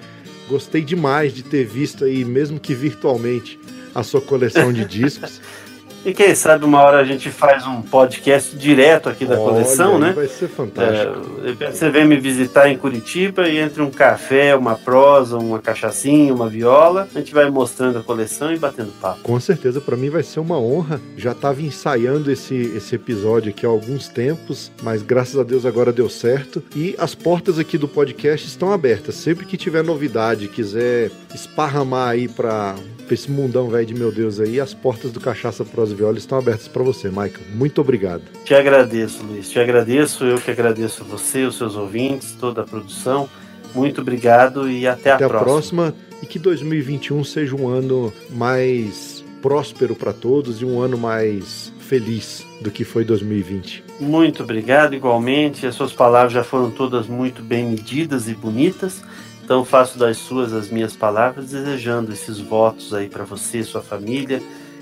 Gostei 0.47 0.81
demais 0.81 1.33
de 1.33 1.43
ter 1.43 1.65
visto 1.65 2.05
aí, 2.05 2.23
mesmo 2.23 2.59
que 2.59 2.73
virtualmente, 2.73 3.59
a 3.93 4.03
sua 4.03 4.21
coleção 4.21 4.71
de 4.71 4.85
discos. 4.85 5.41
E 6.05 6.13
quem 6.13 6.35
sabe 6.35 6.63
uma 6.65 6.83
hora 6.83 6.99
a 6.99 7.03
gente 7.03 7.31
faz 7.31 7.65
um 7.65 7.81
podcast 7.81 8.55
direto 8.55 9.09
aqui 9.09 9.25
da 9.25 9.39
Olha, 9.39 9.43
coleção, 9.43 9.97
né? 9.97 10.13
Vai 10.13 10.27
ser 10.27 10.47
fantástico. 10.47 11.41
É, 11.43 11.71
você 11.71 11.89
vem 11.89 12.05
me 12.05 12.15
visitar 12.17 12.69
em 12.69 12.77
Curitiba 12.77 13.49
e 13.49 13.57
entre 13.57 13.81
um 13.81 13.89
café, 13.89 14.55
uma 14.55 14.75
prosa, 14.75 15.35
uma 15.35 15.57
cachaçinha, 15.57 16.31
uma 16.31 16.47
viola, 16.47 17.07
a 17.13 17.17
gente 17.17 17.33
vai 17.33 17.49
mostrando 17.49 17.97
a 17.97 18.03
coleção 18.03 18.53
e 18.53 18.57
batendo 18.59 18.91
papo. 19.01 19.21
Com 19.23 19.39
certeza, 19.39 19.81
para 19.81 19.97
mim 19.97 20.11
vai 20.11 20.21
ser 20.21 20.39
uma 20.39 20.59
honra. 20.59 21.01
Já 21.17 21.31
estava 21.31 21.59
ensaiando 21.63 22.31
esse, 22.31 22.53
esse 22.53 22.93
episódio 22.93 23.49
aqui 23.49 23.65
há 23.65 23.69
alguns 23.69 24.07
tempos, 24.07 24.71
mas 24.83 25.01
graças 25.01 25.39
a 25.39 25.43
Deus 25.43 25.65
agora 25.65 25.91
deu 25.91 26.07
certo. 26.07 26.63
E 26.75 26.95
as 26.99 27.15
portas 27.15 27.57
aqui 27.57 27.79
do 27.79 27.87
podcast 27.87 28.47
estão 28.47 28.71
abertas. 28.71 29.15
Sempre 29.15 29.47
que 29.47 29.57
tiver 29.57 29.83
novidade, 29.83 30.49
quiser 30.49 31.09
esparramar 31.33 32.09
aí 32.09 32.27
para 32.27 32.75
esse 33.13 33.29
mundão 33.29 33.69
velho 33.69 33.85
de 33.85 33.93
meu 33.93 34.11
Deus 34.11 34.39
aí, 34.39 34.59
as 34.59 34.73
portas 34.73 35.11
do 35.11 35.19
Cachaça 35.19 35.63
Pros 35.63 35.91
e 35.91 35.95
Viola 35.95 36.17
estão 36.17 36.37
abertas 36.37 36.67
para 36.67 36.83
você, 36.83 37.09
Michael. 37.09 37.33
Muito 37.53 37.79
obrigado. 37.81 38.23
Te 38.43 38.53
agradeço, 38.55 39.23
Luiz. 39.23 39.49
Te 39.49 39.59
agradeço. 39.59 40.23
Eu 40.25 40.37
que 40.39 40.49
agradeço 40.51 41.03
a 41.03 41.05
você, 41.05 41.43
os 41.43 41.57
seus 41.57 41.75
ouvintes, 41.75 42.35
toda 42.39 42.61
a 42.61 42.63
produção. 42.65 43.29
Muito 43.73 44.01
obrigado 44.01 44.69
e 44.69 44.87
até, 44.87 45.11
Até 45.11 45.23
a 45.23 45.27
a 45.27 45.29
próxima. 45.29 45.91
próxima 45.91 45.95
e 46.23 46.25
que 46.25 46.39
2021 46.39 47.23
seja 47.23 47.55
um 47.55 47.67
ano 47.67 48.11
mais 48.31 49.23
próspero 49.41 49.95
para 49.95 50.11
todos 50.13 50.61
e 50.61 50.65
um 50.65 50.81
ano 50.81 50.97
mais 50.97 51.71
feliz 51.79 52.43
do 52.61 52.71
que 52.71 52.83
foi 52.83 53.03
2020. 53.05 53.83
Muito 53.99 54.41
obrigado, 54.41 54.95
igualmente. 54.95 55.67
As 55.67 55.75
suas 55.75 55.93
palavras 55.93 56.33
já 56.33 56.43
foram 56.43 56.71
todas 56.71 57.05
muito 57.05 57.43
bem 57.43 57.65
medidas 57.69 58.27
e 58.27 58.33
bonitas. 58.33 59.03
Então 59.45 59.63
faço 59.63 59.99
das 59.99 60.17
suas 60.17 60.51
as 60.53 60.71
minhas 60.71 60.95
palavras, 60.95 61.51
desejando 61.51 62.11
esses 62.11 62.39
votos 62.39 62.95
aí 62.95 63.07
para 63.07 63.23
você, 63.23 63.63
sua 63.63 63.81
família, 63.81 64.41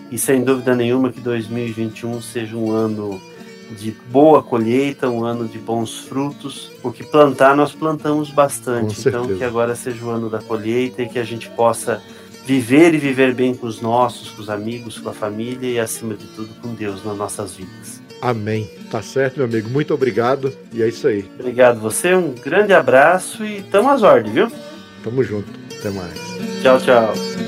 e 0.10 0.18
sem 0.18 0.42
dúvida 0.42 0.74
nenhuma 0.74 1.12
que 1.12 1.20
2021 1.20 2.22
seja 2.22 2.56
um 2.56 2.72
ano 2.72 3.22
de 3.78 3.92
boa 4.10 4.42
colheita, 4.42 5.10
um 5.10 5.26
ano 5.26 5.50
de 5.50 5.58
bons 5.58 6.00
frutos, 6.00 6.72
porque 6.82 7.04
plantar 7.04 7.58
nós 7.58 7.74
plantamos 7.74 8.30
bastante. 8.30 9.06
Então 9.06 9.28
que 9.28 9.44
agora 9.44 9.76
seja 9.76 10.06
o 10.06 10.10
ano 10.10 10.30
da 10.30 10.40
colheita 10.40 11.02
e 11.02 11.10
que 11.10 11.20
a 11.20 11.26
gente 11.26 11.50
possa 11.50 12.02
viver 12.46 12.94
e 12.94 12.98
viver 12.98 13.34
bem 13.34 13.54
com 13.54 13.68
os 13.68 13.82
nossos, 13.82 14.30
com 14.30 14.42
os 14.42 14.50
amigos, 14.50 14.98
com 14.98 15.10
a 15.10 15.14
família 15.14 15.70
e 15.70 15.80
acima 15.80 16.14
de 16.14 16.26
tudo 16.28 16.50
com 16.62 16.74
Deus 16.74 17.04
nas 17.04 17.18
nossas 17.18 17.56
vidas. 17.56 18.03
Amém. 18.24 18.70
Tá 18.90 19.02
certo, 19.02 19.36
meu 19.38 19.46
amigo. 19.46 19.70
Muito 19.70 19.94
obrigado. 19.94 20.54
E 20.72 20.82
é 20.82 20.88
isso 20.88 21.06
aí. 21.08 21.30
Obrigado 21.38 21.82
você, 21.82 22.16
um 22.16 22.34
grande 22.34 22.74
abraço 22.74 23.44
e 23.44 23.62
tamo 23.64 23.90
às 23.90 24.02
ordens, 24.02 24.34
viu? 24.34 24.52
Tamo 25.04 25.22
junto. 25.26 25.50
Até 25.78 25.90
mais. 25.90 26.18
Tchau, 26.62 26.80
tchau. 26.80 27.43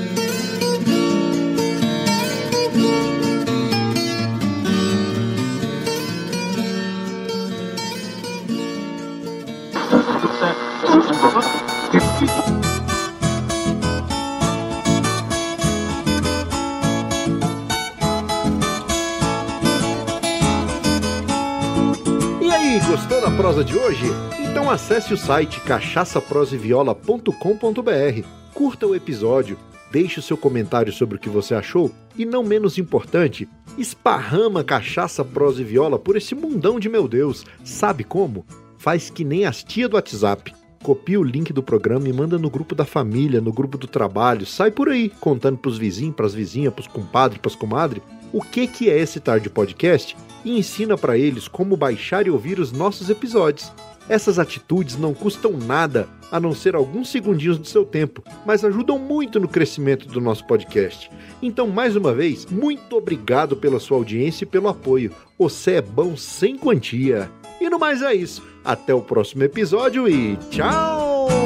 Prosa 23.36 23.62
de 23.62 23.76
hoje? 23.76 24.06
Então 24.40 24.70
acesse 24.70 25.12
o 25.12 25.16
site 25.16 25.60
cachaçaproseviola.com.br, 25.60 28.26
curta 28.54 28.86
o 28.86 28.94
episódio, 28.94 29.58
deixe 29.92 30.18
o 30.18 30.22
seu 30.22 30.38
comentário 30.38 30.90
sobre 30.90 31.16
o 31.16 31.18
que 31.18 31.28
você 31.28 31.54
achou 31.54 31.92
e, 32.16 32.24
não 32.24 32.42
menos 32.42 32.78
importante, 32.78 33.46
esparrama 33.76 34.64
cachaça, 34.64 35.22
prosa 35.22 35.60
e 35.60 35.64
viola 35.64 35.98
por 35.98 36.16
esse 36.16 36.34
mundão 36.34 36.80
de 36.80 36.88
meu 36.88 37.06
Deus. 37.06 37.44
Sabe 37.62 38.04
como? 38.04 38.46
Faz 38.78 39.10
que 39.10 39.22
nem 39.22 39.44
as 39.44 39.62
tia 39.62 39.86
do 39.86 39.96
WhatsApp. 39.96 40.54
Copia 40.82 41.20
o 41.20 41.24
link 41.24 41.52
do 41.52 41.62
programa 41.62 42.08
e 42.08 42.14
manda 42.14 42.38
no 42.38 42.48
grupo 42.48 42.74
da 42.74 42.86
família, 42.86 43.42
no 43.42 43.52
grupo 43.52 43.76
do 43.76 43.86
trabalho. 43.86 44.46
Sai 44.46 44.70
por 44.70 44.88
aí, 44.88 45.10
contando 45.20 45.58
pros 45.58 45.76
vizinhos, 45.76 46.16
pras 46.16 46.32
vizinhas, 46.32 46.72
pros 46.72 46.86
compadres, 46.86 47.38
pras 47.38 47.54
comadres, 47.54 48.02
o 48.32 48.40
que 48.40 48.66
que 48.66 48.90
é 48.90 48.98
esse 48.98 49.20
Tarde 49.20 49.50
Podcast 49.50 50.16
e 50.44 50.58
ensina 50.58 50.96
para 50.96 51.18
eles 51.18 51.48
como 51.48 51.76
baixar 51.76 52.26
e 52.26 52.30
ouvir 52.30 52.60
os 52.60 52.72
nossos 52.72 53.10
episódios. 53.10 53.72
Essas 54.08 54.38
atitudes 54.38 54.96
não 54.96 55.12
custam 55.12 55.52
nada, 55.52 56.08
a 56.30 56.38
não 56.38 56.54
ser 56.54 56.76
alguns 56.76 57.08
segundinhos 57.10 57.58
do 57.58 57.66
seu 57.66 57.84
tempo, 57.84 58.22
mas 58.44 58.64
ajudam 58.64 58.98
muito 58.98 59.40
no 59.40 59.48
crescimento 59.48 60.06
do 60.06 60.20
nosso 60.20 60.46
podcast. 60.46 61.10
Então, 61.42 61.66
mais 61.66 61.96
uma 61.96 62.14
vez, 62.14 62.46
muito 62.46 62.96
obrigado 62.96 63.56
pela 63.56 63.80
sua 63.80 63.96
audiência 63.96 64.44
e 64.44 64.48
pelo 64.48 64.68
apoio. 64.68 65.12
Você 65.38 65.72
é 65.72 65.82
bom 65.82 66.16
sem 66.16 66.56
quantia. 66.56 67.30
E 67.60 67.68
no 67.68 67.78
mais 67.78 68.02
é 68.02 68.14
isso. 68.14 68.42
Até 68.64 68.94
o 68.94 69.00
próximo 69.00 69.42
episódio 69.42 70.08
e 70.08 70.36
tchau! 70.50 71.45